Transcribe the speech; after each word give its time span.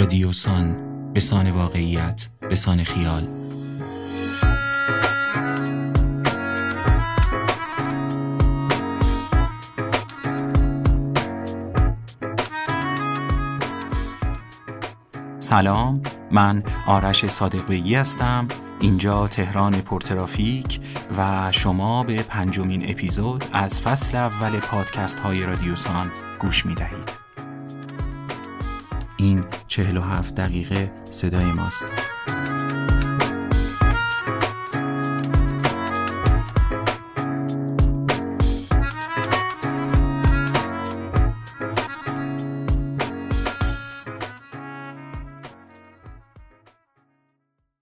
رادیوسان 0.00 0.76
به 1.12 1.20
سان 1.20 1.50
واقعیت 1.50 2.28
به 2.48 2.54
سان 2.54 2.84
خیال. 2.84 3.26
سلام 15.40 16.02
من 16.30 16.62
آرش 16.86 17.26
صادقبهی 17.26 17.94
هستم. 17.94 18.48
اینجا 18.80 19.28
تهران 19.28 19.72
پرترافیک 19.72 20.80
و 21.18 21.52
شما 21.52 22.04
به 22.04 22.22
پنجمین 22.22 22.90
اپیزود 22.90 23.44
از 23.52 23.80
فصل 23.80 24.16
اول 24.18 24.60
پادکست 24.60 25.20
های 25.20 25.42
رادیوسان 25.42 26.10
گوش 26.40 26.66
می 26.66 26.74
دهید 26.74 27.29
این 29.20 29.44
47 29.66 30.34
دقیقه 30.34 30.92
صدای 31.04 31.44
ماست. 31.44 31.84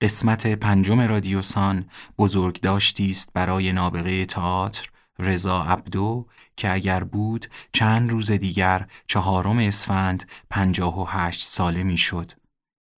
قسمت 0.00 0.46
پنجم 0.46 1.00
رادیوسان 1.00 1.84
بزرگ 2.18 2.60
داشتی 2.60 3.10
است 3.10 3.30
برای 3.34 3.72
نابغه 3.72 4.26
تئاتر. 4.26 4.88
رضا 5.18 5.62
عبدو 5.62 6.26
که 6.56 6.72
اگر 6.72 7.04
بود 7.04 7.46
چند 7.72 8.10
روز 8.10 8.30
دیگر 8.30 8.86
چهارم 9.06 9.58
اسفند 9.58 10.30
پنجاه 10.50 11.00
و 11.00 11.04
هشت 11.08 11.42
ساله 11.46 11.82
می‌شد. 11.82 12.32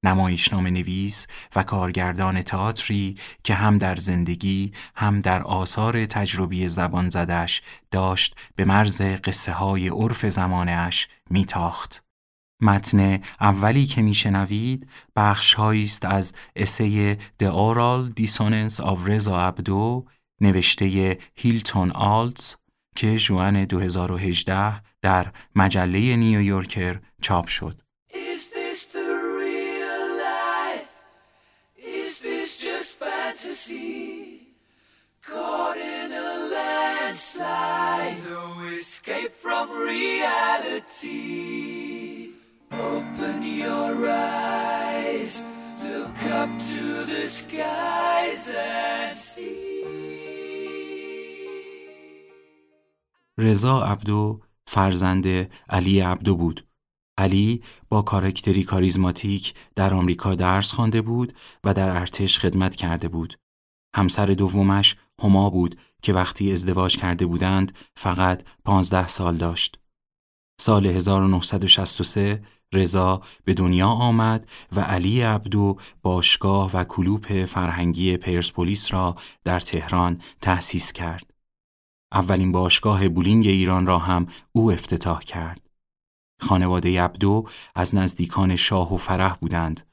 نمایشنامه 0.04 0.70
نویس 0.70 1.26
و 1.56 1.62
کارگردان 1.62 2.42
تئاتری 2.42 3.16
که 3.44 3.54
هم 3.54 3.78
در 3.78 3.96
زندگی 3.96 4.72
هم 4.96 5.20
در 5.20 5.42
آثار 5.42 6.06
تجربی 6.06 6.68
زبان 6.68 7.08
زدش 7.08 7.62
داشت 7.90 8.36
به 8.56 8.64
مرز 8.64 9.00
قصه 9.02 9.52
های 9.52 9.88
عرف 9.88 10.26
زمانش 10.26 11.08
میتاخت. 11.30 12.04
متن 12.62 13.20
اولی 13.40 13.86
که 13.86 14.02
میشنوید 14.02 14.88
بخش 15.16 15.58
است 15.58 16.04
از 16.04 16.34
اسه 16.56 17.14
The 17.14 17.46
Oral 17.46 18.22
Dissonance 18.22 18.84
of 18.84 18.98
رضا 19.06 19.40
عبدو 19.40 20.06
نوشته 20.40 21.18
هیلتون 21.36 21.90
آلتز 21.90 22.54
که 22.96 23.16
جوان 23.16 23.64
2018 23.64 24.82
در 25.02 25.32
مجله 25.54 26.16
نیویورکر 26.16 27.00
چاپ 27.22 27.46
شد. 27.46 27.82
Up 46.40 46.58
to 46.70 47.04
the 47.04 47.26
skies 47.26 48.54
and 48.56 49.14
see. 49.14 49.79
رضا 53.40 53.82
عبدو 53.82 54.40
فرزند 54.66 55.26
علی 55.68 56.00
عبدو 56.00 56.36
بود. 56.36 56.66
علی 57.18 57.62
با 57.88 58.02
کارکتری 58.02 58.62
کاریزماتیک 58.62 59.54
در 59.74 59.94
آمریکا 59.94 60.34
درس 60.34 60.72
خوانده 60.72 61.02
بود 61.02 61.34
و 61.64 61.74
در 61.74 61.90
ارتش 61.90 62.38
خدمت 62.38 62.76
کرده 62.76 63.08
بود. 63.08 63.38
همسر 63.96 64.26
دومش 64.26 64.96
هما 65.22 65.50
بود 65.50 65.78
که 66.02 66.12
وقتی 66.12 66.52
ازدواج 66.52 66.96
کرده 66.96 67.26
بودند 67.26 67.72
فقط 67.96 68.42
پانزده 68.64 69.08
سال 69.08 69.36
داشت. 69.36 69.78
سال 70.60 70.86
1963 70.86 72.42
رضا 72.72 73.22
به 73.44 73.54
دنیا 73.54 73.88
آمد 73.88 74.48
و 74.72 74.80
علی 74.80 75.20
عبدو 75.20 75.76
باشگاه 76.02 76.70
و 76.74 76.84
کلوپ 76.84 77.44
فرهنگی 77.44 78.16
پرسپولیس 78.16 78.92
را 78.94 79.16
در 79.44 79.60
تهران 79.60 80.20
تأسیس 80.40 80.92
کرد. 80.92 81.29
اولین 82.12 82.52
باشگاه 82.52 83.08
بولینگ 83.08 83.46
ایران 83.46 83.86
را 83.86 83.98
هم 83.98 84.26
او 84.52 84.72
افتتاح 84.72 85.20
کرد. 85.20 85.70
خانواده 86.40 87.02
عبدو 87.02 87.46
از 87.74 87.94
نزدیکان 87.94 88.56
شاه 88.56 88.94
و 88.94 88.96
فرح 88.96 89.34
بودند. 89.34 89.86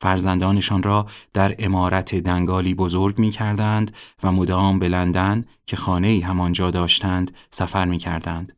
فرزندانشان 0.00 0.82
را 0.82 1.06
در 1.32 1.54
امارت 1.58 2.14
دنگالی 2.14 2.74
بزرگ 2.74 3.18
می 3.18 3.30
کردند 3.30 3.96
و 4.22 4.32
مدام 4.32 4.78
به 4.78 4.88
لندن 4.88 5.44
که 5.66 5.76
خانه 5.76 6.20
همانجا 6.24 6.70
داشتند 6.70 7.34
سفر 7.50 7.84
می 7.84 7.98
کردند. 7.98 8.52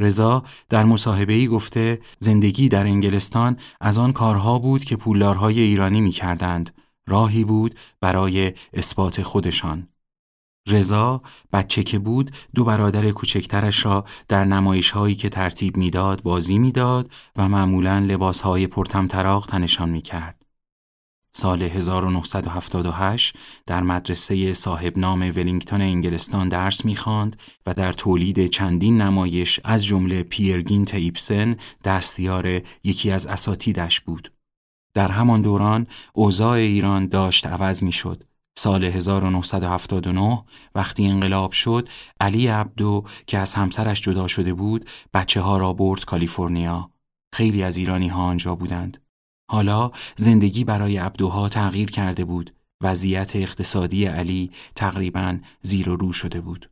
رضا 0.00 0.44
در 0.68 0.86
ای 1.28 1.48
گفته 1.48 2.00
زندگی 2.18 2.68
در 2.68 2.86
انگلستان 2.86 3.56
از 3.80 3.98
آن 3.98 4.12
کارها 4.12 4.58
بود 4.58 4.84
که 4.84 4.96
پولدارهای 4.96 5.60
ایرانی 5.60 6.00
می 6.00 6.10
کردند. 6.10 6.70
راهی 7.06 7.44
بود 7.44 7.74
برای 8.00 8.52
اثبات 8.72 9.22
خودشان. 9.22 9.88
رضا 10.70 11.22
بچه 11.52 11.82
که 11.82 11.98
بود 11.98 12.30
دو 12.54 12.64
برادر 12.64 13.10
کوچکترش 13.10 13.84
را 13.84 14.04
در 14.28 14.44
نمایش 14.44 14.90
هایی 14.90 15.14
که 15.14 15.28
ترتیب 15.28 15.76
می‌داد 15.76 16.22
بازی 16.22 16.58
می‌داد 16.58 17.10
و 17.36 17.48
معمولا 17.48 17.98
لباس 17.98 18.40
های 18.40 18.66
پرتمطراق 18.66 19.46
تنشان 19.46 19.88
می 19.88 20.02
کرد. 20.02 20.38
سال 21.32 21.62
1978 21.62 23.36
در 23.66 23.82
مدرسه 23.82 24.52
صاحب 24.52 24.98
نام 24.98 25.20
ولینگتون 25.20 25.82
انگلستان 25.82 26.48
درس 26.48 26.84
می‌خواند 26.84 27.36
و 27.66 27.74
در 27.74 27.92
تولید 27.92 28.46
چندین 28.46 29.00
نمایش 29.00 29.60
از 29.64 29.84
جمله 29.84 30.22
پیرگین 30.22 30.84
تیپسن 30.84 31.56
دستیار 31.84 32.60
یکی 32.84 33.10
از 33.10 33.26
اساتیدش 33.26 34.00
بود. 34.00 34.32
در 34.94 35.10
همان 35.10 35.42
دوران 35.42 35.86
اوضاع 36.12 36.56
ایران 36.56 37.06
داشت 37.06 37.46
عوض 37.46 37.82
می‌شد. 37.82 38.24
سال 38.58 38.84
1979 38.84 40.44
وقتی 40.74 41.06
انقلاب 41.06 41.52
شد 41.52 41.88
علی 42.20 42.46
عبدو 42.46 43.04
که 43.26 43.38
از 43.38 43.54
همسرش 43.54 44.00
جدا 44.00 44.26
شده 44.26 44.54
بود 44.54 44.90
بچه 45.14 45.40
ها 45.40 45.56
را 45.56 45.72
برد 45.72 46.04
کالیفرنیا. 46.04 46.90
خیلی 47.34 47.62
از 47.62 47.76
ایرانی 47.76 48.08
ها 48.08 48.22
آنجا 48.22 48.54
بودند. 48.54 49.02
حالا 49.50 49.90
زندگی 50.16 50.64
برای 50.64 50.96
عبدوها 50.96 51.48
تغییر 51.48 51.90
کرده 51.90 52.24
بود. 52.24 52.54
وضعیت 52.82 53.36
اقتصادی 53.36 54.04
علی 54.04 54.50
تقریبا 54.74 55.38
زیر 55.62 55.88
و 55.88 55.96
رو 55.96 56.12
شده 56.12 56.40
بود. 56.40 56.70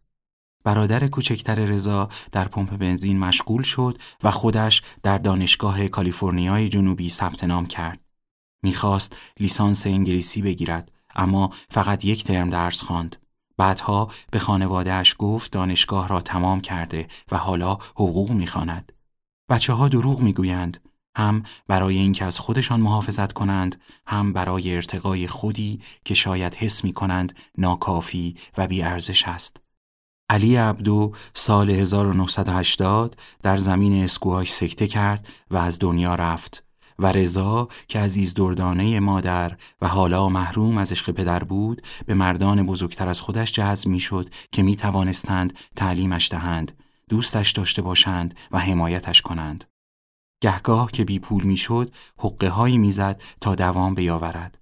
برادر 0.64 1.08
کوچکتر 1.08 1.54
رضا 1.54 2.08
در 2.32 2.48
پمپ 2.48 2.76
بنزین 2.76 3.18
مشغول 3.18 3.62
شد 3.62 3.98
و 4.22 4.30
خودش 4.30 4.82
در 5.02 5.18
دانشگاه 5.18 5.88
کالیفرنیای 5.88 6.68
جنوبی 6.68 7.10
ثبت 7.10 7.44
نام 7.44 7.66
کرد. 7.66 8.00
می‌خواست 8.62 9.16
لیسانس 9.40 9.86
انگلیسی 9.86 10.42
بگیرد 10.42 10.92
اما 11.16 11.50
فقط 11.70 12.04
یک 12.04 12.24
ترم 12.24 12.50
درس 12.50 12.82
خواند. 12.82 13.16
بعدها 13.56 14.10
به 14.30 14.38
خانوادهش 14.38 15.16
گفت 15.18 15.52
دانشگاه 15.52 16.08
را 16.08 16.20
تمام 16.20 16.60
کرده 16.60 17.08
و 17.30 17.36
حالا 17.36 17.74
حقوق 17.74 18.30
می‌خواند. 18.30 18.92
بچه 19.50 19.72
ها 19.72 19.88
دروغ 19.88 20.20
می‌گویند 20.20 20.80
هم 21.16 21.42
برای 21.68 21.98
اینکه 21.98 22.24
از 22.24 22.38
خودشان 22.38 22.80
محافظت 22.80 23.32
کنند 23.32 23.80
هم 24.06 24.32
برای 24.32 24.74
ارتقای 24.74 25.26
خودی 25.26 25.80
که 26.04 26.14
شاید 26.14 26.54
حس 26.54 26.84
می 26.84 26.92
کنند 26.92 27.38
ناکافی 27.58 28.36
و 28.58 28.66
بیارزش 28.66 29.28
است. 29.28 29.56
علی 30.30 30.56
عبدو 30.56 31.12
سال 31.34 31.70
1980 31.70 33.16
در 33.42 33.56
زمین 33.56 34.04
اسکواش 34.04 34.52
سکته 34.52 34.86
کرد 34.86 35.28
و 35.50 35.56
از 35.56 35.78
دنیا 35.78 36.14
رفت 36.14 36.65
و 36.98 37.12
رضا 37.12 37.68
که 37.88 37.98
عزیز 37.98 38.34
دردانه 38.34 39.00
مادر 39.00 39.56
و 39.80 39.88
حالا 39.88 40.28
محروم 40.28 40.78
از 40.78 40.92
عشق 40.92 41.10
پدر 41.10 41.44
بود 41.44 41.82
به 42.06 42.14
مردان 42.14 42.66
بزرگتر 42.66 43.08
از 43.08 43.20
خودش 43.20 43.52
جذب 43.52 43.88
می 43.88 44.00
شد 44.00 44.30
که 44.52 44.62
می 44.62 44.76
توانستند 44.76 45.58
تعلیمش 45.76 46.30
دهند 46.30 46.72
دوستش 47.08 47.52
داشته 47.52 47.82
باشند 47.82 48.34
و 48.50 48.58
حمایتش 48.58 49.22
کنند 49.22 49.64
گهگاه 50.40 50.92
که 50.92 51.04
بی 51.04 51.18
پول 51.18 51.44
می‌شد 51.44 51.92
حقه 52.18 52.48
هایی 52.48 52.78
می‌زد 52.78 53.22
تا 53.40 53.54
دوام 53.54 53.94
بیاورد. 53.94 54.58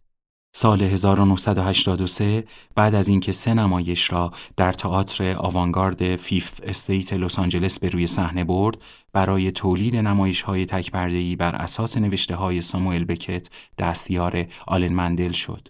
سال 0.57 0.83
1983 0.83 2.45
بعد 2.75 2.95
از 2.95 3.09
اینکه 3.09 3.33
سه 3.33 3.55
نمایش 3.55 4.13
را 4.13 4.33
در 4.57 4.73
تئاتر 4.73 5.37
آوانگارد 5.37 6.17
Fifth 6.17 6.61
Estate 6.63 7.13
لس 7.13 7.39
آنجلس 7.39 7.79
به 7.79 7.89
روی 7.89 8.07
صحنه 8.07 8.45
برد 8.45 8.79
برای 9.13 9.51
تولید 9.53 9.97
نمایش 9.97 10.43
های 10.43 10.67
تکپرده‌ای 10.67 11.37
بر 11.37 11.55
اساس 11.55 11.97
نوشته 11.97 12.35
های 12.35 12.63
ساموئل 12.63 13.05
بکت 13.05 13.49
دستیار 13.79 14.47
آلن 14.67 14.93
مندل 14.93 15.33
شد. 15.33 15.69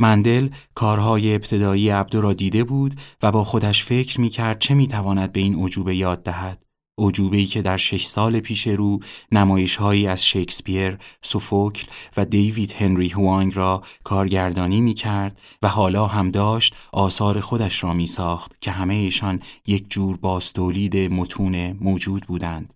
مندل 0.00 0.48
کارهای 0.74 1.34
ابتدایی 1.34 1.90
عبدو 1.90 2.20
را 2.20 2.32
دیده 2.32 2.64
بود 2.64 3.00
و 3.22 3.32
با 3.32 3.44
خودش 3.44 3.84
فکر 3.84 4.20
می 4.20 4.28
کرد 4.28 4.58
چه 4.58 4.74
می 4.74 4.88
تواند 4.88 5.32
به 5.32 5.40
این 5.40 5.64
عجوبه 5.64 5.96
یاد 5.96 6.22
دهد. 6.22 6.65
اوجوبهی 6.98 7.46
که 7.46 7.62
در 7.62 7.76
شش 7.76 8.06
سال 8.06 8.40
پیش 8.40 8.66
رو 8.66 8.98
نمایش 9.32 9.76
هایی 9.76 10.06
از 10.06 10.26
شکسپیر، 10.26 10.98
سوفوکل 11.22 11.86
و 12.16 12.24
دیوید 12.24 12.72
هنری 12.72 13.08
هوانگ 13.08 13.56
را 13.56 13.82
کارگردانی 14.04 14.80
می 14.80 14.94
کرد 14.94 15.40
و 15.62 15.68
حالا 15.68 16.06
هم 16.06 16.30
داشت 16.30 16.74
آثار 16.92 17.40
خودش 17.40 17.84
را 17.84 17.92
می 17.92 18.06
ساخت 18.06 18.60
که 18.60 18.70
همه 18.70 18.94
ایشان 18.94 19.42
یک 19.66 19.90
جور 19.90 20.16
باستولید 20.16 20.96
متون 20.96 21.72
موجود 21.72 22.26
بودند. 22.26 22.74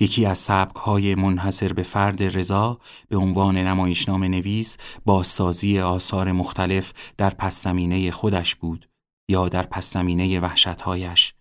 یکی 0.00 0.26
از 0.26 0.38
سبک 0.38 0.76
های 0.76 1.14
منحصر 1.14 1.72
به 1.72 1.82
فرد 1.82 2.22
رضا 2.22 2.78
به 3.08 3.16
عنوان 3.16 3.56
نمایشنامه 3.56 4.28
نویس 4.28 4.76
بازسازی 5.04 5.78
آثار 5.78 6.32
مختلف 6.32 6.92
در 7.16 7.30
پس 7.30 7.64
زمینه 7.64 8.10
خودش 8.10 8.54
بود 8.54 8.88
یا 9.30 9.48
در 9.48 9.62
پس 9.62 9.92
زمینه 9.92 10.40
وحشتهایش 10.40 11.34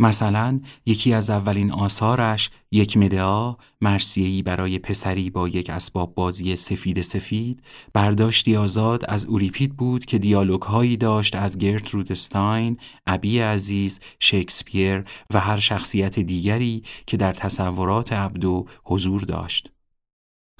مثلا 0.00 0.60
یکی 0.86 1.12
از 1.12 1.30
اولین 1.30 1.72
آثارش 1.72 2.50
یک 2.70 2.96
مدعا 2.96 3.56
مرسیهی 3.80 4.42
برای 4.42 4.78
پسری 4.78 5.30
با 5.30 5.48
یک 5.48 5.70
اسباب 5.70 6.14
بازی 6.14 6.56
سفید 6.56 7.00
سفید 7.00 7.62
برداشتی 7.92 8.56
آزاد 8.56 9.04
از 9.08 9.24
اوریپید 9.24 9.76
بود 9.76 10.04
که 10.04 10.18
دیالوگ 10.18 10.62
هایی 10.62 10.96
داشت 10.96 11.36
از 11.36 11.58
گرت 11.58 11.94
استاین، 12.10 12.76
ابی 13.06 13.38
عزیز، 13.38 14.00
شکسپیر 14.20 15.04
و 15.34 15.40
هر 15.40 15.58
شخصیت 15.58 16.18
دیگری 16.18 16.82
که 17.06 17.16
در 17.16 17.32
تصورات 17.32 18.12
عبدو 18.12 18.66
حضور 18.84 19.20
داشت. 19.20 19.70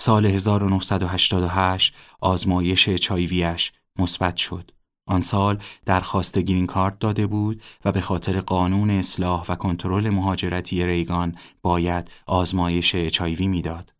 سال 0.00 0.26
1988 0.26 1.94
آزمایش 2.20 2.90
چایویش 2.90 3.72
مثبت 3.98 4.36
شد. 4.36 4.79
آن 5.06 5.20
سال 5.20 5.58
درخواست 5.86 6.38
گرین 6.38 6.66
کارت 6.66 6.98
داده 6.98 7.26
بود 7.26 7.62
و 7.84 7.92
به 7.92 8.00
خاطر 8.00 8.40
قانون 8.40 8.90
اصلاح 8.90 9.46
و 9.48 9.54
کنترل 9.54 10.10
مهاجرتی 10.10 10.86
ریگان 10.86 11.36
باید 11.62 12.10
آزمایش 12.26 12.94
اچایوی 12.94 13.48
می‌داد. 13.48 13.92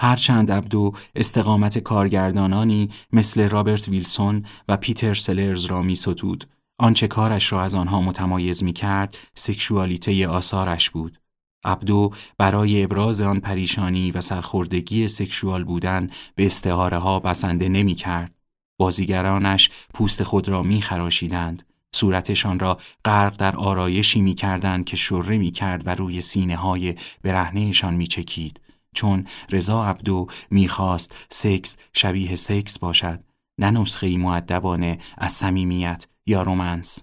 هرچند 0.00 0.50
ابدو 0.50 0.92
استقامت 1.14 1.78
کارگردانانی 1.78 2.90
مثل 3.12 3.48
رابرت 3.48 3.88
ویلسون 3.88 4.44
و 4.68 4.76
پیتر 4.76 5.14
سلرز 5.14 5.64
را 5.64 5.82
می 5.82 5.94
ستود. 5.94 6.48
آنچه 6.78 7.08
کارش 7.08 7.52
را 7.52 7.62
از 7.62 7.74
آنها 7.74 8.02
متمایز 8.02 8.62
می 8.62 8.72
کرد 8.72 9.16
سکشوالیته 9.34 10.28
آثارش 10.28 10.90
بود. 10.90 11.18
ابدو 11.64 12.10
برای 12.38 12.82
ابراز 12.82 13.20
آن 13.20 13.40
پریشانی 13.40 14.10
و 14.10 14.20
سرخوردگی 14.20 15.08
سکشوال 15.08 15.64
بودن 15.64 16.10
به 16.34 16.46
استعاره 16.46 16.98
ها 16.98 17.20
بسنده 17.20 17.68
نمی 17.68 17.94
کرد. 17.94 18.37
بازیگرانش 18.78 19.70
پوست 19.94 20.22
خود 20.22 20.48
را 20.48 20.62
می 20.62 20.82
خراشیدند. 20.82 21.62
صورتشان 21.92 22.58
را 22.58 22.78
غرق 23.04 23.36
در 23.36 23.56
آرایشی 23.56 24.20
می 24.20 24.34
کردند 24.34 24.84
که 24.84 24.96
شره 24.96 25.38
می 25.38 25.50
کرد 25.50 25.86
و 25.86 25.94
روی 25.94 26.20
سینه 26.20 26.56
های 26.56 26.94
برهنهشان 27.22 27.94
می 27.94 28.06
چکید. 28.06 28.60
چون 28.94 29.26
رضا 29.50 29.84
عبدو 29.84 30.26
می‌خواست 30.50 31.14
سکس 31.30 31.76
شبیه 31.92 32.36
سکس 32.36 32.78
باشد 32.78 33.24
نه 33.58 33.70
نسخه 33.70 34.16
معدبانه 34.16 34.98
از 35.18 35.32
صمیمیت 35.32 36.06
یا 36.26 36.42
رومنس 36.42 36.98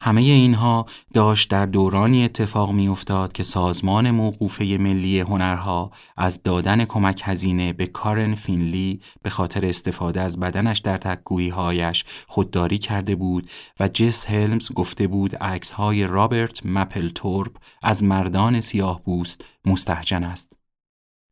همه 0.00 0.20
اینها 0.20 0.86
داشت 1.14 1.50
در 1.50 1.66
دورانی 1.66 2.24
اتفاق 2.24 2.72
میافتاد 2.72 3.32
که 3.32 3.42
سازمان 3.42 4.10
موقوفه 4.10 4.64
ملی 4.64 5.20
هنرها 5.20 5.90
از 6.16 6.42
دادن 6.42 6.84
کمک 6.84 7.22
هزینه 7.24 7.72
به 7.72 7.86
کارن 7.86 8.34
فینلی 8.34 9.00
به 9.22 9.30
خاطر 9.30 9.66
استفاده 9.66 10.20
از 10.20 10.40
بدنش 10.40 10.78
در 10.78 11.18
هایش 11.54 12.04
خودداری 12.26 12.78
کرده 12.78 13.16
بود 13.16 13.50
و 13.80 13.88
جس 13.88 14.26
هلمز 14.26 14.72
گفته 14.72 15.06
بود 15.06 15.36
عکس 15.36 15.72
های 15.72 16.06
رابرت 16.06 16.66
مپل 16.66 17.08
تورپ 17.08 17.56
از 17.82 18.04
مردان 18.04 18.60
سیاه 18.60 19.02
پوست 19.02 19.44
مستهجن 19.64 20.24
است. 20.24 20.52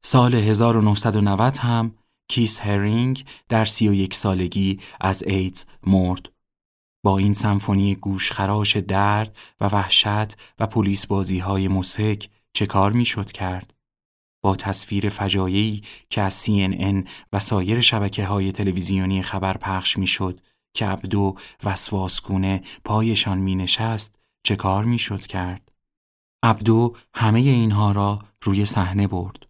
سال 0.05 0.35
1990 0.35 1.57
هم 1.57 1.95
کیس 2.29 2.61
هرینگ 2.61 3.25
در 3.49 3.65
سی 3.65 3.89
و 3.89 3.93
یک 3.93 4.15
سالگی 4.15 4.81
از 5.01 5.23
ایدز 5.23 5.65
مرد 5.87 6.36
با 7.07 7.19
این 7.19 7.35
سمفونی 7.35 7.95
گوشخراش 7.95 8.77
درد 8.77 9.37
و 9.61 9.67
وحشت 9.67 10.37
و 10.59 10.67
پلیس 10.67 11.07
بازی 11.07 11.39
های 11.39 11.69
مضحک 11.69 12.29
چه 12.53 12.67
کار 12.67 12.93
می 12.93 13.05
شد 13.05 13.33
کرد؟ 13.33 13.75
با 14.43 14.57
تصویر 14.57 15.09
فجایعی 15.09 15.83
که 16.09 16.23
از 16.23 16.45
CNN 16.45 17.09
و 17.33 17.41
سایر 17.41 17.81
شبکه 17.81 18.27
های 18.27 18.53
تلویزیونی 18.53 19.23
خبر 19.23 19.57
پخش 19.57 19.99
می 19.99 20.07
شد 20.07 20.41
که 20.75 20.87
عبدو 20.87 21.35
وسواسگونه 21.65 22.63
پایشان 22.85 23.39
می 23.39 23.55
نشست 23.57 24.17
چه 24.43 24.57
کار 24.57 24.85
می 24.85 24.99
شد 24.99 25.27
کرد؟ 25.27 25.73
عبدو 26.43 26.97
همه 27.15 27.41
اینها 27.41 27.93
را 27.93 28.23
روی 28.43 28.65
صحنه 28.65 29.07
برد. 29.07 29.47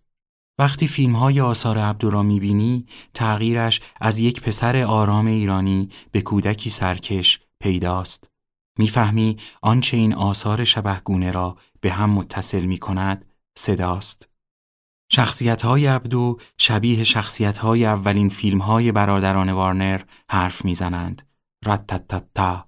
وقتی 0.59 0.87
فیلم 0.87 1.17
های 1.17 1.41
آثار 1.41 1.79
عبدو 1.79 2.11
را 2.11 2.23
می‌بینی 2.23 2.87
تغییرش 3.15 3.81
از 4.01 4.19
یک 4.19 4.41
پسر 4.41 4.83
آرام 4.83 5.27
ایرانی 5.27 5.89
به 6.13 6.23
کودکی 6.23 6.71
سرکش 6.71 7.41
پیداست. 7.63 8.31
می‌فهمی 8.79 9.37
آنچه 9.63 9.97
این 9.97 10.15
آثار 10.15 10.65
شبهگونه 10.65 11.31
را 11.31 11.57
به 11.81 11.93
هم 11.93 12.11
متصل 12.11 12.65
می 12.65 12.79
کند 12.79 13.25
صداست. 13.59 14.29
شخصیت 15.13 15.63
های 15.63 15.87
عبدو 15.87 16.39
شبیه 16.59 17.05
شخصیت 17.05 17.59
های 17.59 17.87
اولین 17.87 18.29
فیلم 18.29 18.59
های 18.59 18.93
برادران 18.93 19.53
وارنر 19.53 20.01
حرف 20.31 20.65
می‌زنند. 20.65 21.29
رتتتا. 21.67 22.66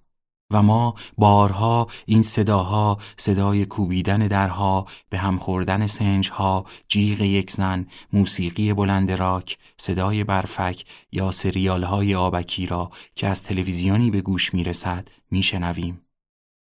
و 0.51 0.63
ما 0.63 0.95
بارها 1.19 1.87
این 2.07 2.23
صداها 2.23 2.99
صدای 3.17 3.67
کوبیدن 3.67 4.27
درها 4.27 4.87
به 5.09 5.19
هم 5.19 5.39
خوردن 5.39 5.87
سنجها 5.87 6.65
جیغ 6.89 7.21
یک 7.21 7.51
زن 7.51 7.87
موسیقی 8.13 8.73
بلند 8.73 9.13
راک 9.13 9.59
صدای 9.77 10.25
برفک 10.25 10.85
یا 11.13 11.31
سریال 11.31 11.85
های 11.85 12.15
آبکی 12.15 12.67
را 12.67 12.91
که 13.15 13.27
از 13.27 13.43
تلویزیونی 13.43 14.11
به 14.11 14.21
گوش 14.21 14.55
می 14.55 14.65
رسد 14.65 15.09
می 15.31 15.43
شنویم. 15.43 16.03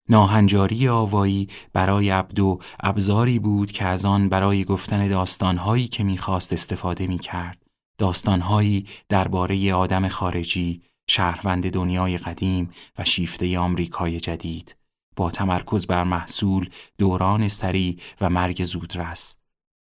ناهنجاری 0.08 0.88
آوایی 0.88 1.48
برای 1.72 2.10
عبدو 2.10 2.58
ابزاری 2.80 3.38
بود 3.38 3.72
که 3.72 3.84
از 3.84 4.04
آن 4.04 4.28
برای 4.28 4.64
گفتن 4.64 5.08
داستانهایی 5.08 5.88
که 5.88 6.04
می‌خواست 6.04 6.52
استفاده 6.52 7.06
می 7.06 7.18
کرد. 7.18 7.62
داستانهایی 7.98 8.86
درباره 9.08 9.74
آدم 9.74 10.08
خارجی، 10.08 10.82
شهروند 11.08 11.70
دنیای 11.70 12.18
قدیم 12.18 12.70
و 12.98 13.04
شیفته 13.04 13.58
آمریکای 13.58 14.20
جدید. 14.20 14.76
با 15.16 15.30
تمرکز 15.30 15.86
بر 15.86 16.04
محصول 16.04 16.70
دوران 16.98 17.48
سری 17.48 17.98
و 18.20 18.30
مرگ 18.30 18.64
زودرس. 18.64 19.34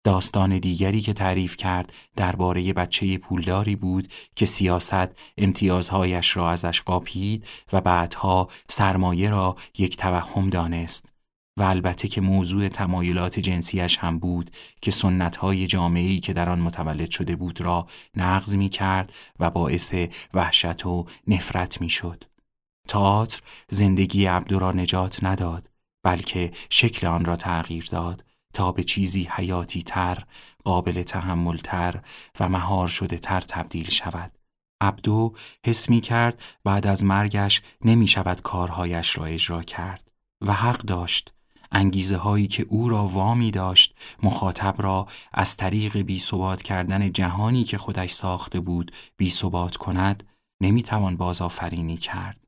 داستان 0.03 0.59
دیگری 0.59 1.01
که 1.01 1.13
تعریف 1.13 1.55
کرد 1.55 1.93
درباره 2.15 2.73
بچه 2.73 3.17
پولداری 3.17 3.75
بود 3.75 4.13
که 4.35 4.45
سیاست 4.45 5.07
امتیازهایش 5.37 6.37
را 6.37 6.51
ازش 6.51 6.81
قاپید 6.81 7.47
و 7.73 7.81
بعدها 7.81 8.47
سرمایه 8.69 9.29
را 9.29 9.55
یک 9.77 9.97
توهم 9.97 10.49
دانست. 10.49 11.10
و 11.57 11.61
البته 11.61 12.07
که 12.07 12.21
موضوع 12.21 12.67
تمایلات 12.67 13.39
جنسیش 13.39 13.97
هم 13.97 14.19
بود 14.19 14.51
که 14.81 14.91
سنت 14.91 15.35
های 15.35 15.67
جامعی 15.67 16.19
که 16.19 16.33
در 16.33 16.49
آن 16.49 16.59
متولد 16.59 17.09
شده 17.09 17.35
بود 17.35 17.61
را 17.61 17.87
نقض 18.15 18.55
می 18.55 18.69
کرد 18.69 19.13
و 19.39 19.49
باعث 19.49 19.93
وحشت 20.33 20.85
و 20.85 21.05
نفرت 21.27 21.81
می 21.81 21.89
شد. 21.89 22.23
تئاتر 22.87 23.41
زندگی 23.69 24.25
عبدو 24.25 24.59
را 24.59 24.71
نجات 24.71 25.23
نداد 25.23 25.69
بلکه 26.03 26.51
شکل 26.69 27.07
آن 27.07 27.25
را 27.25 27.35
تغییر 27.35 27.85
داد 27.91 28.23
تا 28.53 28.71
به 28.71 28.83
چیزی 28.83 29.27
حیاتی 29.31 29.83
تر، 29.83 30.23
قابل 30.63 31.03
تحمل 31.03 31.57
تر 31.57 32.01
و 32.39 32.49
مهار 32.49 32.87
شده 32.87 33.17
تر 33.17 33.41
تبدیل 33.41 33.89
شود. 33.89 34.31
عبدو 34.81 35.33
حس 35.65 35.89
می 35.89 36.01
کرد 36.01 36.41
بعد 36.63 36.87
از 36.87 37.03
مرگش 37.03 37.61
نمی 37.85 38.07
شود 38.07 38.41
کارهایش 38.41 39.17
را 39.17 39.25
اجرا 39.25 39.63
کرد 39.63 40.11
و 40.41 40.53
حق 40.53 40.81
داشت 40.81 41.33
انگیزه 41.71 42.17
هایی 42.17 42.47
که 42.47 42.65
او 42.69 42.89
را 42.89 43.07
وامی 43.07 43.51
داشت 43.51 43.95
مخاطب 44.23 44.75
را 44.77 45.07
از 45.33 45.57
طریق 45.57 45.97
بی 45.97 46.19
کردن 46.63 47.11
جهانی 47.11 47.63
که 47.63 47.77
خودش 47.77 48.11
ساخته 48.11 48.59
بود 48.59 48.91
بی 49.17 49.33
کند 49.77 50.23
نمی‌توان 50.61 51.17
بازآفرینی 51.17 51.97
کرد. 51.97 52.47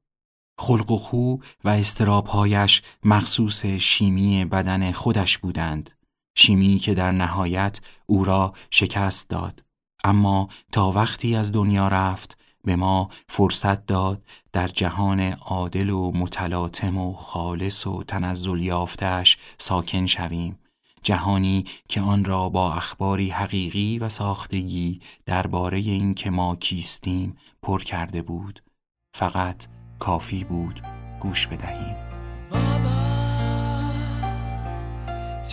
خلق 0.60 0.92
و 0.92 0.98
خو 0.98 1.38
و 1.64 1.70
استرابهایش 1.70 2.82
مخصوص 3.04 3.66
شیمی 3.66 4.46
بدن 4.46 4.92
خودش 4.92 5.38
بودند. 5.38 5.90
شیمی 6.36 6.78
که 6.78 6.94
در 6.94 7.12
نهایت 7.12 7.82
او 8.06 8.26
را 8.26 8.54
شکست 8.70 9.30
داد. 9.30 9.64
اما 10.04 10.50
تا 10.72 10.92
وقتی 10.92 11.36
از 11.36 11.52
دنیا 11.52 11.88
رفت 11.88 12.43
به 12.64 12.76
ما 12.76 13.10
فرصت 13.28 13.86
داد 13.86 14.24
در 14.54 14.68
جهان 14.68 15.20
عادل 15.32 15.90
و 15.90 16.12
متلاطم 16.12 16.98
و 16.98 17.14
خالص 17.14 17.88
و 17.88 18.04
تنزل 18.04 18.62
یافتش 18.62 19.38
ساکن 19.58 20.06
شویم. 20.06 20.60
جهانی 21.04 21.66
که 21.88 22.02
آن 22.02 22.26
را 22.26 22.50
با 22.50 22.74
اخباری 22.74 23.30
حقیقی 23.30 24.00
و 24.00 24.10
ساختگی 24.10 25.02
درباره 25.26 25.78
اینکه 25.78 26.30
ما 26.30 26.56
کیستیم 26.56 27.38
پر 27.62 27.84
کرده 27.84 28.22
بود. 28.22 28.64
فقط 29.14 29.66
کافی 30.00 30.44
بود 30.44 30.82
گوش 31.20 31.48
بدهیم. 31.48 31.96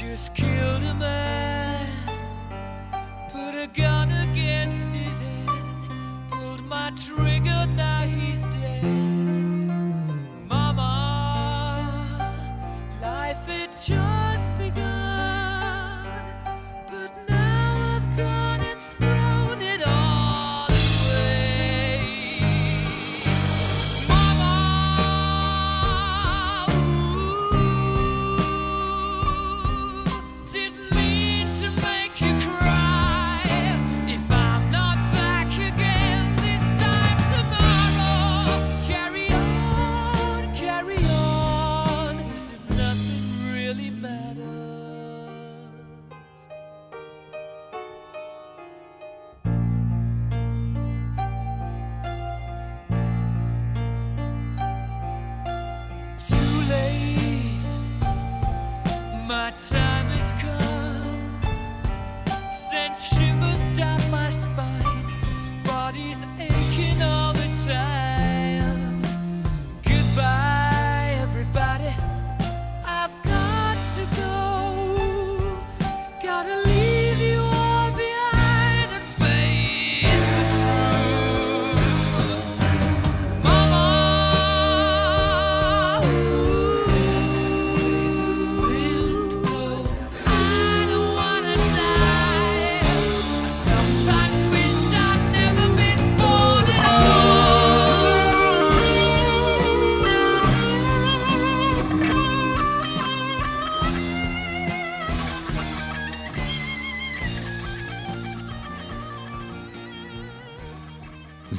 Just 0.01 0.29
killed 0.35 0.85
a 0.93 0.95
man, 0.95 1.87
put 3.33 3.55
a 3.67 3.69
gun 3.81 4.09
against 4.27 4.90
my 6.91 6.97
trigger, 6.97 7.67
now 7.77 8.03
he's 8.03 8.43
dead. 8.45 8.83
Mama, 10.49 11.87
life 13.01 13.47
had 13.47 13.73
just 13.73 14.20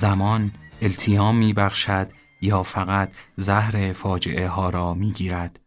زمان 0.02 0.52
التیام 0.82 1.38
می 1.38 1.54
بخشد 1.54 2.12
یا 2.42 2.64
فقط 2.64 3.14
زهر 3.38 3.94
فاجعه 3.94 4.48
ها 4.48 4.70
را 4.70 4.94
می 4.94 5.12
گیرد. 5.12 5.60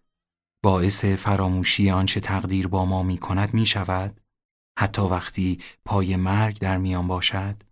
باعث 0.65 1.05
فراموشی 1.05 1.91
آنچه 1.91 2.21
تقدیر 2.21 2.69
با 2.69 2.85
ما 2.85 3.03
می 3.03 3.19
کند 3.19 3.55
می 3.55 3.67
شود؟ 3.67 4.21
حتی 4.79 5.03
وقتی 5.03 5.59
پای 5.85 6.17
مرگ 6.17 6.59
در 6.59 6.77
میان 6.77 7.07
باشد؟ 7.07 7.63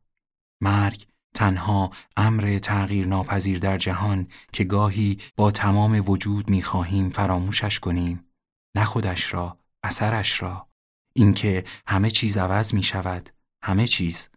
مرگ 0.61 1.07
تنها 1.35 1.91
امر 2.17 2.59
تغییر 2.59 3.07
ناپذیر 3.07 3.59
در 3.59 3.79
جهان 3.79 4.29
که 4.53 4.65
گاهی 4.65 5.19
با 5.37 5.51
تمام 5.51 6.03
وجود 6.11 6.51
می 6.51 6.63
خواهیم 6.63 7.11
فراموشش 7.11 7.79
کنیم. 7.79 8.25
نه 8.77 8.85
خودش 8.85 9.35
را، 9.35 9.59
اثرش 9.83 10.43
را. 10.43 10.69
اینکه 11.15 11.65
همه 11.87 12.11
چیز 12.11 12.37
عوض 12.37 12.75
می 12.75 12.83
شود، 12.83 13.31
همه 13.63 13.87
چیز. 13.87 14.29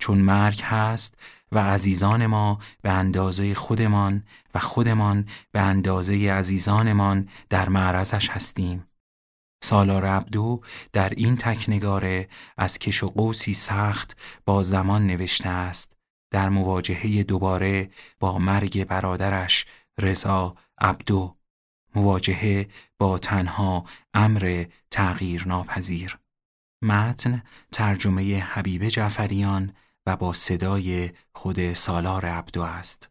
چون 0.00 0.18
مرگ 0.18 0.60
هست 0.62 1.18
و 1.52 1.58
عزیزان 1.58 2.26
ما 2.26 2.58
به 2.82 2.90
اندازه 2.90 3.54
خودمان 3.54 4.24
و 4.54 4.58
خودمان 4.58 5.28
به 5.52 5.60
اندازه 5.60 6.32
عزیزانمان 6.32 7.28
در 7.48 7.68
معرضش 7.68 8.30
هستیم. 8.30 8.86
سالار 9.62 10.04
عبدو 10.04 10.60
در 10.92 11.08
این 11.08 11.36
تکنگاره 11.36 12.28
از 12.56 12.78
کش 12.78 13.02
و 13.02 13.08
قوسی 13.08 13.54
سخت 13.54 14.16
با 14.44 14.62
زمان 14.62 15.06
نوشته 15.06 15.48
است. 15.48 15.92
در 16.30 16.48
مواجهه 16.48 17.22
دوباره 17.22 17.90
با 18.20 18.38
مرگ 18.38 18.84
برادرش 18.84 19.66
رضا 19.98 20.56
عبدو. 20.78 21.36
مواجهه 21.94 22.68
با 22.98 23.18
تنها 23.18 23.84
امر 24.14 24.64
تغییر 24.90 25.48
ناپذیر 25.48 26.18
متن 26.82 27.42
ترجمه 27.72 28.38
حبیب 28.38 28.88
جعفریان 28.88 29.72
و 30.06 30.16
با 30.16 30.32
صدای 30.32 31.10
خود 31.32 31.72
سالار 31.72 32.24
عبدو 32.24 32.62
است 32.62 33.08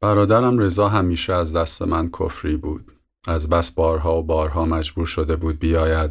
برادرم 0.00 0.58
رضا 0.58 0.88
همیشه 0.88 1.32
از 1.32 1.52
دست 1.52 1.82
من 1.82 2.10
کفری 2.10 2.56
بود. 2.56 2.92
از 3.26 3.48
بس 3.48 3.70
بارها 3.70 4.18
و 4.18 4.22
بارها 4.22 4.64
مجبور 4.64 5.06
شده 5.06 5.36
بود 5.36 5.58
بیاید 5.58 6.10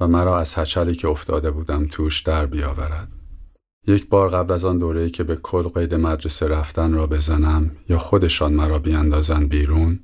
و 0.00 0.06
مرا 0.06 0.40
از 0.40 0.54
هچلی 0.54 0.94
که 0.94 1.08
افتاده 1.08 1.50
بودم 1.50 1.86
توش 1.86 2.20
در 2.20 2.46
بیاورد. 2.46 3.08
یک 3.86 4.08
بار 4.08 4.28
قبل 4.28 4.52
از 4.52 4.64
آن 4.64 4.78
دوره‌ای 4.78 5.10
که 5.10 5.24
به 5.24 5.36
کل 5.36 5.62
قید 5.62 5.94
مدرسه 5.94 6.48
رفتن 6.48 6.92
را 6.92 7.06
بزنم 7.06 7.76
یا 7.88 7.98
خودشان 7.98 8.52
مرا 8.52 8.78
بیاندازند 8.78 9.48
بیرون 9.48 10.00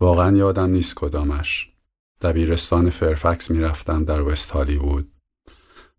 واقعا 0.00 0.36
یادم 0.36 0.70
نیست 0.70 0.94
کدامش. 0.94 1.72
دبیرستان 2.20 2.90
فرفکس 2.90 3.50
می‌رفتم 3.50 4.04
در 4.04 4.22
وست 4.22 4.50
هالیوود. 4.50 5.11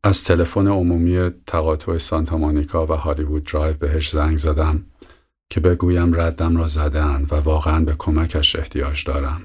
از 0.05 0.23
تلفن 0.23 0.67
عمومی 0.67 1.29
تقاطع 1.47 1.97
سانتا 1.97 2.37
مونیکا 2.37 2.85
و 2.85 2.91
هالیوود 2.91 3.43
درایو 3.43 3.77
بهش 3.77 4.09
زنگ 4.09 4.37
زدم 4.37 4.85
که 5.49 5.59
بگویم 5.59 6.19
ردم 6.21 6.57
را 6.57 6.67
زدن 6.67 7.27
و 7.31 7.35
واقعا 7.35 7.85
به 7.85 7.95
کمکش 7.99 8.55
احتیاج 8.55 9.05
دارم. 9.05 9.41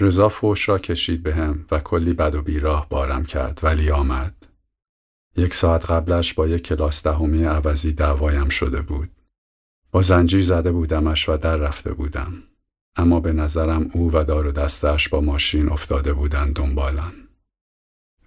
رضا 0.00 0.28
فوش 0.28 0.68
را 0.68 0.78
کشید 0.78 1.22
بهم 1.22 1.66
و 1.70 1.78
کلی 1.78 2.12
بد 2.12 2.34
و 2.34 2.42
بیراه 2.42 2.88
بارم 2.88 3.24
کرد 3.24 3.60
ولی 3.62 3.90
آمد. 3.90 4.34
یک 5.36 5.54
ساعت 5.54 5.90
قبلش 5.90 6.34
با 6.34 6.48
یک 6.48 6.62
کلاس 6.62 7.02
دهمی 7.02 7.44
عوضی 7.44 7.92
دعوایم 7.92 8.48
شده 8.48 8.82
بود. 8.82 9.10
با 9.90 10.02
زنجیر 10.02 10.42
زده 10.42 10.72
بودمش 10.72 11.28
و 11.28 11.36
در 11.36 11.56
رفته 11.56 11.92
بودم. 11.92 12.32
اما 12.96 13.20
به 13.20 13.32
نظرم 13.32 13.90
او 13.92 14.10
و 14.12 14.24
دار 14.24 14.46
و 14.46 14.52
دستش 14.52 15.08
با 15.08 15.20
ماشین 15.20 15.68
افتاده 15.68 16.12
بودند 16.12 16.56
دنبالم. 16.56 17.23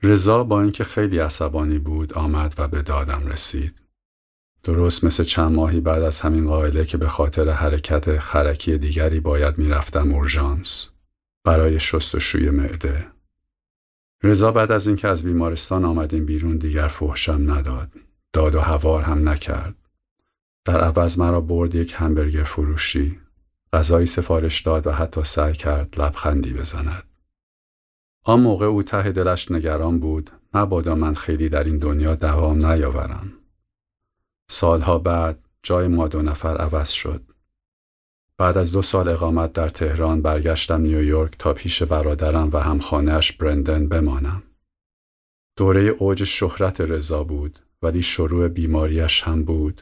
رضا 0.04 0.44
با 0.44 0.62
اینکه 0.62 0.84
خیلی 0.84 1.20
عصبانی 1.20 1.80
بود 1.80 2.14
آمد 2.14 2.54
و 2.58 2.68
به 2.68 2.82
دادم 2.82 3.28
رسید. 3.28 3.82
درست 4.64 5.04
مثل 5.04 5.24
چند 5.24 5.52
ماهی 5.52 5.80
بعد 5.80 6.04
از 6.04 6.22
همین 6.22 6.48
قائله 6.48 6.86
که 6.86 6.98
به 6.98 7.08
خاطر 7.08 7.50
حرکت 7.50 8.20
خرکی 8.20 8.78
دیگری 8.78 9.20
باید 9.20 9.58
می‌رفتم 9.58 10.12
اورژانس 10.12 10.90
برای 11.44 11.80
شستشوی 11.80 12.50
معده. 12.50 13.08
رضا 14.24 14.52
بعد 14.52 14.72
از 14.72 14.88
اینکه 14.88 15.08
از 15.08 15.24
بیمارستان 15.24 15.86
آمدیم 15.86 16.26
بیرون 16.26 16.58
دیگر 16.58 16.88
فحشم 16.88 17.52
نداد. 17.52 17.92
داد 18.34 18.56
و 18.56 18.60
هوار 18.60 19.04
هم 19.04 19.30
نکرد. 19.30 19.76
در 20.66 20.82
عوض 20.82 21.20
مرا 21.20 21.42
برد 21.42 21.76
یک 21.76 21.96
همبرگر 21.98 22.44
فروشی. 22.44 23.20
غذایی 23.74 24.06
سفارش 24.06 24.62
داد 24.62 24.88
و 24.88 24.92
حتی 24.92 25.24
سعی 25.24 25.54
کرد 25.54 26.02
لبخندی 26.02 26.54
بزند. 26.54 27.04
آن 28.30 28.40
موقع 28.42 28.66
او 28.66 28.84
ته 28.84 29.12
دلش 29.12 29.52
نگران 29.52 30.00
بود 30.00 30.30
مبادا 30.54 30.96
من 30.96 31.14
خیلی 31.14 31.50
در 31.50 31.64
این 31.64 31.78
دنیا 31.78 32.16
دوام 32.16 32.66
نیاورم. 32.66 33.34
سالها 34.50 34.98
بعد 34.98 35.40
جای 35.64 35.88
ما 35.88 36.08
دو 36.08 36.22
نفر 36.22 36.58
عوض 36.58 36.90
شد. 36.90 37.22
بعد 38.38 38.58
از 38.58 38.72
دو 38.72 38.82
سال 38.82 39.10
اقامت 39.10 39.54
در 39.54 39.70
تهران 39.70 40.22
برگشتم 40.22 40.82
نیویورک 40.82 41.36
تا 41.40 41.54
پیش 41.54 41.84
برادرم 41.84 42.50
و 42.54 42.58
همخانهاش 42.58 43.32
برندن 43.32 43.88
بمانم. 43.88 44.44
دوره 45.58 45.82
اوج 45.82 46.24
شهرت 46.24 46.82
رضا 46.82 47.24
بود 47.24 47.60
ولی 47.82 48.02
شروع 48.02 48.48
بیماریش 48.48 49.24
هم 49.24 49.44
بود. 49.44 49.82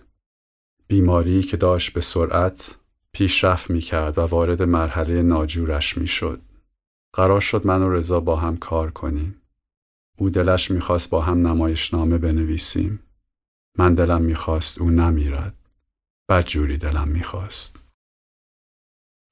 بیماری 0.87 1.41
که 1.41 1.57
داشت 1.57 1.93
به 1.93 2.01
سرعت 2.01 2.77
پیشرفت 3.11 3.69
می 3.69 3.79
کرد 3.79 4.17
و 4.17 4.21
وارد 4.21 4.61
مرحله 4.61 5.21
ناجورش 5.21 5.97
می 5.97 6.07
شد. 6.07 6.41
قرار 7.15 7.39
شد 7.39 7.67
من 7.67 7.83
و 7.83 7.89
رضا 7.89 8.19
با 8.19 8.35
هم 8.35 8.57
کار 8.57 8.91
کنیم. 8.91 9.41
او 10.17 10.29
دلش 10.29 10.71
می‌خواست 10.71 11.09
با 11.09 11.21
هم 11.21 11.47
نمایشنامه 11.47 12.17
بنویسیم. 12.17 12.99
من 13.77 13.95
دلم 13.95 14.21
می‌خواست 14.21 14.81
او 14.81 14.89
نمیرد. 14.89 15.55
بدجوری 16.29 16.77
دلم 16.77 17.07
می‌خواست. 17.07 17.79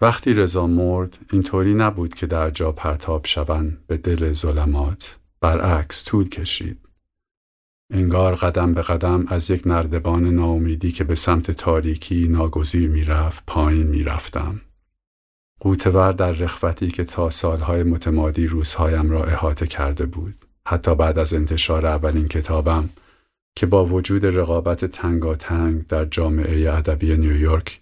وقتی 0.02 0.34
رضا 0.34 0.68
مرد 0.68 1.18
اینطوری 1.32 1.74
نبود 1.74 2.14
که 2.14 2.28
در 2.28 2.50
جا 2.50 2.72
پرتاب 2.72 3.26
شوند 3.26 3.88
به 3.88 3.98
دل 3.98 4.34
ظلمات 4.34 5.20
برعکس 5.42 6.04
طول 6.04 6.30
کشید 6.30 6.80
انگار 7.94 8.36
قدم 8.36 8.74
به 8.74 8.82
قدم 8.82 9.26
از 9.28 9.52
یک 9.52 9.68
نردبان 9.68 10.28
ناامیدی 10.28 10.92
که 10.92 11.04
به 11.04 11.16
سمت 11.16 11.52
تاریکی 11.52 12.28
ناگزیر 12.28 12.90
می‌رفت 12.90 13.44
پایین 13.48 13.88
می‌رفتم 13.88 14.62
قوتور 15.64 16.12
در 16.12 16.32
رخوتی 16.32 16.88
که 16.88 17.04
تا 17.04 17.30
سالهای 17.30 17.84
متمادی 17.84 18.48
روزهایم 18.48 19.12
را 19.12 19.24
احاطه 19.24 19.68
کرده 19.68 20.06
بود 20.06 20.36
حتی 20.68 20.96
بعد 20.96 21.20
از 21.20 21.34
انتشار 21.34 21.86
اولین 21.86 22.28
کتابم 22.28 22.90
که 23.56 23.66
با 23.66 23.86
وجود 23.86 24.26
رقابت 24.26 24.86
تنگاتنگ 24.86 25.88
در 25.88 26.06
جامعه 26.06 26.74
ادبی 26.74 27.18
نیویورک 27.18 27.82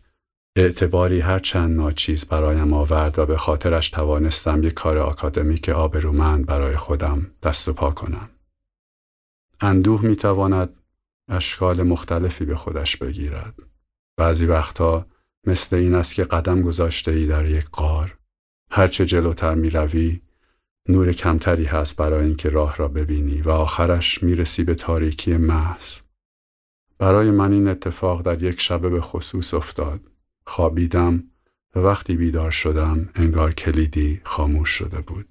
اعتباری 0.56 1.20
هر 1.20 1.40
چند 1.40 1.78
ناچیز 1.78 2.26
برایم 2.26 2.74
آورد 2.74 3.20
و 3.20 3.26
به 3.26 3.38
خاطرش 3.38 3.90
توانستم 3.90 4.64
یک 4.64 4.74
کار 4.74 4.98
آکادمیک 4.98 5.70
آبرومند 5.70 6.46
برای 6.46 6.76
خودم 6.76 7.32
دست 7.44 7.68
و 7.68 7.74
پا 7.74 7.92
کنم. 7.92 8.30
اندوه 9.62 10.06
می‌تواند 10.06 10.70
اشکال 11.30 11.84
مختلفی 11.84 12.46
به 12.46 12.56
خودش 12.56 12.98
بگیرد. 12.98 13.56
بعضی 14.18 14.46
وقتها 14.46 15.06
مثل 15.48 15.76
این 15.76 15.96
است 15.96 16.14
که 16.14 16.24
قدم 16.24 16.62
گذاشته 16.62 17.12
ای 17.12 17.26
در 17.26 17.46
یک 17.46 17.66
قار. 17.70 18.18
هرچه 18.72 19.06
جلوتر 19.06 19.56
می 19.56 19.70
روی، 19.70 20.22
نور 20.90 21.12
کمتری 21.12 21.66
هست 21.66 21.98
برای 21.98 22.26
اینکه 22.26 22.50
راه 22.50 22.76
را 22.76 22.88
ببینی 22.88 23.42
و 23.42 23.50
آخرش 23.50 24.24
می‌رسی 24.24 24.64
به 24.64 24.76
تاریکی 24.76 25.38
محض. 25.38 26.02
برای 26.98 27.32
من 27.32 27.54
این 27.54 27.68
اتفاق 27.68 28.22
در 28.22 28.44
یک 28.44 28.62
شبه 28.62 28.90
به 28.90 29.02
خصوص 29.02 29.54
افتاد. 29.54 30.00
خوابیدم 30.46 31.24
و 31.76 31.80
وقتی 31.80 32.16
بیدار 32.16 32.52
شدم 32.52 33.10
انگار 33.16 33.54
کلیدی 33.54 34.22
خاموش 34.24 34.70
شده 34.70 35.02
بود. 35.02 35.28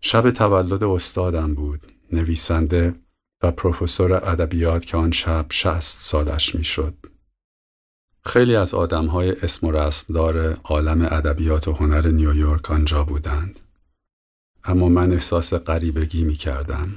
شب 0.00 0.30
تولد 0.30 0.84
استادم 0.84 1.54
بود، 1.54 1.92
نویسنده 2.12 2.94
و 3.42 3.52
پروفسور 3.52 4.14
ادبیات 4.14 4.86
که 4.86 4.96
آن 4.96 5.10
شب 5.10 5.46
شست 5.50 6.00
سالش 6.00 6.54
می‌شد. 6.54 6.94
خیلی 8.26 8.56
از 8.56 8.74
آدمهای 8.74 9.30
اسم 9.42 9.66
و 9.66 9.70
رسمدار 9.70 10.56
عالم 10.64 11.02
ادبیات 11.02 11.68
و 11.68 11.72
هنر 11.72 12.08
نیویورک 12.08 12.70
آنجا 12.70 13.04
بودند. 13.04 13.60
اما 14.64 14.88
من 14.88 15.12
احساس 15.12 15.54
غریبگی 15.54 16.24
می 16.24 16.34
کردم. 16.34 16.88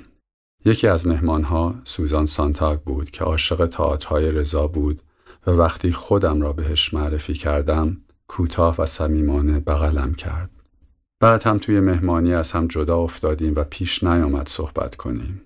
یکی 0.66 0.88
از 0.88 1.08
مهمانها 1.08 1.76
سوزان 1.84 2.26
سانتاگ 2.26 2.80
بود 2.80 3.10
که 3.10 3.24
عاشق 3.24 3.66
تئاترهای 3.66 4.32
رضا 4.32 4.68
بود 4.68 5.02
و 5.48 5.52
وقتی 5.52 5.92
خودم 5.92 6.42
را 6.42 6.54
بهش 6.54 6.94
معرفی 6.94 7.34
کردم 7.34 7.98
کوتاه 8.28 8.76
و 8.82 8.86
صمیمانه 8.86 9.60
بغلم 9.60 10.14
کرد. 10.14 10.50
بعد 11.20 11.44
هم 11.44 11.58
توی 11.58 11.80
مهمانی 11.80 12.34
از 12.34 12.52
هم 12.52 12.68
جدا 12.68 12.98
افتادیم 12.98 13.54
و 13.56 13.64
پیش 13.64 14.04
نیامد 14.04 14.48
صحبت 14.48 14.96
کنیم. 14.96 15.42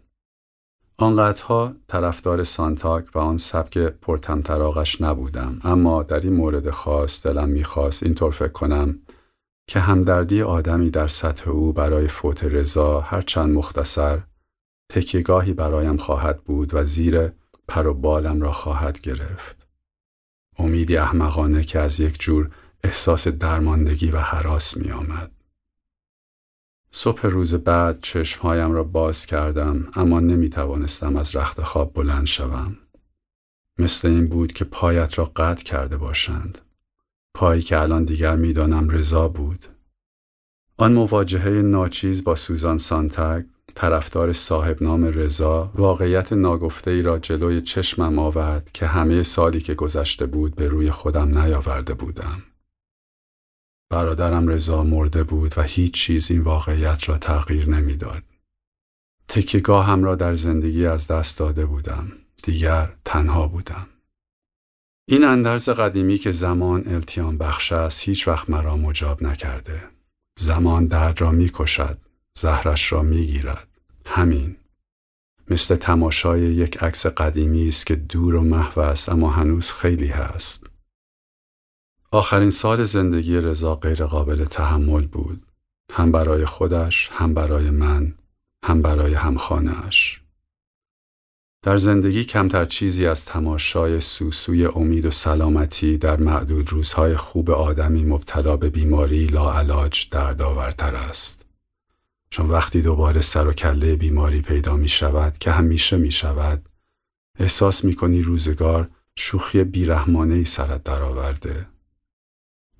آنقدرها 0.98 1.74
طرفدار 1.88 2.44
سانتاک 2.44 3.06
و 3.16 3.20
آن 3.20 3.38
سبک 3.38 3.78
پرتمطراقش 3.78 5.02
نبودم 5.02 5.60
اما 5.64 6.04
در 6.04 6.20
این 6.20 6.34
مورد 6.34 6.70
خاص 6.70 7.26
دلم 7.26 7.50
می‌خواست 7.50 8.04
اینطور 8.04 8.32
فکر 8.32 8.52
کنم 8.52 9.00
که 9.68 9.80
همدردی 9.80 10.42
آدمی 10.42 10.90
در 10.90 11.08
سطح 11.08 11.50
او 11.50 11.74
برای 11.74 12.08
فوت 12.08 12.44
رضا 12.44 13.00
هرچند 13.00 13.56
مختصر 13.56 14.20
تکیگاهی 14.92 15.54
برایم 15.54 15.98
خواهد 15.98 16.44
بود 16.44 16.74
و 16.74 16.84
زیر 16.84 17.32
پر 17.68 17.88
و 17.88 17.94
بالم 17.94 18.42
را 18.42 18.52
خواهد 18.52 19.02
گرفت. 19.02 19.68
امیدی 20.60 20.98
احمقانه 20.98 21.64
که 21.64 21.80
از 21.80 22.00
یک 22.00 22.20
جور 22.20 22.50
احساس 22.84 23.28
درماندگی 23.28 24.12
و 24.12 24.18
حراس 24.18 24.78
می 24.78 24.92
آمد. 24.92 25.32
صبح 26.96 27.28
روز 27.28 27.56
بعد 27.56 28.00
چشمهایم 28.02 28.72
را 28.72 28.84
باز 28.84 29.26
کردم 29.26 29.88
اما 29.94 30.20
نمی 30.20 30.50
توانستم 30.50 31.15
از 31.15 31.36
رخت 31.36 31.62
خواب 31.62 31.94
بلند 31.94 32.26
شوم. 32.26 32.78
مثل 33.80 34.08
این 34.08 34.28
بود 34.28 34.52
که 34.52 34.65
پایت 34.65 35.20
را 35.20 35.32
قطع 35.36 35.63
کرده 35.63 35.98
باشند. 35.98 36.58
پایی 37.34 37.62
که 37.62 37.80
الان 37.80 38.04
دیگر 38.04 38.36
می‌دانم 38.36 38.89
رضا 38.89 39.28
بود. 39.28 39.65
آن 40.78 40.94
مواجهه 40.94 41.50
ناچیز 41.50 42.24
با 42.24 42.36
سوزان 42.36 42.78
سانتگ 42.78 43.44
طرفدار 43.76 44.34
صاحب 44.34 44.84
نام 44.84 45.06
رضا 45.06 45.72
واقعیت 45.76 46.34
ناگفته 46.34 46.91
ای 46.91 47.02
را 47.02 47.20
جلوی 47.20 47.62
چشمم 47.62 48.20
آورد 48.20 48.70
که 48.74 48.86
همه 48.86 49.24
سالی 49.24 49.60
که 49.60 49.74
گذشته 49.74 50.26
بود 50.26 50.56
به 50.56 50.67
روی 50.67 50.91
خودم 50.91 51.38
نیاورده 51.38 51.94
بودم. 51.94 52.44
برادرم 53.93 54.47
رضا 54.47 54.84
مرده 54.84 55.23
بود 55.23 55.58
و 55.58 55.62
هیچ 55.62 55.93
چیز 55.93 56.32
این 56.32 56.41
واقعیت 56.41 57.10
را 57.10 57.17
تغییر 57.17 57.69
نمی‌داد. 57.69 58.23
تکیگاهم 59.27 60.03
را 60.03 60.15
در 60.15 60.36
زندگی 60.36 60.86
از 60.86 61.08
دست 61.08 61.39
داده 61.39 61.65
بودم. 61.65 62.12
دیگر 62.43 62.93
تنها 63.06 63.47
بودم. 63.47 63.88
این 65.06 65.23
اندرز 65.23 65.69
قدیمی 65.69 66.17
که 66.17 66.32
زمان 66.32 66.84
التیام 66.88 67.38
بخش 67.38 67.71
است 67.71 68.01
هیچ 68.01 68.27
وقت 68.27 68.49
مرا 68.49 68.77
مجاب 68.77 69.23
نکرده. 69.23 69.84
زمان 70.39 70.86
درد 70.86 71.21
را 71.21 71.32
می 71.32 71.49
کشد. 71.53 71.97
زهرش 72.38 72.91
را 72.91 73.01
می 73.01 73.25
گیرد. 73.25 73.67
همین. 74.06 74.56
مثل 75.49 75.75
تماشای 75.75 76.41
یک 76.41 76.84
عکس 76.84 77.06
قدیمی 77.06 77.67
است 77.67 77.86
که 77.86 77.95
دور 77.95 78.36
و 78.36 78.41
محو 78.41 78.79
است 78.79 79.10
اما 79.10 79.29
هنوز 79.29 79.71
خیلی 79.71 80.08
هست. 80.08 80.73
آخرین 82.13 82.49
سال 82.49 82.84
زندگی 82.84 83.38
رضا 83.38 83.76
غیر 83.76 84.06
قابل 84.06 84.45
تحمل 84.45 85.08
بود. 85.08 85.45
هم 85.93 86.12
برای 86.12 86.45
خودش، 86.45 87.10
هم 87.13 87.34
برای 87.34 87.69
من، 87.69 88.13
هم 88.63 88.82
برای 88.82 89.13
همخانهاش. 89.13 90.21
در 91.63 91.78
زندگی 91.78 92.23
کمتر 92.23 92.65
چیزی 92.65 93.06
از 93.06 93.26
تماشای 93.26 93.99
سوسوی 93.99 94.65
امید 94.65 95.06
و 95.06 95.12
سلامتی 95.12 95.97
در 95.97 96.17
معدود 96.17 96.69
روزهای 96.69 97.15
خوب 97.15 97.52
آدمی 97.52 98.04
مبتلا 98.04 98.58
به 98.58 98.69
بیماری 98.69 99.26
لاعلاج 99.26 100.08
دردآورتر 100.12 100.95
است. 100.95 101.45
چون 102.30 102.49
وقتی 102.49 102.82
دوباره 102.82 103.21
سر 103.21 103.47
و 103.47 103.54
کله 103.54 103.95
بیماری 103.95 104.41
پیدا 104.41 104.76
می 104.76 104.89
شود 104.89 105.38
که 105.38 105.52
همیشه 105.52 105.97
می 105.97 106.12
شود 106.12 106.69
احساس 107.39 107.84
می 107.84 107.93
کنی 107.93 108.21
روزگار 108.21 108.89
شوخی 109.15 109.63
بیرحمانه 109.63 110.36
ای 110.36 110.45
سرت 110.45 110.84
درآورده. 110.84 111.73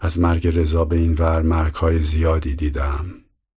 از 0.04 0.20
مرگ 0.20 0.60
رضا 0.60 0.86
به 0.86 0.96
این 0.96 1.14
ور 1.14 1.42
مرگهای 1.42 2.00
زیادی 2.00 2.56
دیدم. 2.56 3.06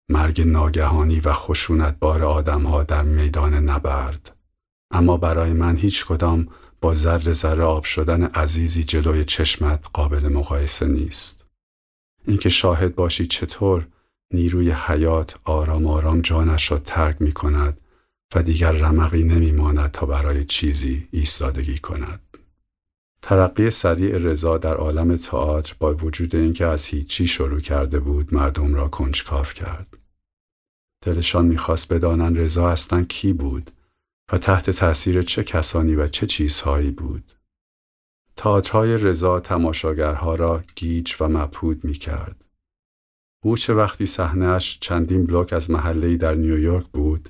مرگ 0.09 0.41
ناگهانی 0.41 1.21
و 1.21 1.33
خشونت 1.33 1.97
بار 1.99 2.23
آدمها 2.25 2.83
در 2.83 3.03
میدان 3.03 3.55
نبرد. 3.55 4.37
اما 4.91 5.17
برای 5.17 5.53
من 5.53 5.77
هیچ 5.77 6.07
کدام 6.07 6.49
با 6.81 6.95
ذره 6.95 7.33
ذره 7.33 7.65
آب 7.65 7.85
شدن 7.85 8.25
عزیزی 8.25 8.85
جلوی 8.85 9.25
چشمت 9.25 9.87
قابل 9.93 10.29
مقایسه 10.29 10.87
نیست. 10.87 11.47
اینکه 12.27 12.49
شاهد 12.49 12.95
باشی 12.95 13.27
چطور 13.27 13.87
نیروی 14.33 14.71
حیات 14.71 15.39
آرام 15.45 15.87
آرام 15.87 16.21
جانش 16.21 16.71
را 16.71 16.79
ترک 16.79 17.17
می 17.23 17.33
کند 17.33 17.81
و 18.35 18.43
دیگر 18.43 18.73
رمقی 18.73 19.23
نمی 19.23 19.53
ماند 19.53 19.91
تا 19.91 20.07
برای 20.07 20.45
چیزی 20.45 21.09
ایستادگی 21.11 21.79
کند. 21.79 22.21
ترقی 23.29 23.71
سریع 23.71 24.19
رضا 24.19 24.59
در 24.59 24.75
عالم 24.77 25.17
تئاتر 25.17 25.75
با 25.79 25.95
وجود 25.95 26.37
اینکه 26.37 26.67
از 26.67 26.87
هیچی 26.87 27.27
شروع 27.27 27.61
کرده 27.61 28.01
بود 28.01 28.35
مردم 28.35 28.75
را 28.75 28.89
کنجکاف 28.89 29.55
کرد. 29.55 29.99
دلشان 31.05 31.47
می‌خواست 31.47 31.93
بدانند 31.93 32.39
رضا 32.39 32.69
اصلا 32.69 33.03
کی 33.05 33.33
بود 33.33 33.71
و 34.33 34.39
تحت 34.39 34.71
تأثیر 34.71 35.23
چه 35.23 35.45
کسانی 35.45 35.95
و 35.95 36.09
چه 36.09 36.27
چیزهایی 36.27 36.91
بود. 36.91 37.33
تئاترهای 38.37 38.99
رضا 38.99 39.41
تماشاگرها 39.41 40.35
را 40.35 40.65
گیج 40.77 41.15
و 41.21 41.29
مبهود 41.29 41.85
می 41.85 41.95
کرد. 41.95 42.45
او 43.45 43.57
چه 43.57 43.75
وقتی 43.75 44.07
صحنهاش 44.07 44.79
چندین 44.81 45.27
بلوک 45.27 45.53
از 45.53 45.71
محله‌ای 45.71 46.17
در 46.17 46.35
نیویورک 46.35 46.87
بود، 46.87 47.29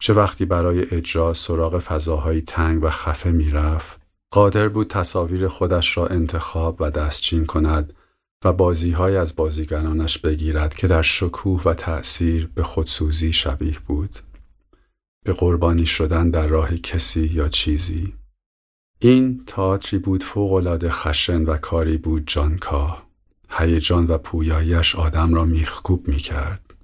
چه 0.00 0.12
وقتی 0.12 0.44
برای 0.44 0.94
اجرا 0.94 1.34
سراغ 1.34 1.78
فضاهای 1.78 2.40
تنگ 2.40 2.84
و 2.84 2.90
خفه 2.90 3.30
می‌رفت، 3.30 4.05
قادر 4.36 4.68
بود 4.68 4.88
تصاویر 4.88 5.48
خودش 5.48 5.96
را 5.96 6.06
انتخاب 6.06 6.76
و 6.80 6.90
دستچین 6.90 7.46
کند 7.46 7.92
و 8.44 8.52
بازیهای 8.52 9.16
از 9.16 9.36
بازیگرانش 9.36 10.18
بگیرد 10.18 10.74
که 10.74 10.86
در 10.86 11.02
شکوه 11.02 11.62
و 11.64 11.74
تأثیر 11.74 12.50
به 12.54 12.62
خودسوزی 12.62 13.32
شبیه 13.32 13.78
بود. 13.86 14.16
به 15.24 15.32
قربانی 15.32 15.86
شدن 15.86 16.30
در 16.30 16.46
راه 16.46 16.76
کسی 16.76 17.26
یا 17.26 17.48
چیزی. 17.48 18.14
این 18.98 19.44
تئاتری 19.46 19.98
بود 19.98 20.22
فوقالعاده 20.22 20.90
خشن 20.90 21.42
و 21.42 21.56
کاری 21.56 21.96
بود 21.96 22.22
جانکاه. 22.26 23.06
هیجان 23.50 24.06
و 24.06 24.18
پویاییش 24.18 24.96
آدم 24.96 25.34
را 25.34 25.44
میخکوب 25.44 26.08
می‌کرد. 26.08 26.74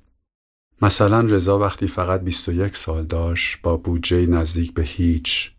مثلا 0.83 1.21
رضا 1.21 1.59
وقتی 1.59 1.87
فقط 1.87 2.21
21 2.21 2.77
سال 2.77 3.05
داشت 3.05 3.63
با 3.63 3.77
بودجه 3.77 4.27
نزدیک 4.27 4.75
به 4.75 4.83
هیچ 4.83 5.53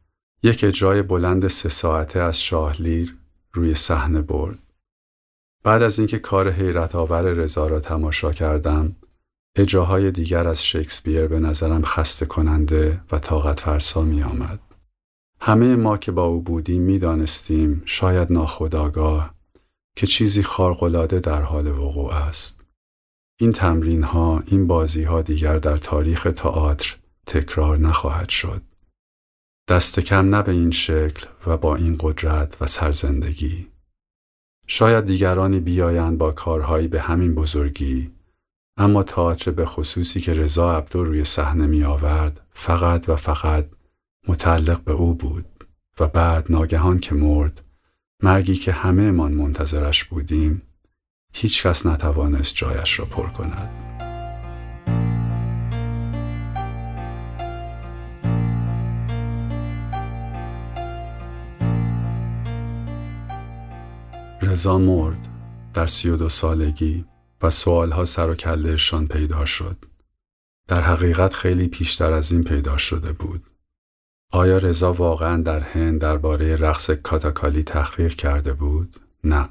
یک 0.45 0.63
اجرای 0.63 1.01
بلند 1.01 1.47
سه 1.47 1.69
ساعته 1.69 2.19
از 2.19 2.41
شاهلیر 2.41 3.17
روی 3.53 3.75
صحنه 3.75 4.21
برد. 4.21 4.59
بعد 5.63 5.81
از 5.81 5.99
اینکه 5.99 6.19
کار 6.19 6.51
حیرت 6.51 6.95
آور 6.95 7.21
رضا 7.21 7.67
را 7.67 7.79
تماشا 7.79 8.31
کردم 8.31 8.95
اجراهای 9.57 10.11
دیگر 10.11 10.47
از 10.47 10.65
شکسپیر 10.65 11.27
به 11.27 11.39
نظرم 11.39 11.81
خسته 11.83 12.25
کننده 12.25 13.01
و 13.11 13.19
طاقت 13.19 13.59
فرسا 13.59 14.01
می 14.01 14.23
آمد. 14.23 14.59
همه 15.41 15.75
ما 15.75 15.97
که 15.97 16.11
با 16.11 16.25
او 16.25 16.41
بودیم 16.41 16.81
می 16.81 16.99
دانستیم 16.99 17.81
شاید 17.85 18.31
ناخداگاه 18.31 19.33
که 19.95 20.07
چیزی 20.07 20.43
خارقلاده 20.43 21.19
در 21.19 21.41
حال 21.41 21.67
وقوع 21.67 22.13
است. 22.13 22.61
این 23.39 23.51
تمرین 23.51 24.03
ها، 24.03 24.43
این 24.47 24.67
بازی 24.67 25.03
ها 25.03 25.21
دیگر 25.21 25.59
در 25.59 25.77
تاریخ 25.77 26.27
تئاتر 26.35 26.95
تکرار 27.25 27.77
نخواهد 27.77 28.29
شد. 28.29 28.61
دست 29.73 29.99
کم 29.99 30.35
نه 30.35 30.41
به 30.41 30.51
این 30.51 30.71
شکل 30.71 31.27
و 31.47 31.57
با 31.57 31.75
این 31.75 31.95
قدرت 31.99 32.61
و 32.61 32.67
سرزندگی. 32.67 33.67
شاید 34.67 35.05
دیگرانی 35.05 35.59
بیایند 35.59 36.17
با 36.17 36.31
کارهایی 36.31 36.87
به 36.87 37.01
همین 37.01 37.35
بزرگی 37.35 38.11
اما 38.77 39.03
تئاتر 39.03 39.51
به 39.51 39.65
خصوصی 39.65 40.19
که 40.19 40.33
رضا 40.33 40.77
عبدو 40.77 41.03
روی 41.03 41.25
صحنه 41.25 41.67
می 41.67 41.83
آورد 41.83 42.41
فقط 42.53 43.09
و 43.09 43.15
فقط 43.15 43.65
متعلق 44.27 44.83
به 44.83 44.91
او 44.91 45.13
بود 45.13 45.45
و 45.99 46.07
بعد 46.07 46.45
ناگهان 46.49 46.99
که 46.99 47.15
مرد 47.15 47.61
مرگی 48.23 48.55
که 48.55 48.71
همه 48.71 49.11
من 49.11 49.31
منتظرش 49.31 50.03
بودیم 50.03 50.61
هیچ 51.33 51.63
کس 51.67 51.85
نتوانست 51.85 52.55
جایش 52.55 52.99
را 52.99 53.05
پر 53.05 53.29
کند. 53.29 53.82
رضا 64.53 64.77
مرد 64.77 65.27
در 65.73 65.87
سی 65.87 66.09
و 66.09 66.17
دو 66.17 66.29
سالگی 66.29 67.05
و 67.41 67.49
سوالها 67.49 68.05
سر 68.05 68.29
و 68.29 68.35
کلهشان 68.35 69.07
پیدا 69.07 69.45
شد. 69.45 69.77
در 70.67 70.81
حقیقت 70.81 71.33
خیلی 71.33 71.67
پیشتر 71.67 72.13
از 72.13 72.31
این 72.31 72.43
پیدا 72.43 72.77
شده 72.77 73.13
بود. 73.13 73.43
آیا 74.31 74.57
رضا 74.57 74.93
واقعا 74.93 75.41
در 75.41 75.59
هند 75.59 76.01
درباره 76.01 76.55
رقص 76.55 76.89
کاتاکالی 76.89 77.63
تحقیق 77.63 78.15
کرده 78.15 78.53
بود؟ 78.53 78.99
نه. 79.23 79.49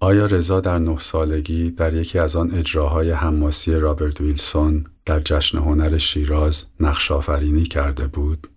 آیا 0.00 0.26
رضا 0.26 0.60
در 0.60 0.78
نه 0.78 0.98
سالگی 0.98 1.70
در 1.70 1.94
یکی 1.94 2.18
از 2.18 2.36
آن 2.36 2.50
اجراهای 2.50 3.10
حماسی 3.10 3.74
رابرت 3.74 4.20
ویلسون 4.20 4.86
در 5.04 5.20
جشن 5.20 5.58
هنر 5.58 5.98
شیراز 5.98 6.66
نقش 6.80 7.10
آفرینی 7.10 7.62
کرده 7.62 8.06
بود؟ 8.06 8.48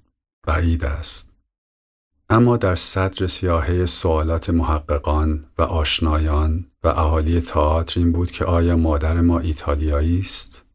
بعید 0.48 0.86
است. 0.86 1.31
اما 2.32 2.58
در 2.58 2.76
صدر 2.76 3.28
سیاهه 3.28 3.86
سوالات 3.86 4.50
محققان 4.50 5.46
و 5.58 5.62
آشنایان 5.62 6.66
و 6.84 6.88
اهالی 6.88 7.42
تئاتر 7.42 8.00
این 8.00 8.12
بود 8.12 8.32
که 8.32 8.46
آیا 8.46 8.76
مادر 8.76 9.22
ما 9.22 9.40
ایتالیایی 9.40 10.20
است؟ 10.20 10.66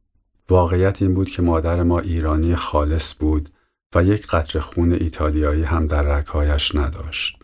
واقعیت 0.49 1.03
این 1.03 1.15
بود 1.15 1.31
که 1.31 1.43
مادر 1.43 1.83
ما 1.83 1.99
ایرانی 1.99 2.55
خالص 2.55 3.15
بود 3.19 3.49
و 3.95 4.05
یک 4.05 4.27
قطر 4.27 4.59
خون 4.59 4.93
ایتالیایی 4.93 5.63
هم 5.63 5.87
در 5.87 6.03
رکهایش 6.03 6.75
نداشت. 6.75 7.39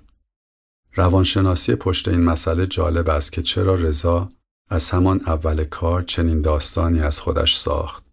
روانشناسی 0.95 1.75
پشت 1.75 2.09
این 2.09 2.21
مسئله 2.21 2.67
جالب 2.67 3.11
است 3.11 3.33
که 3.33 3.43
چرا 3.43 3.75
رضا 3.75 4.31
از 4.71 4.91
همان 4.91 5.21
اول 5.27 5.65
کار 5.65 6.03
چنین 6.03 6.43
داستانی 6.43 7.01
از 7.01 7.21
خودش 7.21 7.57
ساخت 7.57 8.05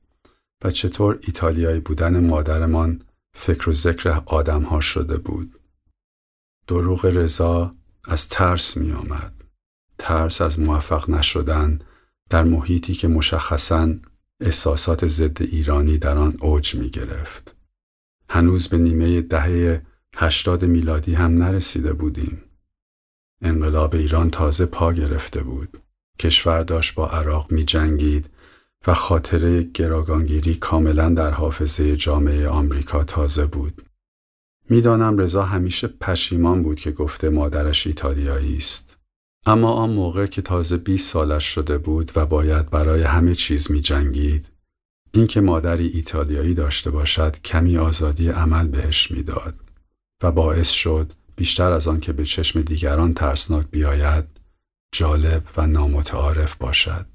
و 0.64 0.72
چطور 0.72 1.20
ایتالیایی 1.22 1.80
بودن 1.80 2.28
مادرمان 2.28 3.02
فکر 3.34 3.70
و 3.70 3.74
ذکر 3.74 4.22
آدمها 4.26 4.80
شده 4.80 5.18
بود. 5.18 5.59
دروغ 6.70 7.06
رضا 7.06 7.76
از 8.04 8.30
ترس 8.30 8.78
می 8.78 8.92
آمد. 8.92 9.34
ترس 9.98 10.42
از 10.42 10.60
موفق 10.60 11.10
نشدن 11.10 11.80
در 12.30 12.44
محیطی 12.44 12.94
که 12.94 13.08
مشخصاً 13.08 13.94
احساسات 14.42 15.08
ضد 15.08 15.42
ایرانی 15.42 15.98
در 15.98 16.18
آن 16.18 16.38
اوج 16.42 16.76
می 16.76 16.90
گرفت. 16.90 17.56
هنوز 18.30 18.68
به 18.68 18.78
نیمه 18.78 19.22
دهه 19.22 19.82
هشتاد 20.16 20.66
میلادی 20.66 21.14
هم 21.14 21.44
نرسیده 21.44 21.94
بودیم. 21.94 22.44
انقلاب 23.42 23.96
ایران 23.96 24.30
تازه 24.30 24.66
پا 24.66 24.94
گرفته 24.94 25.44
بود. 25.44 25.82
کشور 26.20 26.64
داشت 26.64 26.96
با 26.96 27.10
عراق 27.10 27.52
می 27.52 27.64
جنگید 27.64 28.30
و 28.88 28.94
خاطره 28.94 29.64
گراگانگیری 29.64 30.56
کاملا 30.56 31.10
در 31.10 31.32
حافظه 31.32 31.96
جامعه 31.96 32.48
آمریکا 32.48 33.04
تازه 33.04 33.46
بود. 33.46 33.89
می‌دانم 34.70 35.18
رضا 35.18 35.44
همیشه 35.44 35.88
پشیمان 35.88 36.64
بود 36.64 36.80
که 36.80 36.92
گفته 36.92 37.30
مادرش 37.30 37.88
ایتالیایی 37.88 38.58
است. 38.58 38.98
اما 39.46 39.72
آن 39.72 39.90
موقع 39.90 40.26
که 40.26 40.42
تازه 40.42 40.78
20 40.78 41.12
سالش 41.12 41.44
شده 41.44 41.78
بود 41.78 42.12
و 42.16 42.26
باید 42.26 42.70
برای 42.70 43.04
همه 43.04 43.36
چیز 43.36 43.72
می 43.72 43.82
جنگید، 43.82 44.52
اینکه 45.14 45.42
مادری 45.42 45.88
ایتالیایی 45.88 46.54
داشته 46.54 46.92
باشد 46.92 47.42
کمی 47.42 47.78
آزادی 47.78 48.30
عمل 48.30 48.68
بهش 48.68 49.12
می‌داد 49.12 49.56
و 50.24 50.32
باعث 50.32 50.70
شد 50.70 51.14
بیشتر 51.36 51.72
از 51.72 51.88
آن 51.88 52.00
که 52.00 52.14
به 52.14 52.26
چشم 52.26 52.62
دیگران 52.62 53.14
ترسناک 53.14 53.68
بیاید 53.72 54.26
جالب 54.92 55.44
و 55.58 55.68
نامتعارف 55.68 56.56
باشد. 56.56 57.06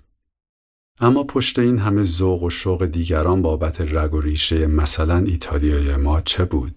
اما 1.01 1.25
پشت 1.25 1.59
این 1.59 1.79
همه 1.79 2.03
ذوق 2.03 2.43
و 2.43 2.51
شوق 2.51 2.85
دیگران 2.85 3.43
بابت 3.43 3.81
رگ 3.81 4.15
و 4.15 4.21
ریشه 4.21 4.67
مثلا 4.67 5.19
ایتالیای 5.19 5.97
ما 5.97 6.21
چه 6.21 6.45
بود؟ 6.45 6.75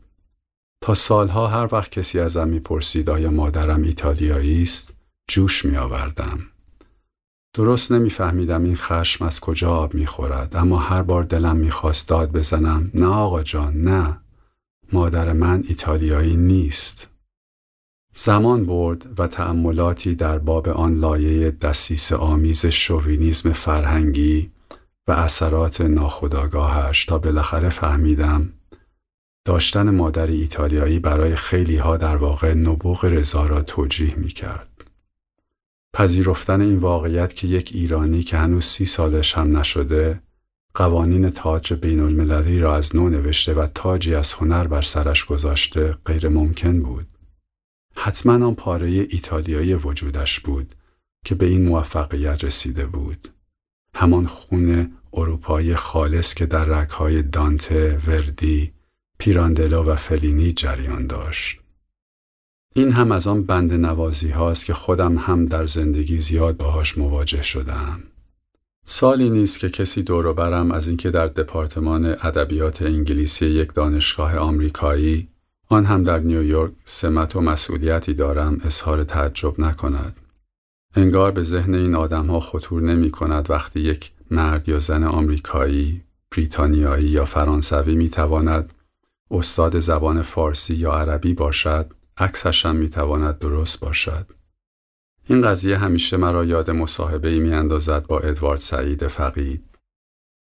تا 0.82 0.94
سالها 0.94 1.48
هر 1.48 1.70
وقت 1.72 1.92
کسی 1.92 2.20
ازم 2.20 2.48
می‌پرسید 2.48 3.10
آیا 3.10 3.32
مادرم 3.32 3.84
ایتالیایی 3.84 4.62
است 4.62 4.94
جوش 5.28 5.66
می 5.66 5.78
آوردم. 5.78 6.40
درست 7.54 7.92
نمیفهمیدم 7.92 8.64
این 8.64 8.76
خشم 8.76 9.26
از 9.26 9.40
کجا 9.40 9.76
آب 9.76 9.94
می‌خورد 9.94 10.56
اما 10.56 10.80
هر 10.80 11.02
بار 11.02 11.24
دلم 11.24 11.56
می‌خواست 11.56 12.10
داد 12.10 12.32
بزنم 12.32 12.92
نه 12.94 13.08
آقا 13.08 13.44
جان 13.44 13.82
نه 13.82 14.18
مادر 14.94 15.34
من 15.34 15.64
ایتالیایی 15.68 16.36
نیست 16.36 17.10
زمان 18.14 18.66
برد 18.66 19.20
و 19.20 19.28
تأملاتی 19.28 20.16
در 20.16 20.40
باب 20.40 20.70
آن 20.70 21.00
لایه 21.00 21.52
دسیس 21.52 22.12
آمیز 22.12 22.66
شوینیزم 22.66 23.54
فرهنگی 23.54 24.52
و 25.08 25.12
اثرات 25.12 25.82
ناخودآگاهش 25.82 27.06
تا 27.06 27.18
بالاخره 27.18 27.70
فهمیدم 27.70 28.54
داشتن 29.48 29.90
مادری 29.90 30.42
ایتالیایی 30.42 31.00
برای 31.00 31.36
خیلی 31.36 31.78
ها 31.78 31.98
در 31.98 32.16
واقع 32.16 32.54
نبوغ 32.54 33.06
رضا 33.06 33.46
را 33.46 33.62
توجیه 33.62 34.16
می 34.16 34.28
کرد. 34.28 34.92
پذیرفتن 35.94 36.62
این 36.62 36.78
واقعیت 36.78 37.34
که 37.34 37.48
یک 37.48 37.72
ایرانی 37.74 38.24
که 38.24 38.38
هنوز 38.38 38.66
سی 38.66 38.86
سالش 38.86 39.38
هم 39.38 39.58
نشده 39.58 40.22
قوانین 40.74 41.30
تاج 41.30 41.74
بین 41.74 42.00
المللی 42.00 42.60
را 42.60 42.76
از 42.76 42.96
نو 42.96 43.10
نوشته 43.10 43.54
و 43.54 43.68
تاجی 43.68 44.16
از 44.16 44.34
هنر 44.34 44.68
بر 44.68 44.82
سرش 44.82 45.26
گذاشته 45.26 45.98
غیر 46.06 46.30
ممکن 46.30 46.82
بود. 46.82 47.08
حتما 47.96 48.48
آن 48.48 48.56
پاره 48.56 48.88
ایتالیایی 48.88 49.74
وجودش 49.74 50.40
بود 50.40 50.76
که 51.26 51.36
به 51.36 51.46
این 51.46 51.66
موفقیت 51.66 52.44
رسیده 52.44 52.86
بود. 52.86 53.28
همان 53.96 54.26
خون 54.26 54.92
اروپایی 55.14 55.76
خالص 55.76 56.34
که 56.34 56.46
در 56.46 56.66
رگهای 56.66 57.22
دانته، 57.22 58.02
وردی، 58.08 58.77
پیراندلو 59.18 59.84
و 59.84 59.96
فلینی 59.96 60.54
جریان 60.54 61.08
داشت. 61.08 61.60
این 62.76 62.92
هم 62.92 63.12
از 63.12 63.28
آن 63.28 63.44
بند 63.44 63.74
نوازی 63.74 64.30
هاست 64.30 64.66
که 64.66 64.74
خودم 64.74 65.18
هم 65.18 65.46
در 65.46 65.66
زندگی 65.66 66.18
زیاد 66.18 66.58
باهاش 66.58 66.98
مواجه 66.98 67.42
شدم. 67.42 68.04
سالی 68.86 69.30
نیست 69.30 69.60
که 69.60 69.70
کسی 69.70 70.04
دور 70.04 70.34
برم 70.34 70.72
از 70.72 70.88
اینکه 70.88 71.12
در 71.12 71.28
دپارتمان 71.28 72.06
ادبیات 72.06 72.82
انگلیسی 72.82 73.46
یک 73.46 73.74
دانشگاه 73.74 74.38
آمریکایی 74.38 75.28
آن 75.70 75.86
هم 75.86 76.04
در 76.04 76.20
نیویورک 76.20 76.72
سمت 76.86 77.36
و 77.36 77.42
مسئولیتی 77.42 78.14
دارم 78.14 78.58
اظهار 78.66 79.04
تعجب 79.04 79.60
نکند. 79.60 80.16
انگار 80.96 81.32
به 81.32 81.44
ذهن 81.44 81.76
این 81.76 81.96
آدم 81.96 82.26
ها 82.26 82.40
خطور 82.40 82.82
نمی 82.82 83.12
کند 83.12 83.50
وقتی 83.50 83.80
یک 83.80 84.12
مرد 84.32 84.70
یا 84.70 84.80
زن 84.80 85.04
آمریکایی، 85.04 86.02
بریتانیایی 86.32 87.08
یا 87.08 87.26
فرانسوی 87.26 87.96
می 87.96 88.10
تواند 88.10 88.74
استاد 89.32 89.80
زبان 89.80 90.22
فارسی 90.22 90.76
یا 90.76 90.92
عربی 90.92 91.34
باشد 91.34 91.94
عکسش 92.18 92.66
هم 92.66 92.76
می‌تواند 92.76 93.40
درست 93.40 93.80
باشد. 93.80 94.32
این 95.30 95.42
قضیه 95.42 95.78
همیشه 95.78 96.18
مرا 96.18 96.46
یاد 96.46 96.72
مصاحبه 96.72 97.30
ای 97.30 97.40
می 97.40 97.54
اندازد 97.54 98.08
با 98.08 98.20
ادوارد 98.20 98.60
سعید 98.60 99.08
فقید. 99.08 99.64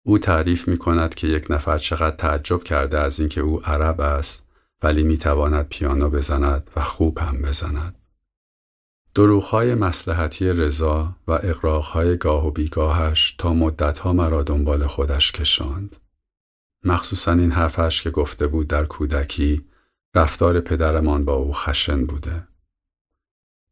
او 0.05 0.17
تعریف 0.17 0.67
می 0.67 0.77
کند 0.77 1.15
که 1.15 1.27
یک 1.27 1.45
نفر 1.49 1.77
چقدر 1.77 2.15
تعجب 2.15 2.63
کرده 2.63 2.99
از 2.99 3.19
اینکه 3.19 3.41
او 3.41 3.65
عرب 3.65 4.01
است 4.01 4.47
ولی 4.83 5.03
می 5.03 5.17
تواند 5.17 5.67
پیانو 5.69 6.09
بزند 6.09 6.69
و 6.75 6.81
خوب 6.81 7.17
هم 7.17 7.41
بزند. 7.41 7.95
دروغهای 9.15 9.75
مسلحتی 9.75 10.49
رضا 10.49 11.15
و 11.27 11.31
اقراقهای 11.31 12.17
گاه 12.17 12.47
و 12.47 12.51
بیگاهش 12.51 13.35
تا 13.37 13.53
مدتها 13.53 14.13
مرا 14.13 14.43
دنبال 14.43 14.87
خودش 14.87 15.31
کشاند. 15.31 15.95
مخصوصا 16.83 17.31
این 17.31 17.51
حرفش 17.51 18.01
که 18.01 18.09
گفته 18.09 18.47
بود 18.47 18.67
در 18.67 18.85
کودکی 18.85 19.65
رفتار 20.15 20.59
پدرمان 20.59 21.25
با 21.25 21.33
او 21.33 21.53
خشن 21.53 22.05
بوده. 22.05 22.47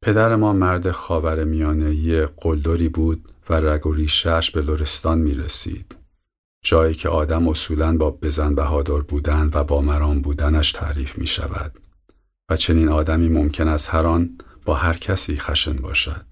پدر 0.01 0.35
ما 0.35 0.53
مرد 0.53 0.91
خاور 0.91 1.43
میانهی 1.43 2.25
قلدری 2.25 2.89
بود 2.89 3.33
و 3.49 3.53
رگ 3.53 3.87
و 3.87 3.93
ریشش 3.93 4.51
به 4.51 4.61
لرستان 4.61 5.19
می 5.19 5.33
رسید. 5.33 5.95
جایی 6.63 6.93
که 6.93 7.09
آدم 7.09 7.47
اصولا 7.47 7.97
با 7.97 8.11
بزن 8.11 8.55
بهادر 8.55 8.99
بودن 8.99 9.49
و 9.53 9.63
با 9.63 9.81
مرام 9.81 10.21
بودنش 10.21 10.71
تعریف 10.71 11.17
می 11.17 11.27
شود 11.27 11.79
و 12.49 12.55
چنین 12.55 12.89
آدمی 12.89 13.29
ممکن 13.29 13.67
است 13.67 13.89
هر 13.93 14.05
آن 14.05 14.37
با 14.65 14.75
هر 14.75 14.93
کسی 14.93 15.37
خشن 15.37 15.73
باشد. 15.73 16.30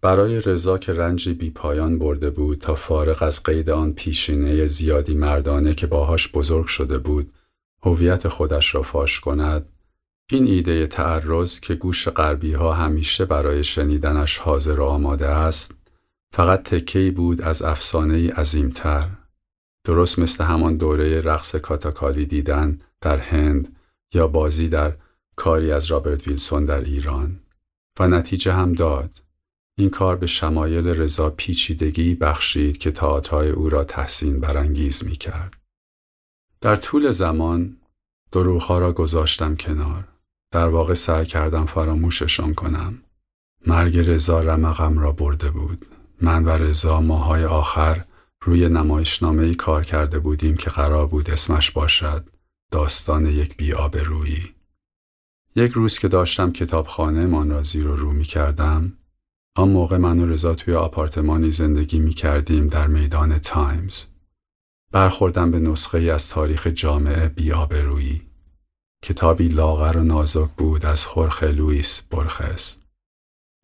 برای 0.00 0.40
رضا 0.40 0.78
که 0.78 0.92
رنجی 0.92 1.34
بی 1.34 1.50
پایان 1.50 1.98
برده 1.98 2.30
بود 2.30 2.58
تا 2.58 2.74
فارغ 2.74 3.22
از 3.22 3.42
قید 3.42 3.70
آن 3.70 3.92
پیشینه 3.92 4.66
زیادی 4.66 5.14
مردانه 5.14 5.74
که 5.74 5.86
باهاش 5.86 6.32
بزرگ 6.32 6.66
شده 6.66 6.98
بود 6.98 7.32
هویت 7.82 8.28
خودش 8.28 8.74
را 8.74 8.82
فاش 8.82 9.20
کند 9.20 9.68
این 10.30 10.46
ایده 10.46 10.86
تعرض 10.86 11.60
که 11.60 11.74
گوش 11.74 12.08
غربی 12.08 12.52
ها 12.52 12.72
همیشه 12.72 13.24
برای 13.24 13.64
شنیدنش 13.64 14.38
حاضر 14.38 14.80
و 14.80 14.84
آماده 14.84 15.26
است 15.28 15.74
فقط 16.32 16.62
تکی 16.62 17.10
بود 17.10 17.42
از 17.42 17.62
افسانه 17.62 18.32
عظیمتر. 18.32 19.08
درست 19.84 20.18
مثل 20.18 20.44
همان 20.44 20.76
دوره 20.76 21.20
رقص 21.20 21.56
کاتاکالی 21.56 22.26
دیدن 22.26 22.80
در 23.00 23.16
هند 23.16 23.76
یا 24.14 24.26
بازی 24.28 24.68
در 24.68 24.96
کاری 25.36 25.72
از 25.72 25.86
رابرت 25.86 26.28
ویلسون 26.28 26.64
در 26.64 26.80
ایران. 26.80 27.40
و 28.00 28.08
نتیجه 28.08 28.52
هم 28.52 28.72
داد. 28.72 29.10
این 29.78 29.90
کار 29.90 30.16
به 30.16 30.26
شمایل 30.26 30.86
رضا 30.86 31.30
پیچیدگی 31.30 32.14
بخشید 32.14 32.78
که 32.78 32.90
تئاترهای 32.90 33.50
او 33.50 33.68
را 33.68 33.84
تحسین 33.84 34.40
برانگیز 34.40 35.04
می 35.04 35.16
کرد. 35.16 35.52
در 36.60 36.76
طول 36.76 37.10
زمان 37.10 37.76
دروغها 38.32 38.78
را 38.78 38.92
گذاشتم 38.92 39.56
کنار. 39.56 40.08
در 40.50 40.68
واقع 40.68 40.94
سعی 40.94 41.26
کردم 41.26 41.66
فراموششان 41.66 42.54
کنم. 42.54 43.02
مرگ 43.66 43.98
رضا 43.98 44.40
رمقم 44.40 44.98
را 44.98 45.12
برده 45.12 45.50
بود. 45.50 45.86
من 46.20 46.44
و 46.44 46.48
رضا 46.48 47.00
ماهای 47.00 47.44
آخر 47.44 48.04
روی 48.42 48.68
نمایشنامه 48.68 49.42
ای 49.42 49.54
کار 49.54 49.84
کرده 49.84 50.18
بودیم 50.18 50.56
که 50.56 50.70
قرار 50.70 51.06
بود 51.06 51.30
اسمش 51.30 51.70
باشد 51.70 52.28
داستان 52.70 53.26
یک 53.26 53.56
بیابرویی. 53.56 54.54
یک 55.56 55.72
روز 55.72 55.98
که 55.98 56.08
داشتم 56.08 56.52
کتابخانه 56.52 57.26
من 57.26 57.50
را 57.50 57.62
زیر 57.62 57.86
و 57.86 57.96
رو 57.96 58.12
می 58.12 58.24
کردم 58.24 58.92
آن 59.58 59.68
موقع 59.68 59.96
من 59.96 60.20
و 60.20 60.26
رضا 60.26 60.54
توی 60.54 60.74
آپارتمانی 60.74 61.50
زندگی 61.50 61.98
می 61.98 62.10
کردیم 62.10 62.66
در 62.66 62.86
میدان 62.86 63.38
تایمز. 63.38 64.06
برخوردم 64.92 65.50
به 65.50 65.58
نسخه 65.58 65.98
از 65.98 66.28
تاریخ 66.28 66.66
جامعه 66.66 67.28
بیابرویی. 67.28 68.22
کتابی 69.04 69.48
لاغر 69.48 69.96
و 69.96 70.02
نازک 70.02 70.50
بود 70.56 70.86
از 70.86 71.06
خورخ 71.06 71.42
لوئیس 71.42 72.02
برخس. 72.02 72.78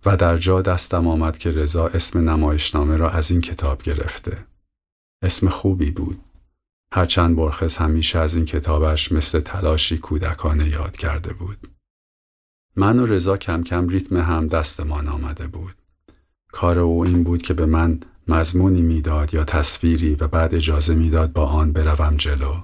و 0.06 0.16
در 0.16 0.36
جا 0.36 0.62
دستم 0.62 1.08
آمد 1.08 1.38
که 1.38 1.50
رضا 1.50 1.86
اسم 1.86 2.30
نمایشنامه 2.30 2.96
را 2.96 3.10
از 3.10 3.30
این 3.30 3.40
کتاب 3.40 3.82
گرفته. 3.82 4.46
اسم 5.22 5.48
خوبی 5.48 5.90
بود. 5.90 6.20
هرچند 6.92 7.36
برخس 7.36 7.78
همیشه 7.78 8.18
از 8.18 8.34
این 8.34 8.44
کتابش 8.44 9.12
مثل 9.12 9.40
تلاشی 9.40 9.98
کودکانه 9.98 10.68
یاد 10.68 10.96
کرده 10.96 11.32
بود. 11.32 11.68
من 12.76 12.98
و 12.98 13.06
رضا 13.06 13.36
کم 13.36 13.62
کم 13.62 13.88
ریتم 13.88 14.16
هم 14.16 14.46
دستمان 14.46 15.08
آمده 15.08 15.46
بود. 15.46 15.83
کار 16.54 16.78
او 16.78 17.04
این 17.04 17.24
بود 17.24 17.42
که 17.42 17.54
به 17.54 17.66
من 17.66 18.00
مضمونی 18.28 18.82
می‌داد 18.82 19.34
یا 19.34 19.44
تصویری 19.44 20.14
و 20.14 20.28
بعد 20.28 20.54
اجازه 20.54 20.94
می‌داد 20.94 21.32
با 21.32 21.46
آن 21.46 21.72
بروم 21.72 22.16
جلو. 22.16 22.54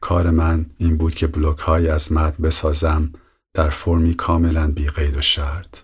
کار 0.00 0.30
من 0.30 0.66
این 0.78 0.96
بود 0.96 1.14
که 1.14 1.26
بلوک 1.26 1.68
از 1.68 2.12
متن 2.12 2.42
بسازم 2.42 3.12
در 3.54 3.68
فرمی 3.68 4.14
کاملا 4.14 4.70
بی 4.70 4.86
قید 4.86 5.16
و 5.16 5.20
شرط. 5.20 5.78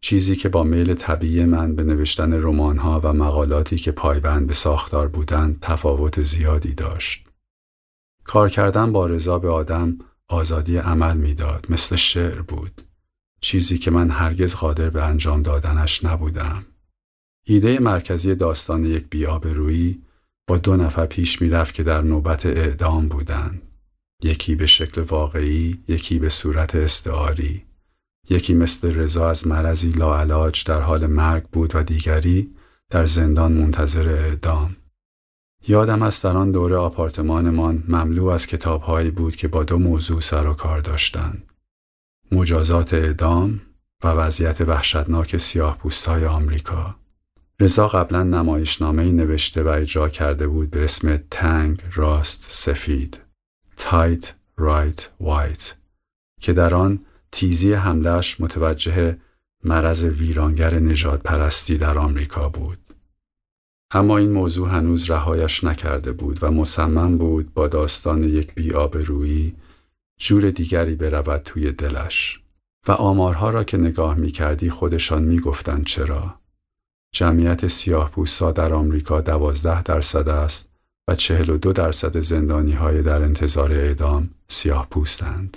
چیزی 0.00 0.36
که 0.36 0.48
با 0.48 0.62
میل 0.62 0.94
طبیعی 0.94 1.44
من 1.44 1.74
به 1.74 1.84
نوشتن 1.84 2.32
رمان‌ها 2.32 3.00
و 3.00 3.12
مقالاتی 3.12 3.76
که 3.76 3.92
پایبند 3.92 4.46
به 4.46 4.54
ساختار 4.54 5.08
بودند 5.08 5.58
تفاوت 5.60 6.20
زیادی 6.20 6.74
داشت. 6.74 7.28
کار 8.24 8.48
کردن 8.48 8.92
با 8.92 9.06
رضا 9.06 9.38
به 9.38 9.48
آدم 9.48 9.98
آزادی 10.28 10.76
عمل 10.76 11.16
می‌داد 11.16 11.66
مثل 11.68 11.96
شعر 11.96 12.42
بود. 12.42 12.87
چیزی 13.40 13.78
که 13.78 13.90
من 13.90 14.10
هرگز 14.10 14.54
قادر 14.54 14.90
به 14.90 15.04
انجام 15.04 15.42
دادنش 15.42 16.04
نبودم. 16.04 16.66
ایده 17.46 17.78
مرکزی 17.78 18.34
داستان 18.34 18.84
یک 18.84 19.04
بیابرویی 19.10 20.02
با 20.48 20.58
دو 20.58 20.76
نفر 20.76 21.06
پیش 21.06 21.42
می‌رفت 21.42 21.74
که 21.74 21.82
در 21.82 22.02
نوبت 22.02 22.46
اعدام 22.46 23.08
بودند. 23.08 23.62
یکی 24.22 24.54
به 24.54 24.66
شکل 24.66 25.00
واقعی، 25.00 25.78
یکی 25.88 26.18
به 26.18 26.28
صورت 26.28 26.74
استعاری. 26.74 27.64
یکی 28.30 28.54
مثل 28.54 28.94
رضا 28.94 29.30
از 29.30 29.46
مرضی 29.46 29.90
لاعلاج 29.90 30.64
در 30.64 30.80
حال 30.80 31.06
مرگ 31.06 31.42
بود 31.42 31.76
و 31.76 31.82
دیگری 31.82 32.54
در 32.90 33.06
زندان 33.06 33.52
منتظر 33.52 34.08
اعدام. 34.08 34.76
یادم 35.68 36.02
است 36.02 36.24
در 36.24 36.36
آن 36.36 36.52
دوره 36.52 36.76
آپارتمانمان 36.76 37.84
مملو 37.88 38.26
از 38.26 38.46
کتابهایی 38.46 39.10
بود 39.10 39.36
که 39.36 39.48
با 39.48 39.64
دو 39.64 39.78
موضوع 39.78 40.20
سر 40.20 40.46
و 40.46 40.54
کار 40.54 40.80
داشتند. 40.80 41.47
مجازات 42.32 42.94
اعدام 42.94 43.60
و 44.04 44.08
وضعیت 44.08 44.60
وحشتناک 44.60 45.36
سیاه 45.36 45.78
های 46.06 46.26
آمریکا. 46.26 46.96
رضا 47.60 47.88
قبلا 47.88 48.22
نمایشنامه 48.22 49.04
نوشته 49.04 49.62
و 49.62 49.68
اجرا 49.68 50.08
کرده 50.08 50.48
بود 50.48 50.70
به 50.70 50.84
اسم 50.84 51.16
تنگ 51.30 51.82
راست 51.94 52.46
سفید 52.50 53.20
Tight 53.76 54.34
Right 54.56 55.10
White 55.20 55.74
که 56.40 56.52
در 56.52 56.74
آن 56.74 57.00
تیزی 57.32 57.72
حملش 57.72 58.40
متوجه 58.40 59.18
مرض 59.64 60.04
ویرانگر 60.04 60.74
نژاد 60.74 61.22
پرستی 61.22 61.78
در 61.78 61.98
آمریکا 61.98 62.48
بود. 62.48 62.78
اما 63.90 64.18
این 64.18 64.30
موضوع 64.30 64.68
هنوز 64.68 65.10
رهایش 65.10 65.64
نکرده 65.64 66.12
بود 66.12 66.38
و 66.42 66.50
مصمم 66.50 67.18
بود 67.18 67.54
با 67.54 67.68
داستان 67.68 68.24
یک 68.24 68.54
بی‌آبرویی 68.54 69.54
جور 70.18 70.50
دیگری 70.50 70.94
برود 70.94 71.42
توی 71.42 71.72
دلش 71.72 72.40
و 72.88 72.92
آمارها 72.92 73.50
را 73.50 73.64
که 73.64 73.76
نگاه 73.76 74.14
می 74.14 74.30
کردی 74.30 74.70
خودشان 74.70 75.22
می 75.22 75.40
گفتن 75.40 75.82
چرا. 75.82 76.34
جمعیت 77.12 77.66
سیاه 77.66 78.10
در 78.54 78.72
آمریکا 78.72 79.20
دوازده 79.20 79.82
درصد 79.82 80.28
است 80.28 80.68
و 81.08 81.14
چهل 81.14 81.50
و 81.50 81.58
دو 81.58 81.72
درصد 81.72 82.20
زندانی 82.20 82.72
های 82.72 83.02
در 83.02 83.22
انتظار 83.22 83.72
اعدام 83.72 84.30
سیاه 84.48 84.86
پوستند. 84.90 85.56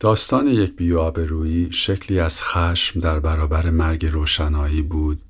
داستان 0.00 0.46
یک 0.46 0.76
بیابرویی 0.76 1.72
شکلی 1.72 2.20
از 2.20 2.42
خشم 2.42 3.00
در 3.00 3.20
برابر 3.20 3.70
مرگ 3.70 4.06
روشنایی 4.06 4.82
بود 4.82 5.22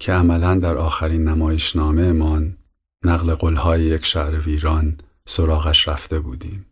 که 0.00 0.12
عملا 0.12 0.54
در 0.54 0.76
آخرین 0.76 1.24
نمایشنامه 1.24 2.12
من 2.12 2.56
نقل 3.04 3.34
قلهای 3.34 3.82
یک 3.82 4.04
شهر 4.04 4.40
ویران 4.40 4.98
سراغش 5.26 5.88
رفته 5.88 6.20
بودیم. 6.20 6.67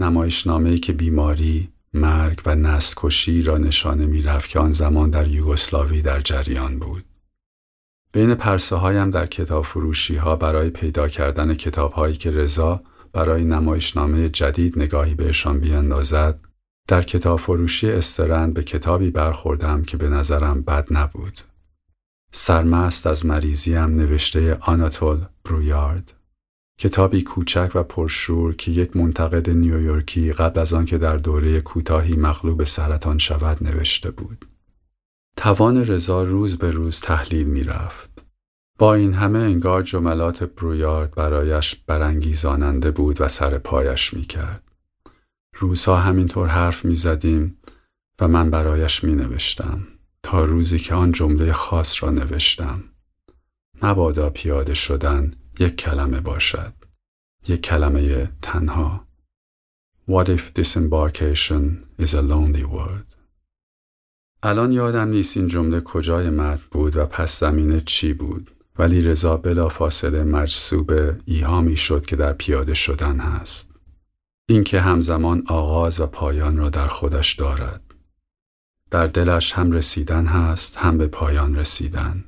نمایشنامه‌ای 0.00 0.78
که 0.78 0.92
بیماری، 0.92 1.68
مرگ 1.94 2.42
و 2.46 2.54
نسل 2.54 3.44
را 3.44 3.58
نشانه 3.58 4.06
می‌رفت 4.06 4.50
که 4.50 4.58
آن 4.58 4.72
زمان 4.72 5.10
در 5.10 5.28
یوگسلاوی 5.28 6.02
در 6.02 6.20
جریان 6.20 6.78
بود. 6.78 7.04
بین 8.12 8.34
پرسه 8.34 8.76
هایم 8.76 9.10
در 9.10 9.26
کتاب 9.26 9.64
فروشی 9.64 10.16
ها 10.16 10.36
برای 10.36 10.70
پیدا 10.70 11.08
کردن 11.08 11.54
کتاب 11.54 11.92
هایی 11.92 12.16
که 12.16 12.30
رضا 12.30 12.82
برای 13.12 13.44
نمایشنامه 13.44 14.28
جدید 14.28 14.78
نگاهی 14.78 15.14
بهشان 15.14 15.60
بیاندازد 15.60 16.40
در 16.88 17.02
کتاب 17.02 17.38
فروشی 17.38 17.90
استرند 17.90 18.54
به 18.54 18.62
کتابی 18.62 19.10
برخوردم 19.10 19.82
که 19.82 19.96
به 19.96 20.08
نظرم 20.08 20.62
بد 20.62 20.86
نبود. 20.90 21.40
سرمست 22.32 23.06
از 23.06 23.26
مریضیم 23.26 23.78
نوشته 23.78 24.58
آناتول 24.60 25.18
برویارد 25.44 26.17
کتابی 26.78 27.22
کوچک 27.22 27.70
و 27.74 27.82
پرشور 27.82 28.54
که 28.54 28.70
یک 28.70 28.96
منتقد 28.96 29.50
نیویورکی 29.50 30.32
قبل 30.32 30.60
از 30.60 30.72
آنکه 30.72 30.98
در 30.98 31.16
دوره 31.16 31.60
کوتاهی 31.60 32.16
مغلوب 32.16 32.64
سرطان 32.64 33.18
شود 33.18 33.68
نوشته 33.68 34.10
بود. 34.10 34.44
توان 35.36 35.84
رضا 35.84 36.22
روز 36.22 36.58
به 36.58 36.70
روز 36.70 37.00
تحلیل 37.00 37.46
می 37.46 37.64
رفت. 37.64 38.10
با 38.78 38.94
این 38.94 39.14
همه 39.14 39.38
انگار 39.38 39.82
جملات 39.82 40.44
برویارد 40.44 41.14
برایش 41.14 41.76
برانگیزاننده 41.86 42.90
بود 42.90 43.20
و 43.20 43.28
سر 43.28 43.58
پایش 43.58 44.14
می 44.14 44.22
کرد. 44.22 44.62
روزها 45.54 45.96
همینطور 45.96 46.48
حرف 46.48 46.84
می 46.84 46.94
زدیم 46.94 47.58
و 48.20 48.28
من 48.28 48.50
برایش 48.50 49.04
می 49.04 49.14
نوشتم 49.14 49.86
تا 50.22 50.44
روزی 50.44 50.78
که 50.78 50.94
آن 50.94 51.12
جمله 51.12 51.52
خاص 51.52 52.02
را 52.02 52.10
نوشتم. 52.10 52.84
مبادا 53.82 54.30
پیاده 54.30 54.74
شدن 54.74 55.32
یک 55.60 55.76
کلمه 55.76 56.20
باشد. 56.20 56.74
یک 57.48 57.62
کلمه 57.62 58.32
تنها. 58.42 59.08
What 60.08 60.28
if 60.28 60.54
disembarkation 60.54 61.62
is 61.98 62.14
a 62.14 62.22
lonely 62.22 62.64
word? 62.64 63.14
الان 64.42 64.72
یادم 64.72 65.08
نیست 65.08 65.36
این 65.36 65.46
جمله 65.46 65.80
کجای 65.80 66.30
مد 66.30 66.60
بود 66.70 66.96
و 66.96 67.06
پس 67.06 67.40
زمینه 67.40 67.80
چی 67.80 68.12
بود 68.12 68.56
ولی 68.78 69.02
رضا 69.02 69.36
بلا 69.36 69.68
فاصله 69.68 70.24
مجذوب 70.24 70.90
ایهامی 71.24 71.76
شد 71.76 72.06
که 72.06 72.16
در 72.16 72.32
پیاده 72.32 72.74
شدن 72.74 73.18
هست. 73.18 73.74
اینکه 74.48 74.80
همزمان 74.80 75.44
آغاز 75.48 76.00
و 76.00 76.06
پایان 76.06 76.56
را 76.56 76.68
در 76.68 76.86
خودش 76.88 77.34
دارد. 77.34 77.82
در 78.90 79.06
دلش 79.06 79.52
هم 79.52 79.72
رسیدن 79.72 80.26
هست 80.26 80.76
هم 80.76 80.98
به 80.98 81.06
پایان 81.06 81.56
رسیدن 81.56 82.24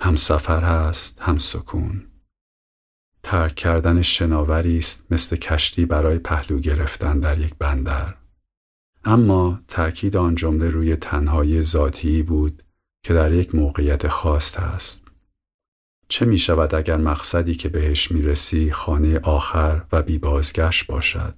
هم 0.00 0.16
سفر 0.16 0.64
هست 0.64 1.22
هم 1.22 1.38
سکون 1.38 2.06
ترک 3.26 3.54
کردن 3.54 4.02
شناوری 4.02 4.78
است 4.78 5.06
مثل 5.10 5.36
کشتی 5.36 5.86
برای 5.86 6.18
پهلو 6.18 6.58
گرفتن 6.58 7.20
در 7.20 7.38
یک 7.38 7.54
بندر. 7.58 8.14
اما 9.04 9.60
تأکید 9.68 10.16
آن 10.16 10.34
جمله 10.34 10.68
روی 10.68 10.96
تنهایی 10.96 11.62
ذاتی 11.62 12.22
بود 12.22 12.62
که 13.02 13.14
در 13.14 13.32
یک 13.32 13.54
موقعیت 13.54 14.08
خاص 14.08 14.56
هست 14.56 15.06
چه 16.08 16.26
می 16.26 16.38
شود 16.38 16.74
اگر 16.74 16.96
مقصدی 16.96 17.54
که 17.54 17.68
بهش 17.68 18.12
می 18.12 18.22
رسی 18.22 18.72
خانه 18.72 19.18
آخر 19.18 19.82
و 19.92 20.02
بی 20.02 20.18
بازگشت 20.18 20.86
باشد؟ 20.86 21.34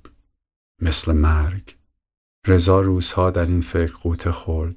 مثل 0.82 1.12
مرگ. 1.12 1.76
رضا 2.46 2.80
روزها 2.80 3.30
در 3.30 3.46
این 3.46 3.60
فکر 3.60 3.92
قوت 3.92 4.30
خورد. 4.30 4.76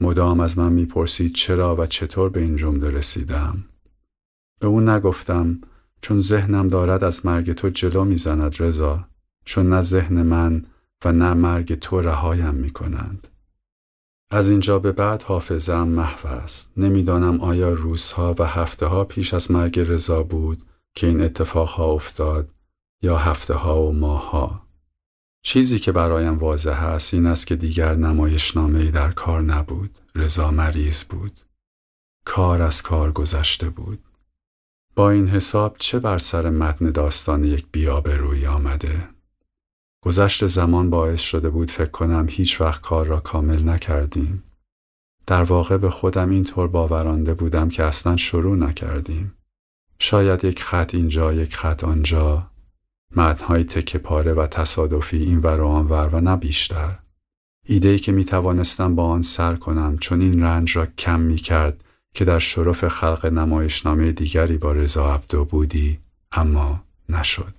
مدام 0.00 0.40
از 0.40 0.58
من 0.58 0.72
می‌پرسید 0.72 1.34
چرا 1.34 1.76
و 1.76 1.86
چطور 1.86 2.30
به 2.30 2.40
این 2.40 2.56
جمله 2.56 2.90
رسیدم؟ 2.90 3.64
به 4.60 4.66
اون 4.66 4.88
نگفتم 4.88 5.60
چون 6.00 6.20
ذهنم 6.20 6.68
دارد 6.68 7.04
از 7.04 7.26
مرگ 7.26 7.52
تو 7.52 7.68
جلو 7.68 8.04
می‌زند 8.04 8.56
رضا 8.62 9.04
چون 9.44 9.68
نه 9.68 9.82
ذهن 9.82 10.22
من 10.22 10.64
و 11.04 11.12
نه 11.12 11.34
مرگ 11.34 11.74
تو 11.74 12.00
رهایم 12.00 12.54
می‌کنند. 12.54 13.28
از 14.30 14.48
اینجا 14.48 14.78
به 14.78 14.92
بعد 14.92 15.22
حافظم 15.22 15.88
محو 15.88 16.28
است. 16.28 16.72
نمی‌دانم 16.76 17.40
آیا 17.40 17.74
روزها 17.74 18.34
و 18.38 18.46
هفته 18.46 18.86
ها 18.86 19.04
پیش 19.04 19.34
از 19.34 19.50
مرگ 19.50 19.80
رضا 19.80 20.22
بود 20.22 20.62
که 20.94 21.06
این 21.06 21.20
اتفاقها 21.20 21.84
افتاد 21.84 22.50
یا 23.02 23.16
هفته 23.16 23.54
ها 23.54 23.82
و 23.82 23.92
ماه 23.92 24.30
ها 24.30 24.68
چیزی 25.42 25.78
که 25.78 25.92
برایم 25.92 26.38
واضح 26.38 26.84
است 26.84 27.14
این 27.14 27.26
است 27.26 27.46
که 27.46 27.56
دیگر 27.56 27.94
نمایشنامه 27.94 28.90
در 28.90 29.10
کار 29.10 29.42
نبود. 29.42 29.98
رضا 30.14 30.50
مریض 30.50 31.04
بود. 31.04 31.40
کار 32.24 32.62
از 32.62 32.82
کار 32.82 33.12
گذشته 33.12 33.70
بود. 33.70 34.04
با 34.98 35.10
این 35.10 35.28
حساب 35.28 35.76
چه 35.78 35.98
بر 35.98 36.18
سر 36.18 36.50
متن 36.50 36.90
داستان 36.90 37.44
یک 37.44 37.66
بیابه 37.72 38.16
روی 38.16 38.46
آمده؟ 38.46 39.08
گذشت 40.04 40.46
زمان 40.46 40.90
باعث 40.90 41.20
شده 41.20 41.50
بود 41.50 41.70
فکر 41.70 41.90
کنم 41.90 42.26
هیچ 42.30 42.60
وقت 42.60 42.80
کار 42.80 43.06
را 43.06 43.20
کامل 43.20 43.68
نکردیم. 43.68 44.42
در 45.26 45.42
واقع 45.42 45.76
به 45.76 45.90
خودم 45.90 46.30
اینطور 46.30 46.68
باورانده 46.68 47.34
بودم 47.34 47.68
که 47.68 47.84
اصلا 47.84 48.16
شروع 48.16 48.56
نکردیم. 48.56 49.34
شاید 49.98 50.44
یک 50.44 50.62
خط 50.62 50.94
اینجا 50.94 51.32
یک 51.32 51.56
خط 51.56 51.84
آنجا. 51.84 52.50
متنهای 53.16 53.64
تکه 53.64 53.98
پاره 53.98 54.32
و 54.32 54.46
تصادفی 54.46 55.16
این 55.16 55.38
ور 55.38 55.60
و 55.60 55.66
آن 55.66 55.86
ور 55.86 56.08
و 56.08 56.20
نه 56.20 56.36
بیشتر. 56.36 56.98
ایده 57.66 57.98
که 57.98 58.12
می 58.12 58.24
توانستم 58.24 58.94
با 58.94 59.04
آن 59.04 59.22
سر 59.22 59.56
کنم 59.56 59.98
چون 59.98 60.20
این 60.20 60.42
رنج 60.42 60.76
را 60.76 60.86
کم 60.86 61.20
می 61.20 61.36
کرد 61.36 61.84
که 62.14 62.24
در 62.24 62.38
شرف 62.38 62.88
خلق 62.88 63.26
نمایشنامه 63.26 64.12
دیگری 64.12 64.58
با 64.58 64.72
رضا 64.72 65.14
عبدو 65.14 65.44
بودی 65.44 65.98
اما 66.32 66.80
نشد. 67.08 67.54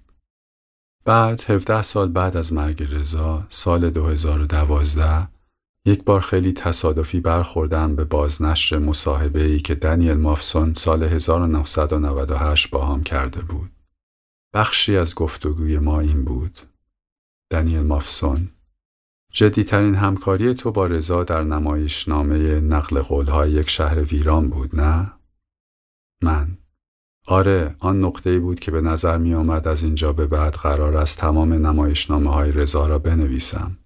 بعد 1.06 1.42
17 1.52 1.82
سال 1.82 2.12
بعد 2.12 2.38
از 2.38 2.54
مرگ 2.54 2.96
رضا 2.96 3.46
سال 3.50 3.90
2012 3.90 5.28
یک 5.86 6.04
بار 6.04 6.22
خیلی 6.22 6.54
تصادفی 6.54 7.20
برخوردم 7.20 7.96
به 7.96 8.04
بازنشر 8.04 8.78
مصاحبه 8.78 9.44
ای 9.44 9.60
که 9.60 9.76
دنیل 9.76 10.18
مافسون 10.18 10.74
سال 10.74 11.04
1998 11.04 12.70
با 12.70 12.86
هم 12.86 13.04
کرده 13.04 13.42
بود. 13.42 13.72
بخشی 14.54 14.98
از 14.98 15.16
گفتگوی 15.16 15.80
ما 15.80 16.00
این 16.00 16.24
بود. 16.24 16.60
دنیل 17.52 17.82
مافسون 17.82 18.50
جدیترین 19.32 19.96
همکاری 19.96 20.54
تو 20.54 20.72
با 20.72 20.88
رضا 20.88 21.24
در 21.24 21.44
نمایشنامه 21.44 22.60
نقل 22.60 23.02
قولهای 23.02 23.52
یک 23.52 23.70
شهر 23.70 24.02
ویران 24.02 24.50
بود 24.50 24.76
نه؟ 24.76 25.12
من. 26.22 26.58
آره 27.28 27.76
آن 27.80 28.04
نقطه 28.04 28.40
بود 28.40 28.60
که 28.60 28.72
به 28.72 28.82
نظر 28.82 29.18
می 29.18 29.34
آمد 29.34 29.68
از 29.68 29.84
اینجا 29.84 30.14
به 30.14 30.28
بعد 30.28 30.54
قرار 30.54 30.98
است 30.98 31.20
تمام 31.20 31.54
نمایشنامه 31.54 32.34
های 32.34 32.52
رضا 32.52 32.88
را 32.88 33.00
بنویسم. 33.00 33.78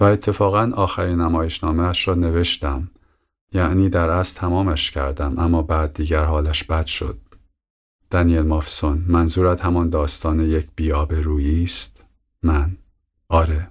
و 0.00 0.04
اتفاقا 0.04 0.72
آخرین 0.74 1.20
نمایشنامه 1.20 1.82
اش 1.82 2.08
را 2.08 2.14
نوشتم. 2.14 2.90
یعنی 3.52 3.88
در 3.88 4.10
از 4.10 4.34
تمامش 4.34 4.90
کردم 4.90 5.38
اما 5.38 5.62
بعد 5.62 5.94
دیگر 5.94 6.24
حالش 6.24 6.64
بد 6.64 6.86
شد. 6.86 7.18
دنیل 8.10 8.42
مافسون 8.42 9.04
منظورت 9.08 9.60
همان 9.60 9.90
داستان 9.90 10.40
یک 10.40 10.68
بیاب 10.76 11.14
رویی 11.14 11.62
است؟ 11.64 12.04
من. 12.42 12.76
آره. 13.28 13.70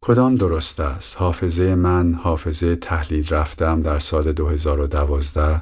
کدام 0.00 0.34
درست 0.34 0.80
است 0.80 1.16
حافظه 1.16 1.74
من 1.74 2.14
حافظه 2.14 2.76
تحلیل 2.76 3.28
رفتم 3.28 3.82
در 3.82 3.98
سال 3.98 4.32
2012 4.32 5.60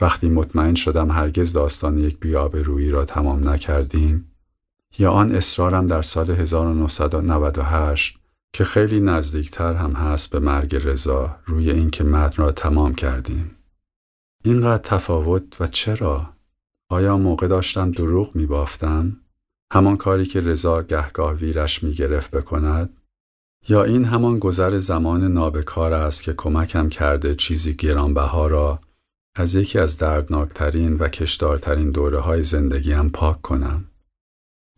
وقتی 0.00 0.28
مطمئن 0.28 0.74
شدم 0.74 1.10
هرگز 1.10 1.52
داستان 1.52 1.98
یک 1.98 2.20
بیاب 2.20 2.56
رویی 2.56 2.90
را 2.90 3.04
تمام 3.04 3.48
نکردیم 3.48 4.32
یا 4.98 5.10
آن 5.10 5.34
اصرارم 5.34 5.86
در 5.86 6.02
سال 6.02 6.30
1998 6.30 8.18
که 8.52 8.64
خیلی 8.64 9.00
نزدیکتر 9.00 9.74
هم 9.74 9.92
هست 9.92 10.30
به 10.30 10.38
مرگ 10.38 10.76
رضا 10.88 11.36
روی 11.44 11.70
اینکه 11.70 12.04
متن 12.04 12.42
را 12.42 12.52
تمام 12.52 12.94
کردیم 12.94 13.56
اینقدر 14.44 14.82
تفاوت 14.82 15.60
و 15.60 15.66
چرا 15.66 16.32
آیا 16.88 17.16
موقع 17.16 17.46
داشتم 17.46 17.90
دروغ 17.90 18.36
می 18.36 18.46
بافتم؟ 18.46 19.16
همان 19.72 19.96
کاری 19.96 20.24
که 20.24 20.40
رضا 20.40 20.82
گهگاه 20.82 21.32
ویرش 21.32 21.82
می 21.82 21.92
گرفت 21.92 22.30
بکند؟ 22.30 22.96
یا 23.68 23.84
این 23.84 24.04
همان 24.04 24.38
گذر 24.38 24.78
زمان 24.78 25.24
نابکار 25.24 25.92
است 25.92 26.22
که 26.22 26.32
کمکم 26.32 26.88
کرده 26.88 27.34
چیزی 27.34 27.74
گرانبها 27.74 28.46
را 28.46 28.80
از 29.34 29.54
یکی 29.54 29.78
از 29.78 29.98
دردناکترین 29.98 30.96
و 30.96 31.08
کشدارترین 31.08 31.90
دوره 31.90 32.20
های 32.20 32.42
زندگیم 32.42 33.08
پاک 33.08 33.42
کنم. 33.42 33.84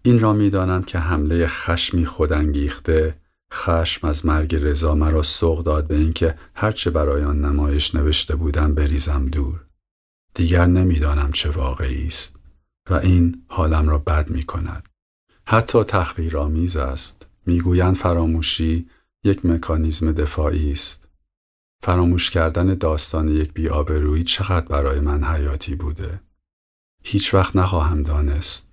این 0.03 0.21
را 0.21 0.33
می‌دانم 0.33 0.83
که 0.83 0.99
حمله 0.99 1.47
خشمی 1.47 2.07
خودانگیخته 2.07 3.19
خشم 3.53 4.07
از 4.07 4.27
مرگ 4.27 4.57
رضا 4.57 4.95
مرا 4.95 5.23
سوق 5.23 5.65
داد 5.65 5.87
به 5.87 5.97
اینکه 5.97 6.35
هرچه 6.55 6.91
برای 6.91 7.25
آن 7.25 7.45
نمایش 7.45 7.95
نوشته 7.95 8.37
بودم 8.37 8.75
بریزم 8.75 9.27
دور. 9.27 9.65
دیگر 10.35 10.67
نمی‌دانم 10.67 11.33
چه 11.33 11.51
واقعی 11.51 12.07
است 12.07 12.39
و 12.91 12.95
این 12.95 13.43
حالم 13.49 13.89
را 13.89 13.99
بد 13.99 14.31
می 14.31 14.43
کند. 14.43 14.89
حتی 15.47 15.85
تحقیرآمیز 15.85 16.77
است. 16.77 17.28
می‌گویند 17.49 17.97
فراموشی 17.97 18.89
یک 19.25 19.47
مکانیزم 19.47 20.13
دفاعی 20.13 20.73
است. 20.73 21.09
فراموش 21.83 22.31
کردن 22.31 22.75
داستان 22.75 23.29
یک 23.29 23.53
بیابرویی 23.53 24.25
چقدر 24.25 24.67
برای 24.67 25.01
من 25.01 25.25
حیاتی 25.25 25.75
بوده. 25.75 26.21
هیچ 27.05 27.35
وقت 27.35 27.57
نخواهم 27.57 28.03
دانست. 28.03 28.73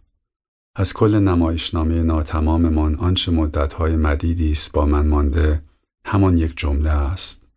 از 0.76 0.94
کل 0.94 1.16
نمایشنامه 1.16 2.04
ناتماممان 2.04 2.96
آنچه 2.96 3.32
مدتهای 3.32 3.96
مدیدی 3.96 4.52
است 4.52 4.72
با 4.72 4.86
من 4.86 5.08
مانده 5.08 5.62
همان 6.06 6.38
یک 6.38 6.54
جمله 6.58 6.90
است. 6.90 7.48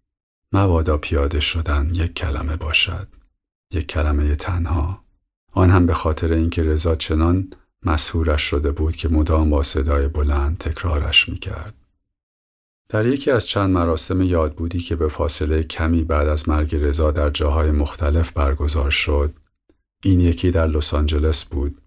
مبادا 0.52 0.98
پیاده 0.98 1.40
شدن 1.40 1.90
یک 1.94 2.14
کلمه 2.14 2.57
باشد. 2.57 3.09
یک 3.72 3.87
کلمه 3.87 4.37
تنها. 4.37 5.04
آن 5.52 5.70
هم 5.70 5.87
به 5.87 5.94
خاطر 5.94 6.33
اینکه 6.33 6.62
رضا 6.62 6.96
چنان 6.96 7.50
مسهورش 7.84 8.42
شده 8.42 8.70
بود 8.70 8.96
که 8.96 9.08
مدام 9.08 9.50
با 9.50 9.62
صدای 9.62 10.08
بلند 10.08 10.58
تکرارش 10.58 11.28
می 11.28 11.38
کرد. 11.38 11.74
در 12.88 13.06
یکی 13.06 13.30
از 13.30 13.46
چند 13.46 13.70
مراسم 13.70 14.22
یادبودی 14.22 14.78
که 14.78 14.96
به 14.96 15.08
فاصله 15.08 15.62
کمی 15.62 16.04
بعد 16.04 16.28
از 16.28 16.48
مرگ 16.48 16.76
رضا 16.76 17.10
در 17.10 17.30
جاهای 17.30 17.70
مختلف 17.70 18.30
برگزار 18.30 18.90
شد، 18.90 19.32
این 20.04 20.20
یکی 20.20 20.50
در 20.50 20.66
لس 20.66 20.94
آنجلس 20.94 21.44
بود. 21.44 21.80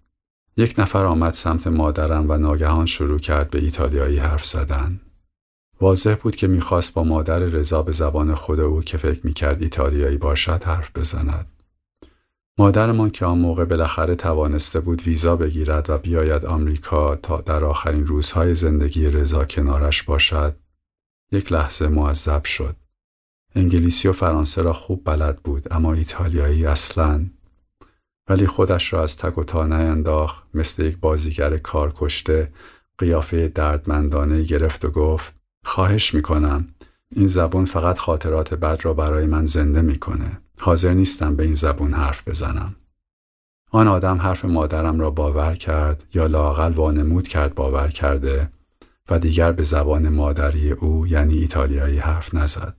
یک 0.56 0.74
نفر 0.78 1.04
آمد 1.04 1.32
سمت 1.32 1.66
مادرم 1.66 2.30
و 2.30 2.36
ناگهان 2.38 2.86
شروع 2.86 3.18
کرد 3.18 3.50
به 3.50 3.58
ایتالیایی 3.58 4.18
حرف 4.18 4.44
زدن. 4.44 5.00
واضح 5.80 6.14
بود 6.14 6.36
که 6.36 6.46
می‌خواست 6.46 6.94
با 6.94 7.04
مادر 7.04 7.38
رضا 7.38 7.82
به 7.82 7.92
زبان 7.92 8.34
خود 8.34 8.60
او 8.60 8.80
که 8.82 8.96
فکر 8.96 9.26
می‌کرد 9.26 9.62
ایتالیایی 9.62 10.16
باشد 10.16 10.64
حرف 10.64 10.96
بزند. 10.96 11.61
مادرمان 12.58 13.10
که 13.10 13.24
آن 13.24 13.38
موقع 13.38 13.64
بالاخره 13.64 14.14
توانسته 14.14 14.80
بود 14.80 15.02
ویزا 15.02 15.36
بگیرد 15.36 15.90
و 15.90 15.98
بیاید 15.98 16.44
آمریکا 16.44 17.16
تا 17.16 17.40
در 17.40 17.64
آخرین 17.64 18.06
روزهای 18.06 18.54
زندگی 18.54 19.06
رضا 19.06 19.44
کنارش 19.44 20.02
باشد 20.02 20.56
یک 21.32 21.52
لحظه 21.52 21.88
معذب 21.88 22.44
شد. 22.44 22.76
انگلیسی 23.54 24.08
و 24.08 24.12
فرانسه 24.12 24.62
را 24.62 24.72
خوب 24.72 25.02
بلد 25.04 25.42
بود 25.42 25.72
اما 25.72 25.92
ایتالیایی 25.92 26.66
اصلا. 26.66 27.26
ولی 28.28 28.46
خودش 28.46 28.92
را 28.92 29.02
از 29.02 29.16
تک 29.16 29.38
و 29.38 29.44
تا 29.44 29.66
نینداخت 29.66 30.46
مثل 30.54 30.84
یک 30.84 30.98
بازیگر 30.98 31.56
کار 31.56 31.92
کشته 31.96 32.52
قیافه 32.98 33.48
دردمندانه 33.48 34.42
گرفت 34.42 34.84
و 34.84 34.90
گفت 34.90 35.34
خواهش 35.64 36.14
می‌کنم 36.14 36.68
این 37.16 37.26
زبون 37.26 37.64
فقط 37.64 37.98
خاطرات 37.98 38.54
بد 38.54 38.80
را 38.82 38.94
برای 38.94 39.26
من 39.26 39.46
زنده 39.46 39.82
می‌کنه. 39.82 40.41
حاضر 40.58 40.94
نیستم 40.94 41.36
به 41.36 41.42
این 41.42 41.54
زبون 41.54 41.94
حرف 41.94 42.28
بزنم. 42.28 42.76
آن 43.70 43.88
آدم 43.88 44.18
حرف 44.18 44.44
مادرم 44.44 45.00
را 45.00 45.10
باور 45.10 45.54
کرد 45.54 46.04
یا 46.14 46.26
لاقل 46.26 46.72
وانمود 46.72 47.28
کرد 47.28 47.54
باور 47.54 47.88
کرده 47.88 48.50
و 49.08 49.18
دیگر 49.18 49.52
به 49.52 49.62
زبان 49.62 50.08
مادری 50.08 50.70
او 50.70 51.06
یعنی 51.06 51.38
ایتالیایی 51.38 51.98
حرف 51.98 52.34
نزد. 52.34 52.76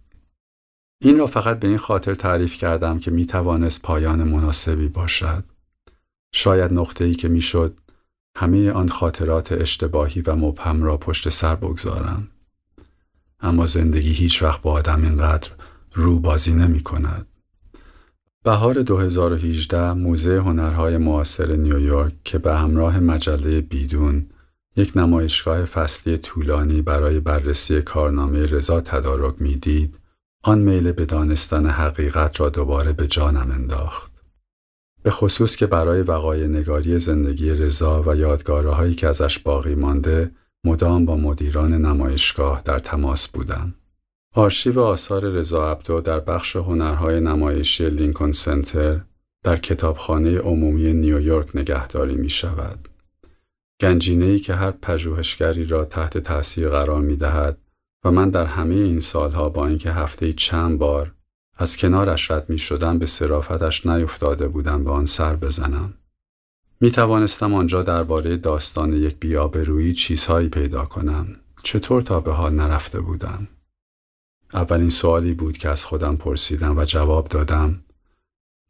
این 1.02 1.18
را 1.18 1.28
فقط 1.28 1.60
به 1.60 1.68
این 1.68 1.78
خاطر 1.78 2.14
تعریف 2.14 2.58
کردم 2.58 3.00
که 3.00 3.12
می 3.12 3.26
توانست 3.26 3.82
پایان 3.82 4.24
مناسبی 4.24 4.88
باشد. 4.88 5.44
شاید 6.34 6.74
نقطه 6.74 7.06
ای 7.06 7.14
که 7.14 7.28
می‌شد 7.28 7.78
همه 8.36 8.72
آن 8.72 8.90
خاطرات 8.90 9.52
اشتباهی 9.52 10.22
و 10.22 10.36
مبهم 10.36 10.84
را 10.84 10.98
پشت 10.98 11.30
سر 11.30 11.56
بگذارم. 11.56 12.28
اما 13.40 13.66
زندگی 13.66 14.12
هیچ 14.12 14.44
وقت 14.44 14.62
با 14.62 14.72
آدم 14.72 15.04
اینقدر 15.04 15.50
رو 15.94 16.20
بازی 16.20 16.54
نمی 16.54 16.80
کند. 16.80 17.28
بهار 18.44 18.74
2018 18.74 19.94
موزه 19.94 20.40
هنرهای 20.40 20.98
معاصر 20.98 21.56
نیویورک 21.56 22.14
که 22.24 22.38
به 22.38 22.58
همراه 22.58 23.00
مجله 23.00 23.62
بیدون 23.62 24.26
یک 24.76 24.92
نمایشگاه 24.98 25.66
فصلی 25.66 26.18
طولانی 26.18 26.82
برای 26.82 27.20
بررسی 27.20 27.82
کارنامه 27.82 28.46
رضا 28.46 28.82
تدارک 28.82 29.36
می‌دید 29.40 30.00
آن 30.44 30.60
میل 30.60 30.92
به 30.92 31.06
دانستن 31.06 31.66
حقیقت 31.66 32.40
را 32.40 32.50
دوباره 32.50 32.94
به 32.94 33.08
جانم 33.08 33.52
انداخت 33.52 34.12
به 35.04 35.10
خصوص 35.10 35.56
که 35.56 35.66
برای 35.66 36.02
وقای 36.02 36.48
نگاری 36.48 37.00
زندگی 37.00 37.50
رضا 37.52 38.04
و 38.08 38.16
یادگارهایی 38.16 38.96
که 38.96 39.08
ازش 39.08 39.40
باقی 39.40 39.76
مانده 39.76 40.32
مدام 40.66 41.06
با 41.06 41.16
مدیران 41.16 41.74
نمایشگاه 41.74 42.62
در 42.66 42.80
تماس 42.80 43.28
بودم. 43.28 43.74
آرشیو 44.36 44.80
آثار 44.80 45.30
رضا 45.30 45.72
عبدو 45.72 46.02
در 46.02 46.20
بخش 46.20 46.56
هنرهای 46.56 47.20
نمایشی 47.20 47.90
لینکن 47.90 48.32
سنتر 48.32 49.00
در 49.44 49.58
کتابخانه 49.58 50.40
عمومی 50.40 50.94
نیویورک 50.94 51.56
نگهداری 51.56 52.16
می 52.16 52.30
شود. 52.30 52.90
گنجینه 53.82 54.26
ای 54.26 54.40
که 54.40 54.54
هر 54.54 54.72
پژوهشگری 54.72 55.66
را 55.66 55.86
تحت 55.86 56.18
تاثیر 56.18 56.70
قرار 56.70 57.02
می 57.02 57.16
دهد 57.16 57.58
و 58.06 58.12
من 58.12 58.30
در 58.30 58.46
همه 58.46 58.76
این 58.76 59.00
سالها 59.00 59.50
با 59.50 59.68
اینکه 59.68 59.92
هفته 59.92 60.34
چند 60.34 60.80
بار 60.80 61.12
از 61.58 61.78
کنارش 61.78 62.32
رد 62.32 62.50
می 62.50 62.60
شدم 62.60 63.00
به 63.00 63.06
صرافتش 63.06 63.86
نیفتاده 63.86 64.48
بودم 64.48 64.84
به 64.84 64.92
آن 64.92 65.06
سر 65.06 65.36
بزنم. 65.36 65.94
می 66.82 66.92
توانستم 66.92 67.54
آنجا 67.54 67.84
درباره 67.84 68.38
داستان 68.38 68.94
یک 68.94 69.20
بیابرویی 69.20 69.94
چیزهایی 69.94 70.50
پیدا 70.50 70.86
کنم. 70.86 71.28
چطور 71.64 72.02
تا 72.02 72.20
به 72.20 72.32
حال 72.32 72.54
نرفته 72.54 73.02
بودم؟ 73.02 73.48
اولین 74.54 74.90
سوالی 74.90 75.34
بود 75.34 75.58
که 75.58 75.70
از 75.70 75.86
خودم 75.86 76.16
پرسیدم 76.16 76.78
و 76.78 76.86
جواب 76.86 77.28
دادم 77.28 77.84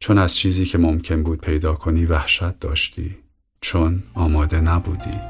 چون 0.00 0.18
از 0.18 0.36
چیزی 0.36 0.64
که 0.64 0.78
ممکن 0.78 1.22
بود 1.22 1.40
پیدا 1.40 1.74
کنی 1.74 2.06
وحشت 2.06 2.58
داشتی 2.58 3.16
چون 3.60 4.02
آماده 4.14 4.60
نبودی. 4.60 5.20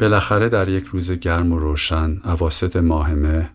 بالاخره 0.00 0.48
در 0.48 0.68
یک 0.68 0.84
روز 0.84 1.12
گرم 1.12 1.52
و 1.52 1.58
روشن 1.58 2.20
اواسط 2.24 2.76
ماهمه 2.76 3.50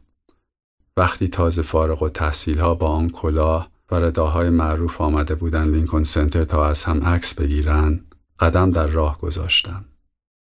وقتی 0.97 1.27
تازه 1.27 1.61
فارغ 1.61 2.03
و 2.03 2.09
تحصیل 2.09 2.59
ها 2.59 2.75
با 2.75 2.87
آن 2.87 3.09
کلاه 3.09 3.70
و 3.91 3.95
رداهای 3.95 4.49
معروف 4.49 5.01
آمده 5.01 5.35
بودن 5.35 5.69
لینکن 5.69 6.03
سنتر 6.03 6.43
تا 6.43 6.67
از 6.67 6.83
هم 6.83 7.03
عکس 7.03 7.33
بگیرن 7.33 7.99
قدم 8.39 8.71
در 8.71 8.87
راه 8.87 9.19
گذاشتم. 9.19 9.85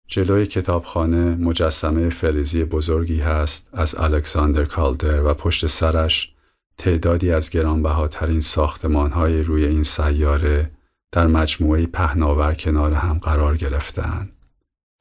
جلوی 0.08 0.46
کتابخانه 0.46 1.36
مجسمه 1.36 2.10
فلزی 2.10 2.64
بزرگی 2.64 3.20
هست 3.20 3.70
از 3.74 3.96
الکساندر 3.96 4.66
کالدر 4.66 5.24
و 5.24 5.34
پشت 5.34 5.68
سرش 5.68 6.34
تعدادی 6.78 7.32
از 7.32 7.50
گرانبهاترین 7.50 8.40
ساختمانهای 8.40 9.44
روی 9.44 9.66
این 9.66 9.84
سیاره 9.84 10.72
در 11.12 11.28
مجموعه 11.28 11.86
پهناور 11.86 12.54
کنار 12.54 12.94
هم 12.94 13.20
قرار 13.20 13.58
گرفتهاند. 13.58 14.32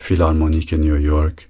فیلارمونیک 0.01 0.74
نیویورک، 0.78 1.49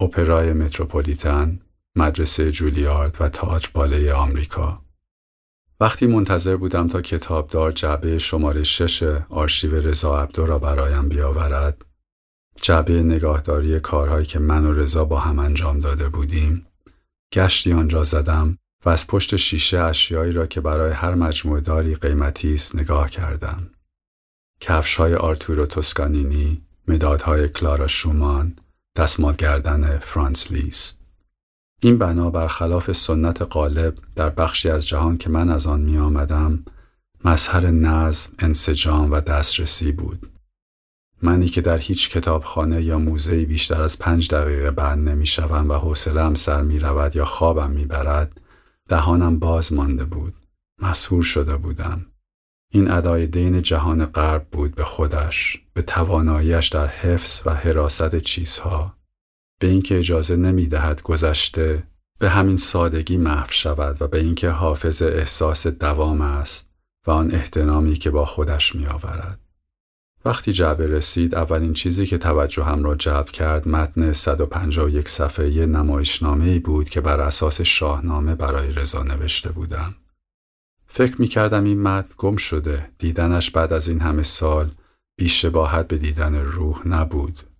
اپرای 0.00 0.52
متروپولیتن، 0.52 1.60
مدرسه 1.96 2.50
جولیارد 2.50 3.16
و 3.20 3.28
تاج 3.28 3.68
باله 3.74 4.12
آمریکا. 4.12 4.82
وقتی 5.82 6.06
منتظر 6.06 6.56
بودم 6.56 6.88
تا 6.88 7.00
کتابدار 7.00 7.72
جعبه 7.72 8.18
شماره 8.18 8.62
شش 8.62 9.02
آرشیو 9.28 9.74
رضا 9.74 10.22
عبدو 10.22 10.46
را 10.46 10.58
برایم 10.58 11.08
بیاورد، 11.08 11.84
جعبه 12.60 13.02
نگاهداری 13.02 13.80
کارهایی 13.80 14.26
که 14.26 14.38
من 14.38 14.66
و 14.66 14.72
رضا 14.72 15.04
با 15.04 15.20
هم 15.20 15.38
انجام 15.38 15.80
داده 15.80 16.08
بودیم، 16.08 16.66
گشتی 17.32 17.72
آنجا 17.72 18.02
زدم 18.02 18.58
و 18.84 18.88
از 18.88 19.06
پشت 19.06 19.36
شیشه 19.36 19.78
اشیایی 19.78 20.32
را 20.32 20.46
که 20.46 20.60
برای 20.60 20.92
هر 20.92 21.14
مجموعه 21.14 21.60
داری 21.60 21.94
قیمتی 21.94 22.54
است 22.54 22.76
نگاه 22.76 23.10
کردم. 23.10 23.70
کفش 24.60 24.96
های 24.96 25.14
آرتورو 25.14 25.66
توسکانینی، 25.66 26.62
مدادهای 26.88 27.48
کلارا 27.48 27.86
شومان، 27.86 28.56
دستمال 28.96 29.34
گردن 29.34 29.98
فرانس 29.98 30.52
لیست. 30.52 31.01
این 31.84 31.98
بنا 31.98 32.30
برخلاف 32.30 32.92
سنت 32.92 33.42
غالب 33.50 33.98
در 34.16 34.30
بخشی 34.30 34.68
از 34.68 34.88
جهان 34.88 35.16
که 35.16 35.30
من 35.30 35.48
از 35.48 35.66
آن 35.66 35.80
می 35.80 35.98
آمدم، 35.98 36.64
مظهر 37.24 37.70
نظم، 37.70 38.32
انسجام 38.38 39.12
و 39.12 39.20
دسترسی 39.20 39.92
بود. 39.92 40.30
منی 41.22 41.46
که 41.46 41.60
در 41.60 41.78
هیچ 41.78 42.10
کتابخانه 42.10 42.82
یا 42.82 42.98
موزهی 42.98 43.44
بیشتر 43.44 43.82
از 43.82 43.98
پنج 43.98 44.34
دقیقه 44.34 44.70
بند 44.70 45.08
نمی 45.08 45.26
شوم 45.26 45.68
و 45.68 45.74
حوصله‌ام 45.74 46.34
سر 46.34 46.62
می 46.62 46.78
رود 46.78 47.16
یا 47.16 47.24
خوابم 47.24 47.70
می 47.70 47.84
برد، 47.84 48.40
دهانم 48.88 49.38
باز 49.38 49.72
مانده 49.72 50.04
بود. 50.04 50.34
مسهور 50.82 51.22
شده 51.22 51.56
بودم. 51.56 52.06
این 52.72 52.90
ادای 52.90 53.26
دین 53.26 53.62
جهان 53.62 54.06
غرب 54.06 54.46
بود 54.52 54.74
به 54.74 54.84
خودش، 54.84 55.60
به 55.74 55.82
تواناییش 55.82 56.68
در 56.68 56.86
حفظ 56.86 57.40
و 57.46 57.54
حراست 57.54 58.18
چیزها، 58.18 58.94
به 59.62 59.68
اینکه 59.68 59.98
اجازه 59.98 60.36
نمی 60.36 60.66
دهد 60.66 61.02
گذشته 61.02 61.82
به 62.18 62.30
همین 62.30 62.56
سادگی 62.56 63.16
محو 63.16 63.50
شود 63.50 64.02
و 64.02 64.08
به 64.08 64.18
اینکه 64.18 64.50
حافظ 64.50 65.02
احساس 65.02 65.66
دوام 65.66 66.20
است 66.20 66.70
و 67.06 67.10
آن 67.10 67.30
احترامی 67.30 67.94
که 67.94 68.10
با 68.10 68.24
خودش 68.24 68.74
می 68.74 68.86
آورد. 68.86 69.38
وقتی 70.24 70.52
جعبه 70.52 70.86
رسید 70.86 71.34
اولین 71.34 71.72
چیزی 71.72 72.06
که 72.06 72.18
توجه 72.18 72.64
هم 72.64 72.84
را 72.84 72.94
جلب 72.94 73.26
کرد 73.26 73.68
متن 73.68 74.12
151 74.12 75.08
صفحه 75.08 75.66
نمایشنامه 75.66 76.44
ای 76.44 76.58
بود 76.58 76.88
که 76.88 77.00
بر 77.00 77.20
اساس 77.20 77.60
شاهنامه 77.60 78.34
برای 78.34 78.72
رضا 78.72 79.02
نوشته 79.02 79.52
بودم. 79.52 79.94
فکر 80.86 81.20
می 81.20 81.26
کردم 81.26 81.64
این 81.64 81.82
متن 81.82 82.14
گم 82.16 82.36
شده 82.36 82.90
دیدنش 82.98 83.50
بعد 83.50 83.72
از 83.72 83.88
این 83.88 84.00
همه 84.00 84.22
سال 84.22 84.70
بیشباهت 85.18 85.88
به 85.88 85.98
دیدن 85.98 86.34
روح 86.34 86.88
نبود. 86.88 87.51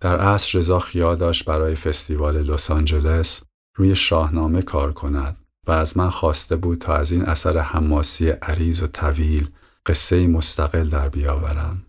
در 0.00 0.16
عصر 0.16 0.58
رضا 0.58 0.78
خیال 0.78 1.16
داشت 1.16 1.44
برای 1.44 1.74
فستیوال 1.74 2.42
لس 2.42 2.70
آنجلس 2.70 3.42
روی 3.76 3.94
شاهنامه 3.94 4.62
کار 4.62 4.92
کند 4.92 5.36
و 5.66 5.72
از 5.72 5.96
من 5.96 6.10
خواسته 6.10 6.56
بود 6.56 6.78
تا 6.78 6.94
از 6.94 7.12
این 7.12 7.22
اثر 7.22 7.58
حماسی 7.58 8.28
عریض 8.28 8.82
و 8.82 8.86
طویل 8.86 9.50
قصه 9.86 10.26
مستقل 10.26 10.88
در 10.88 11.08
بیاورم. 11.08 11.86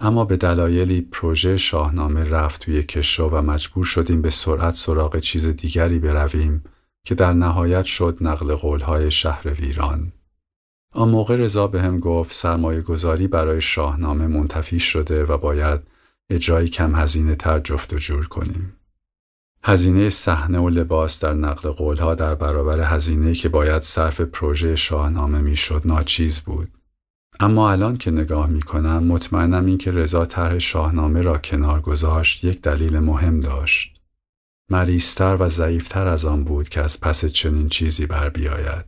اما 0.00 0.24
به 0.24 0.36
دلایلی 0.36 1.00
پروژه 1.00 1.56
شاهنامه 1.56 2.24
رفت 2.24 2.60
توی 2.60 2.82
کشو 2.82 3.28
و 3.28 3.42
مجبور 3.42 3.84
شدیم 3.84 4.22
به 4.22 4.30
سرعت 4.30 4.74
سراغ 4.74 5.18
چیز 5.18 5.48
دیگری 5.48 5.98
برویم 5.98 6.64
که 7.06 7.14
در 7.14 7.32
نهایت 7.32 7.84
شد 7.84 8.18
نقل 8.20 8.54
قولهای 8.54 9.10
شهر 9.10 9.48
ویران. 9.48 10.12
آن 10.92 11.08
موقع 11.08 11.36
رضا 11.36 11.66
به 11.66 11.82
هم 11.82 12.00
گفت 12.00 12.32
سرمایه 12.34 12.80
گذاری 12.80 13.28
برای 13.28 13.60
شاهنامه 13.60 14.26
منتفی 14.26 14.78
شده 14.78 15.24
و 15.24 15.38
باید 15.38 15.80
اجرای 16.30 16.68
کم 16.68 16.94
هزینه 16.94 17.34
تر 17.34 17.60
جفت 17.60 17.92
و 17.92 17.96
جور 17.96 18.26
کنیم. 18.26 18.76
هزینه 19.64 20.10
صحنه 20.10 20.58
و 20.58 20.68
لباس 20.68 21.20
در 21.20 21.34
نقل 21.34 21.70
قولها 21.70 22.14
در 22.14 22.34
برابر 22.34 22.80
هزینه 22.80 23.34
که 23.34 23.48
باید 23.48 23.82
صرف 23.82 24.20
پروژه 24.20 24.76
شاهنامه 24.76 25.40
می‌شد 25.40 25.82
ناچیز 25.84 26.40
بود. 26.40 26.68
اما 27.40 27.70
الان 27.70 27.96
که 27.96 28.10
نگاه 28.10 28.46
می 28.46 28.62
کنم 28.62 29.04
مطمئنم 29.04 29.66
این 29.66 29.78
که 29.78 29.92
رضا 29.92 30.26
طرح 30.26 30.58
شاهنامه 30.58 31.22
را 31.22 31.38
کنار 31.38 31.80
گذاشت 31.80 32.44
یک 32.44 32.62
دلیل 32.62 32.98
مهم 32.98 33.40
داشت. 33.40 34.00
مریضتر 34.70 35.36
و 35.40 35.48
ضعیفتر 35.48 36.06
از 36.06 36.24
آن 36.24 36.44
بود 36.44 36.68
که 36.68 36.80
از 36.80 37.00
پس 37.00 37.24
چنین 37.24 37.68
چیزی 37.68 38.06
بر 38.06 38.28
بیاید. 38.28 38.84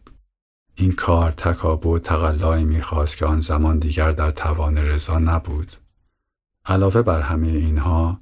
این 0.75 0.93
کار 0.93 1.33
تکابو 1.33 1.95
و 1.95 1.99
تقلایی 1.99 2.65
می‌خواست 2.65 3.17
که 3.17 3.27
آن 3.27 3.41
زمان 3.41 3.79
دیگر 3.79 4.13
در 4.13 4.31
توان 4.31 4.79
رضا 4.79 5.19
نبود. 5.19 5.73
علاوه 6.67 7.03
بر 7.03 7.21
همه 7.21 7.49
اینها 7.49 8.21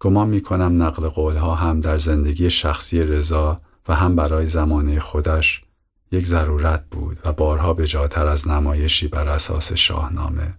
گمان 0.00 0.28
می 0.28 0.40
کنم 0.40 0.82
نقل 0.82 1.08
قولها 1.08 1.54
هم 1.54 1.80
در 1.80 1.96
زندگی 1.96 2.50
شخصی 2.50 3.02
رضا 3.02 3.60
و 3.88 3.94
هم 3.94 4.16
برای 4.16 4.46
زمانه 4.46 5.00
خودش 5.00 5.64
یک 6.12 6.24
ضرورت 6.24 6.84
بود 6.90 7.18
و 7.24 7.32
بارها 7.32 7.74
به 7.74 7.86
جاتر 7.86 8.28
از 8.28 8.48
نمایشی 8.48 9.08
بر 9.08 9.28
اساس 9.28 9.72
شاهنامه. 9.72 10.54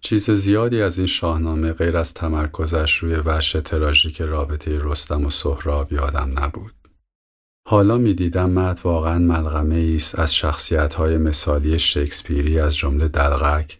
چیز 0.00 0.30
زیادی 0.30 0.82
از 0.82 0.98
این 0.98 1.06
شاهنامه 1.06 1.72
غیر 1.72 1.96
از 1.96 2.14
تمرکزش 2.14 2.96
روی 2.96 3.14
وحش 3.14 3.52
تراژیک 3.52 4.22
رابطه 4.22 4.78
رستم 4.82 5.24
و 5.24 5.30
سهراب 5.30 5.92
یادم 5.92 6.32
نبود. 6.38 6.74
حالا 7.68 7.98
می 7.98 8.14
دیدم 8.14 8.50
مد 8.50 8.80
واقعا 8.84 9.18
ملغمه 9.18 9.92
است 9.94 10.18
از 10.18 10.34
شخصیت 10.34 10.94
های 10.94 11.18
مثالی 11.18 11.78
شکسپیری 11.78 12.58
از 12.58 12.76
جمله 12.76 13.08
دلغک 13.08 13.79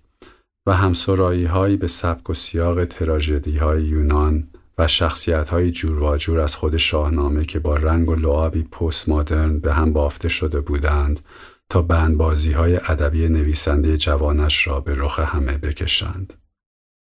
و 0.70 0.72
همسرایی 0.72 1.44
هایی 1.44 1.76
به 1.76 1.86
سبک 1.86 2.30
و 2.30 2.34
سیاق 2.34 2.84
تراژدی 2.84 3.56
های 3.56 3.82
یونان 3.82 4.48
و 4.78 4.86
شخصیت 4.86 5.48
های 5.48 5.70
جور 5.70 6.02
و 6.02 6.16
جور 6.16 6.40
از 6.40 6.56
خود 6.56 6.76
شاهنامه 6.76 7.44
که 7.44 7.58
با 7.58 7.76
رنگ 7.76 8.10
و 8.10 8.14
لعابی 8.14 8.62
پست 8.62 9.08
مدرن 9.08 9.58
به 9.58 9.74
هم 9.74 9.92
بافته 9.92 10.28
شده 10.28 10.60
بودند 10.60 11.20
تا 11.68 11.82
بندبازی 11.82 12.52
های 12.52 12.76
ادبی 12.76 13.28
نویسنده 13.28 13.96
جوانش 13.96 14.66
را 14.66 14.80
به 14.80 14.94
رخ 14.94 15.20
همه 15.20 15.58
بکشند. 15.58 16.32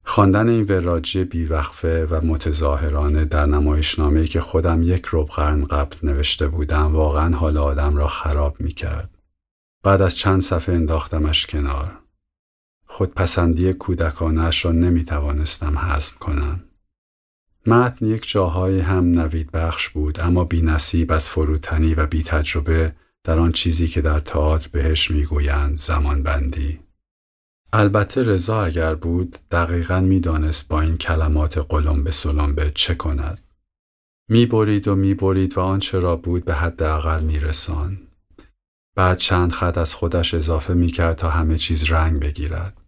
خواندن 0.06 0.50
این 0.50 0.64
وراجی 0.64 1.24
بیوقفه 1.24 2.06
و 2.06 2.26
متظاهرانه 2.26 3.26
در 3.26 3.46
نمایشنامه‌ای 3.46 4.28
که 4.28 4.40
خودم 4.40 4.84
یک 4.84 5.08
رب 5.14 5.28
قرن 5.28 5.66
قبل 5.66 5.98
نوشته 6.04 6.48
بودم 6.48 6.96
واقعا 6.96 7.38
حال 7.38 7.58
آدم 7.58 7.98
را 7.98 8.08
خراب 8.08 8.56
می 8.60 8.72
کرد. 8.72 9.10
بعد 9.84 10.02
از 10.02 10.18
چند 10.18 10.42
صفحه 10.42 10.76
انداختمش 10.76 11.46
کنار. 11.48 12.01
خودپسندی 12.94 13.74
کودکانش 13.74 14.66
را 14.66 14.72
نمی 14.72 15.04
توانستم 15.04 15.78
حزم 15.78 16.16
کنم. 16.20 16.64
متن 17.66 18.06
یک 18.06 18.30
جاهایی 18.30 18.80
هم 18.80 19.12
نوید 19.12 19.52
بخش 19.52 19.90
بود 19.90 20.20
اما 20.20 20.44
بی 20.44 20.62
نصیب 20.62 21.12
از 21.12 21.30
فروتنی 21.30 21.96
و 21.96 22.06
بی 22.06 22.24
تجربه 22.24 22.96
در 23.24 23.40
آن 23.40 23.52
چیزی 23.52 23.88
که 23.88 24.02
در 24.02 24.20
تئاتر 24.20 24.70
بهش 24.72 25.12
می‌گویند 25.12 25.80
زمان 25.80 26.24
بندی. 26.24 26.80
البته 27.74 28.24
رضا 28.24 28.64
اگر 28.64 28.96
بود 28.96 29.38
دقیقا 29.52 30.02
می‌دانست 30.02 30.68
با 30.68 30.82
این 30.82 30.98
کلمات 30.98 31.58
قلم 31.58 32.04
به 32.04 32.12
سلم 32.12 32.56
چه 32.76 32.96
کند. 32.96 33.40
می‌برید 34.30 34.88
و 34.88 34.96
می‌برید 34.96 35.58
و 35.58 35.62
آنچه 35.62 36.00
را 36.00 36.16
بود 36.16 36.46
به 36.46 36.54
حداقل 36.54 37.24
میرسان. 37.24 37.98
بعد 38.96 39.18
چند 39.18 39.52
خط 39.52 39.78
از 39.78 39.94
خودش 39.94 40.34
اضافه 40.34 40.74
می‌کرد 40.74 41.16
تا 41.16 41.30
همه 41.30 41.58
چیز 41.58 41.92
رنگ 41.92 42.20
بگیرد. 42.20 42.81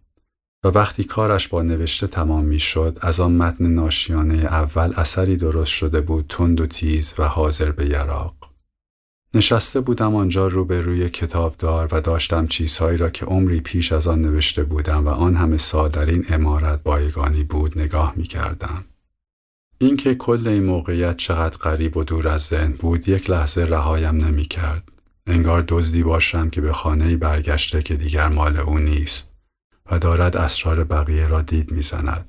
و 0.64 0.68
وقتی 0.68 1.04
کارش 1.04 1.48
با 1.48 1.62
نوشته 1.62 2.06
تمام 2.06 2.44
می‌شد 2.44 2.98
از 3.00 3.20
آن 3.20 3.36
متن 3.36 3.66
ناشیانه 3.66 4.34
اول 4.34 4.92
اثری 4.96 5.36
درست 5.36 5.72
شده 5.72 6.00
بود 6.00 6.26
تند 6.28 6.60
و 6.60 6.66
تیز 6.66 7.14
و 7.18 7.24
حاضر 7.24 7.70
به 7.72 7.86
یراق. 7.86 8.34
نشسته 9.34 9.80
بودم 9.80 10.14
آنجا 10.14 10.46
روبروی 10.46 11.08
کتابدار 11.08 11.88
و 11.92 12.00
داشتم 12.00 12.46
چیزهایی 12.46 12.98
را 12.98 13.10
که 13.10 13.26
عمری 13.26 13.60
پیش 13.60 13.92
از 13.92 14.08
آن 14.08 14.20
نوشته 14.20 14.64
بودم 14.64 15.06
و 15.06 15.08
آن 15.08 15.36
همه 15.36 15.56
سال 15.56 15.88
در 15.88 16.06
این 16.06 16.24
امارت 16.28 16.82
بایگانی 16.82 17.44
بود 17.44 17.78
نگاه 17.78 18.12
می 18.16 18.22
کردم. 18.22 18.84
اینکه 19.78 20.14
کل 20.14 20.48
این 20.48 20.64
موقعیت 20.64 21.16
چقدر 21.16 21.56
غریب 21.56 21.96
و 21.96 22.04
دور 22.04 22.28
از 22.28 22.40
ذهن 22.42 22.72
بود 22.72 23.08
یک 23.08 23.30
لحظه 23.30 23.64
رهایم 23.64 24.24
نمی 24.24 24.44
کرد. 24.44 24.82
انگار 25.26 25.64
دزدی 25.68 26.02
باشم 26.02 26.50
که 26.50 26.60
به 26.60 26.72
خانه 26.72 27.16
برگشته 27.16 27.82
که 27.82 27.94
دیگر 27.94 28.28
مال 28.28 28.56
او 28.56 28.78
نیست 28.78 29.33
و 29.90 29.98
دارد 29.98 30.36
اسرار 30.36 30.84
بقیه 30.84 31.28
را 31.28 31.42
دید 31.42 31.72
می‌زند. 31.72 32.28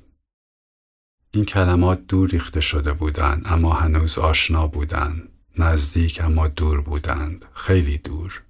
این 1.30 1.44
کلمات 1.44 2.06
دور 2.06 2.28
ریخته 2.28 2.60
شده 2.60 2.92
بودند 2.92 3.42
اما 3.46 3.72
هنوز 3.72 4.18
آشنا 4.18 4.66
بودند. 4.66 5.28
نزدیک 5.58 6.20
اما 6.24 6.48
دور 6.48 6.80
بودند 6.80 7.44
خیلی 7.52 7.98
دور. 7.98 8.42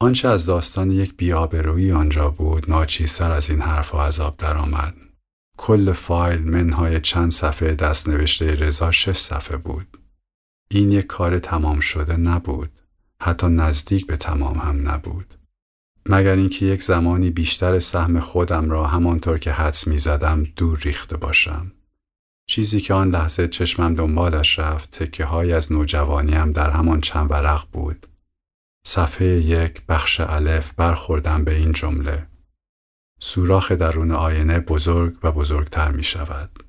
آنچه 0.00 0.28
از 0.28 0.46
داستان 0.46 0.90
یک 0.90 1.16
بیابرویی 1.16 1.92
آنجا 1.92 2.30
بود 2.30 2.70
ناچیزتر 2.70 3.30
از 3.30 3.50
این 3.50 3.60
حرف 3.60 3.94
و 3.94 3.98
عذاب 3.98 4.36
درآمد. 4.36 4.94
کل 5.58 5.92
فایل 5.92 6.42
منهای 6.42 7.00
چند 7.00 7.32
صفحه 7.32 7.74
دست 7.74 8.08
نوشته 8.08 8.54
رضا 8.54 8.90
شش 8.90 9.16
صفحه 9.16 9.56
بود. 9.56 9.98
این 10.70 10.92
یک 10.92 11.06
کار 11.06 11.38
تمام 11.38 11.80
شده 11.80 12.16
نبود. 12.16 12.70
حتی 13.20 13.46
نزدیک 13.46 14.06
به 14.06 14.16
تمام 14.16 14.58
هم 14.58 14.88
نبود. 14.90 15.34
مگر 16.08 16.36
اینکه 16.36 16.66
یک 16.66 16.82
زمانی 16.82 17.30
بیشتر 17.30 17.78
سهم 17.78 18.20
خودم 18.20 18.70
را 18.70 18.86
همانطور 18.86 19.38
که 19.38 19.52
حدس 19.52 19.88
می 19.88 19.98
زدم 19.98 20.44
دور 20.56 20.78
ریخته 20.78 21.16
باشم 21.16 21.72
چیزی 22.46 22.80
که 22.80 22.94
آن 22.94 23.10
لحظه 23.10 23.48
چشمم 23.48 23.94
دنبالش 23.94 24.58
رفت 24.58 24.90
تکه 24.90 25.24
های 25.24 25.52
از 25.52 25.72
نوجوانیم 25.72 26.52
در 26.52 26.70
همان 26.70 27.00
چند 27.00 27.30
ورق 27.30 27.66
بود. 27.72 28.06
صفحه 28.86 29.26
یک 29.26 29.82
بخش 29.88 30.20
الف 30.20 30.72
برخوردم 30.72 31.44
به 31.44 31.54
این 31.54 31.72
جمله. 31.72 32.26
سوراخ 33.20 33.72
درون 33.72 34.10
آینه 34.10 34.60
بزرگ 34.60 35.16
و 35.22 35.32
بزرگتر 35.32 35.90
می 35.90 36.02
شود. 36.02 36.62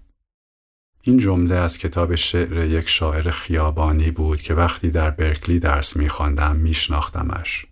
این 1.01 1.17
جمله 1.17 1.55
از 1.55 1.77
کتاب 1.77 2.15
شعر 2.15 2.65
یک 2.65 2.89
شاعر 2.89 3.29
خیابانی 3.29 4.11
بود 4.11 4.41
که 4.41 4.53
وقتی 4.53 4.91
در 4.91 5.09
برکلی 5.09 5.59
درس 5.59 5.97
می 5.97 6.09
خواندم 6.09 6.55
می 6.55 6.73
شناختمش. 6.73 7.65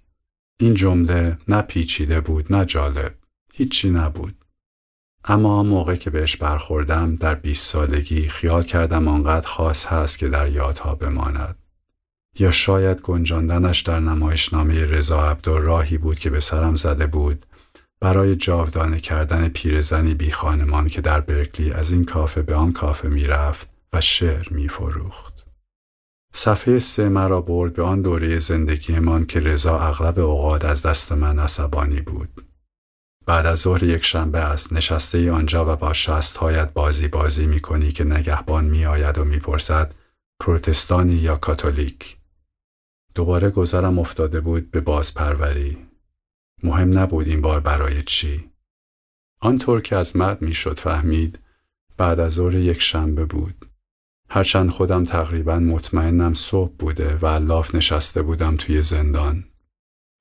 این 0.60 0.74
جمله 0.74 1.38
نه 1.48 1.62
پیچیده 1.62 2.22
بود 2.22 2.54
نه 2.54 2.66
جالب. 2.66 3.14
هیچی 3.54 3.90
نبود. 3.90 4.46
اما 5.26 5.64
موقع 5.64 5.96
که 5.96 6.10
بهش 6.10 6.38
برخوردم 6.38 7.16
در 7.16 7.36
20 7.36 7.72
سالگی 7.72 8.30
خیال 8.30 8.64
کردم 8.64 9.08
آنقدر 9.08 9.48
خاص 9.48 9.86
هست 9.86 10.18
که 10.18 10.30
در 10.30 10.50
یادها 10.52 10.96
بماند. 10.96 11.58
یا 12.40 12.52
شاید 12.52 13.02
گنجاندنش 13.02 13.82
در 13.82 14.00
نمایشنامه 14.00 14.86
رضا 14.86 15.30
عبدو 15.30 15.60
راهی 15.60 15.98
بود 15.98 16.20
که 16.20 16.30
به 16.30 16.40
سرم 16.40 16.76
زده 16.76 17.08
بود 17.08 17.46
برای 18.00 18.36
جاودانه 18.36 19.00
کردن 19.00 19.48
پیرزنی 19.48 20.14
بی 20.14 20.32
خانمان 20.32 20.88
که 20.88 21.02
در 21.02 21.20
برکلی 21.20 21.72
از 21.72 21.92
این 21.92 22.06
کافه 22.06 22.42
به 22.42 22.56
آن 22.56 22.72
کافه 22.74 23.08
می‌رفت 23.08 23.70
و 23.94 24.02
شعر 24.02 24.48
میفروخت. 24.52 25.35
صفحه 26.38 26.80
سه 26.80 27.10
مرا 27.10 27.42
برد 27.42 27.74
به 27.74 27.84
آن 27.84 28.02
دوره 28.02 28.40
زندگیمان 28.40 29.26
که 29.26 29.40
رضا 29.40 29.80
اغلب 29.80 30.20
اوقات 30.20 30.66
از 30.66 30.82
دست 30.82 31.12
من 31.12 31.40
عصبانی 31.40 32.02
بود. 32.02 32.46
بعد 33.26 33.46
از 33.46 33.60
ظهر 33.60 33.84
یک 33.84 34.06
شنبه 34.06 34.40
است 34.40 34.74
نشسته 34.74 35.18
ای 35.18 35.30
آنجا 35.30 35.74
و 35.74 35.76
با 35.76 35.94
شست 35.94 36.38
هایت 36.38 36.74
بازی 36.74 37.08
بازی 37.08 37.48
می 37.48 37.60
کنی 37.60 37.92
که 37.92 38.04
نگهبان 38.04 38.66
می 38.66 38.86
آید 38.86 39.18
و 39.18 39.26
می 39.26 39.40
پرسد 39.40 39.96
پروتستانی 40.40 41.14
یا 41.14 41.36
کاتولیک؟ 41.36 42.18
دوباره 43.16 43.50
گذرم 43.50 44.00
افتاده 44.00 44.42
بود 44.42 44.72
به 44.72 44.82
بازپروری. 44.82 45.78
مهم 46.64 47.00
نبود 47.00 47.28
این 47.28 47.42
بار 47.42 47.60
برای 47.60 48.02
چی. 48.02 48.50
آنطور 49.40 49.82
که 49.82 49.96
از 49.96 50.18
مد 50.18 50.42
می 50.42 50.54
شد 50.54 50.80
فهمید 50.80 51.40
بعد 51.98 52.20
از 52.20 52.32
ظهر 52.32 52.56
یک 52.56 52.82
شنبه 52.82 53.26
بود. 53.26 53.66
هرچند 54.30 54.70
خودم 54.70 55.04
تقریبا 55.04 55.60
مطمئنم 55.60 56.34
صبح 56.34 56.72
بوده 56.80 57.18
و 57.22 57.26
الاف 57.26 57.76
نشسته 57.76 58.22
بودم 58.22 58.56
توی 58.56 58.82
زندان 58.82 59.44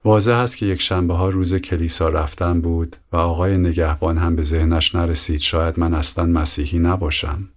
واضح 0.04 0.36
است 0.36 0.56
که 0.56 0.66
یک 0.66 0.80
شنبه 0.80 1.14
ها 1.14 1.28
روز 1.28 1.54
کلیسا 1.54 2.08
رفتن 2.08 2.60
بود 2.60 2.96
و 3.12 3.16
آقای 3.16 3.58
نگهبان 3.58 4.18
هم 4.18 4.36
به 4.36 4.42
ذهنش 4.42 4.94
نرسید 4.94 5.40
شاید 5.40 5.78
من 5.78 5.94
اصلا 5.94 6.24
مسیحی 6.24 6.78
نباشم. 6.78 7.48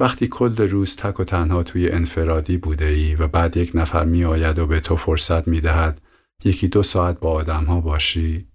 وقتی 0.00 0.26
کل 0.26 0.56
روز 0.56 0.96
تک 0.96 1.20
و 1.20 1.24
تنها 1.24 1.62
توی 1.62 1.88
انفرادی 1.88 2.56
بوده 2.56 2.84
ای 2.84 3.14
و 3.14 3.28
بعد 3.28 3.56
یک 3.56 3.70
نفر 3.74 4.04
می 4.04 4.24
آید 4.24 4.58
و 4.58 4.66
به 4.66 4.80
تو 4.80 4.96
فرصت 4.96 5.48
می 5.48 5.60
دهد 5.60 6.00
یکی 6.44 6.68
دو 6.68 6.82
ساعت 6.82 7.20
با 7.20 7.32
آدم 7.32 7.64
ها 7.64 7.80
باشی 7.80 8.48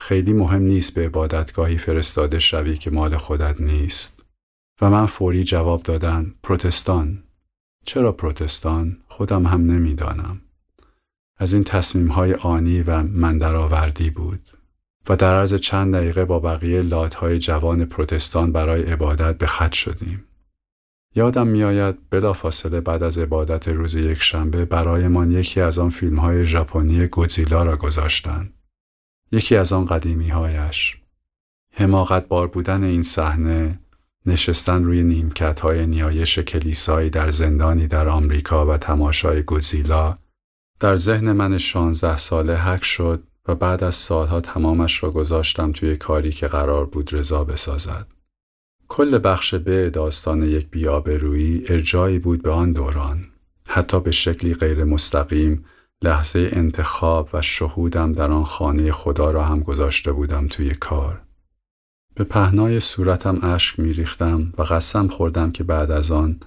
خیلی 0.00 0.32
مهم 0.32 0.62
نیست 0.62 0.94
به 0.94 1.04
عبادتگاهی 1.04 1.78
فرستاده 1.78 2.38
شوی 2.38 2.76
که 2.76 2.90
مال 2.90 3.16
خودت 3.16 3.60
نیست. 3.60 4.21
و 4.82 4.90
من 4.90 5.06
فوری 5.06 5.44
جواب 5.44 5.82
دادم 5.82 6.34
پروتستان. 6.42 7.22
چرا 7.84 8.12
پروتستان؟ 8.12 8.96
خودم 9.08 9.46
هم 9.46 9.70
نمی‌دانم. 9.70 10.40
از 11.38 11.54
این 11.54 11.64
تصمیم 11.64 12.08
های 12.08 12.34
آنی 12.34 12.82
و 12.82 13.02
مندرآوردی 13.02 14.10
بود 14.10 14.50
و 15.08 15.16
در 15.16 15.34
عرض 15.34 15.54
چند 15.54 15.94
دقیقه 15.94 16.24
با 16.24 16.38
بقیه 16.38 16.82
لات 16.82 17.24
جوان 17.24 17.84
پروتستان 17.84 18.52
برای 18.52 18.82
عبادت 18.82 19.38
به 19.38 19.46
خط 19.46 19.72
شدیم. 19.72 20.24
یادم 21.14 21.46
میآید 21.46 22.10
بلافاصله 22.10 22.80
بعد 22.80 23.02
از 23.02 23.18
عبادت 23.18 23.68
روز 23.68 23.94
یک 23.94 24.22
شنبه 24.22 24.64
برایمان 24.64 25.30
یکی 25.30 25.60
از 25.60 25.78
آن 25.78 25.90
فیلم 25.90 26.18
های 26.18 26.44
ژاپنی 26.44 27.06
گودزیلا 27.06 27.64
را 27.64 27.76
گذاشتند. 27.76 28.54
یکی 29.32 29.56
از 29.56 29.72
آن 29.72 29.84
قدیمی 29.84 30.28
هایش. 30.28 30.96
حماقت 31.74 32.28
بار 32.28 32.48
بودن 32.48 32.84
این 32.84 33.02
صحنه 33.02 33.81
نشستن 34.26 34.84
روی 34.84 35.02
نیمکت 35.02 35.60
های 35.60 35.86
نیایش 35.86 36.38
کلیسایی 36.38 37.10
در 37.10 37.30
زندانی 37.30 37.86
در 37.86 38.08
آمریکا 38.08 38.66
و 38.66 38.76
تماشای 38.76 39.42
گودزیلا 39.42 40.18
در 40.80 40.96
ذهن 40.96 41.32
من 41.32 41.58
شانزده 41.58 42.16
ساله 42.16 42.56
حک 42.56 42.84
شد 42.84 43.22
و 43.48 43.54
بعد 43.54 43.84
از 43.84 43.94
سالها 43.94 44.40
تمامش 44.40 45.02
را 45.02 45.10
گذاشتم 45.10 45.72
توی 45.72 45.96
کاری 45.96 46.30
که 46.30 46.46
قرار 46.46 46.86
بود 46.86 47.14
رضا 47.14 47.44
بسازد. 47.44 48.06
کل 48.88 49.20
بخش 49.24 49.54
به 49.54 49.90
داستان 49.90 50.42
یک 50.42 50.70
بیابرویی 50.70 51.64
ارجایی 51.68 52.18
بود 52.18 52.42
به 52.42 52.50
آن 52.50 52.72
دوران. 52.72 53.24
حتی 53.66 54.00
به 54.00 54.10
شکلی 54.10 54.54
غیر 54.54 54.84
مستقیم 54.84 55.64
لحظه 56.02 56.50
انتخاب 56.52 57.28
و 57.32 57.42
شهودم 57.42 58.12
در 58.12 58.30
آن 58.30 58.44
خانه 58.44 58.92
خدا 58.92 59.30
را 59.30 59.44
هم 59.44 59.60
گذاشته 59.60 60.12
بودم 60.12 60.48
توی 60.48 60.70
کار. 60.70 61.22
به 62.14 62.24
پهنای 62.24 62.80
صورتم 62.80 63.38
اشک 63.42 63.78
میریختم 63.80 64.52
و 64.58 64.62
قسم 64.62 65.08
خوردم 65.08 65.52
که 65.52 65.64
بعد 65.64 65.90
از 65.90 66.10
آن 66.10 66.40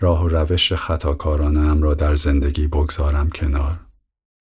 راه 0.00 0.24
و 0.24 0.28
روش 0.28 0.72
خطاکارانم 0.72 1.82
را 1.82 1.94
در 1.94 2.14
زندگی 2.14 2.66
بگذارم 2.66 3.30
کنار 3.30 3.80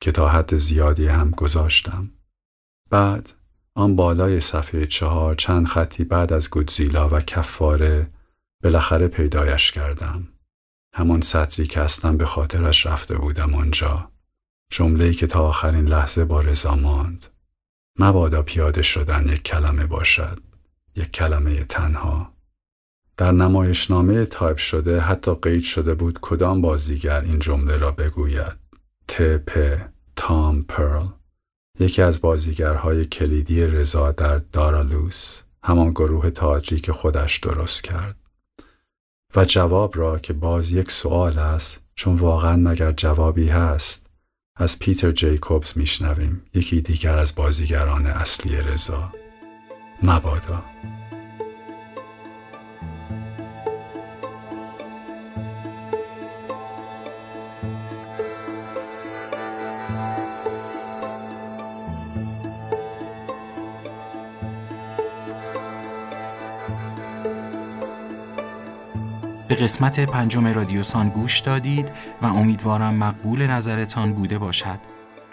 که 0.02 0.12
تا 0.12 0.30
حد 0.30 0.56
زیادی 0.56 1.08
هم 1.08 1.32
گذاشتم. 1.32 2.12
بعد 2.90 3.34
آن 3.76 3.96
بالای 3.96 4.40
صفحه 4.40 4.86
چهار 4.86 5.36
چند 5.36 5.68
خطی 5.68 6.04
بعد 6.04 6.34
از 6.34 6.50
گودزیلا 6.50 7.10
و 7.10 7.20
کفاره 7.20 8.12
بالاخره 8.64 9.08
پیدایش 9.08 9.72
کردم. 9.72 10.28
همان 10.94 11.22
سطری 11.22 11.66
که 11.66 11.82
اصلا 11.82 12.12
به 12.12 12.26
خاطرش 12.26 12.86
رفته 12.86 13.18
بودم 13.18 13.56
آنجا. 13.56 14.12
جمله‌ای 14.72 15.14
که 15.14 15.28
تا 15.28 15.48
آخرین 15.48 15.86
لحظه 15.86 16.26
با 16.26 16.42
رضا 16.42 16.76
ماند. 16.76 17.26
مبادا 18.00 18.42
پیاده 18.42 18.82
شدن 18.82 19.28
یک 19.28 19.44
کلمه 19.44 19.86
باشد. 19.86 20.51
یک 20.96 21.12
کلمه 21.12 21.64
تنها. 21.64 22.34
در 23.18 23.32
نمایشنامه 23.32 24.26
تایپ 24.26 24.58
شده 24.58 25.00
حتی 25.00 25.36
قید 25.36 25.62
شده 25.62 25.94
بود 25.96 26.20
کدام 26.22 26.62
بازیگر 26.62 27.22
این 27.22 27.40
جمله 27.40 27.78
را 27.78 27.92
بگوید. 27.92 28.58
ت 29.08 29.22
پ 29.22 29.82
تام 30.16 30.64
پرل. 30.64 31.08
یکی 31.80 32.02
از 32.02 32.22
بازیگرهای 32.22 33.06
کلیدی 33.06 33.64
رضا 33.64 34.12
در 34.12 34.38
Dar 34.38 34.82
A 34.82 34.97
Luz 34.97 35.42
همان 35.64 35.92
گروه 35.92 36.30
تئاتری 36.30 36.80
که 36.80 36.94
خودش 36.94 37.38
درست 37.38 37.84
کرد. 37.84 38.16
و 39.36 39.46
جواب 39.46 39.98
را 39.98 40.20
که 40.20 40.34
باز 40.34 40.72
یک 40.72 40.92
سوال 40.92 41.40
است 41.40 41.84
چون 41.96 42.16
واقعا 42.16 42.56
مگر 42.56 42.92
جوابی 42.92 43.48
هست 43.48 44.08
از 44.56 44.80
پیتر 44.80 45.12
جیکوبز 45.12 45.78
میشنویم. 45.78 46.42
یکی 46.54 46.82
دیگر 46.82 47.18
از 47.18 47.36
بازیگران 47.36 48.06
اصلی 48.06 48.56
رضا. 48.56 49.21
مبادا 50.04 50.64
به 69.48 69.56
قسمت 69.56 70.00
پنجم 70.00 70.48
رادیوسان 70.48 71.10
گوش 71.10 71.40
دادید 71.40 71.90
و 72.22 72.26
امیدوارم 72.26 72.94
مقبول 72.94 73.48
نظرتان 73.48 74.14
بوده 74.14 74.38
باشد. 74.38 74.80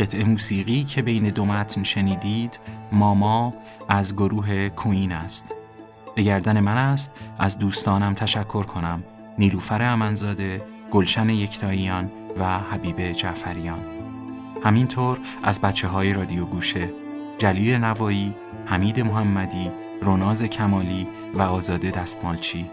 قطعه 0.00 0.24
موسیقی 0.24 0.84
که 0.84 1.02
بین 1.02 1.30
دو 1.30 1.44
متن 1.44 1.82
شنیدید 1.82 2.58
ماما 2.92 3.54
از 3.88 4.14
گروه 4.14 4.68
کوین 4.68 5.12
است. 5.12 5.54
به 6.14 6.22
گردن 6.22 6.60
من 6.60 6.76
است 6.76 7.12
از 7.38 7.58
دوستانم 7.58 8.14
تشکر 8.14 8.62
کنم 8.62 9.04
نیلوفر 9.38 9.82
امنزاده، 9.82 10.62
گلشن 10.90 11.28
یکتاییان 11.28 12.10
و 12.38 12.58
حبیب 12.58 13.12
جعفریان. 13.12 13.80
همینطور 14.64 15.18
از 15.42 15.60
بچه 15.60 15.88
های 15.88 16.12
رادیو 16.12 16.44
گوشه 16.44 16.90
جلیل 17.38 17.74
نوایی، 17.74 18.34
حمید 18.66 19.00
محمدی، 19.00 19.70
روناز 20.02 20.42
کمالی 20.42 21.08
و 21.34 21.42
آزاده 21.42 21.90
دستمالچی 21.90 22.70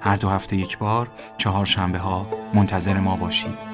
هر 0.00 0.16
دو 0.16 0.28
هفته 0.28 0.56
یک 0.56 0.78
بار 0.78 1.08
چهار 1.38 1.66
شنبه 1.66 1.98
ها 1.98 2.26
منتظر 2.54 3.00
ما 3.00 3.16
باشید 3.16 3.71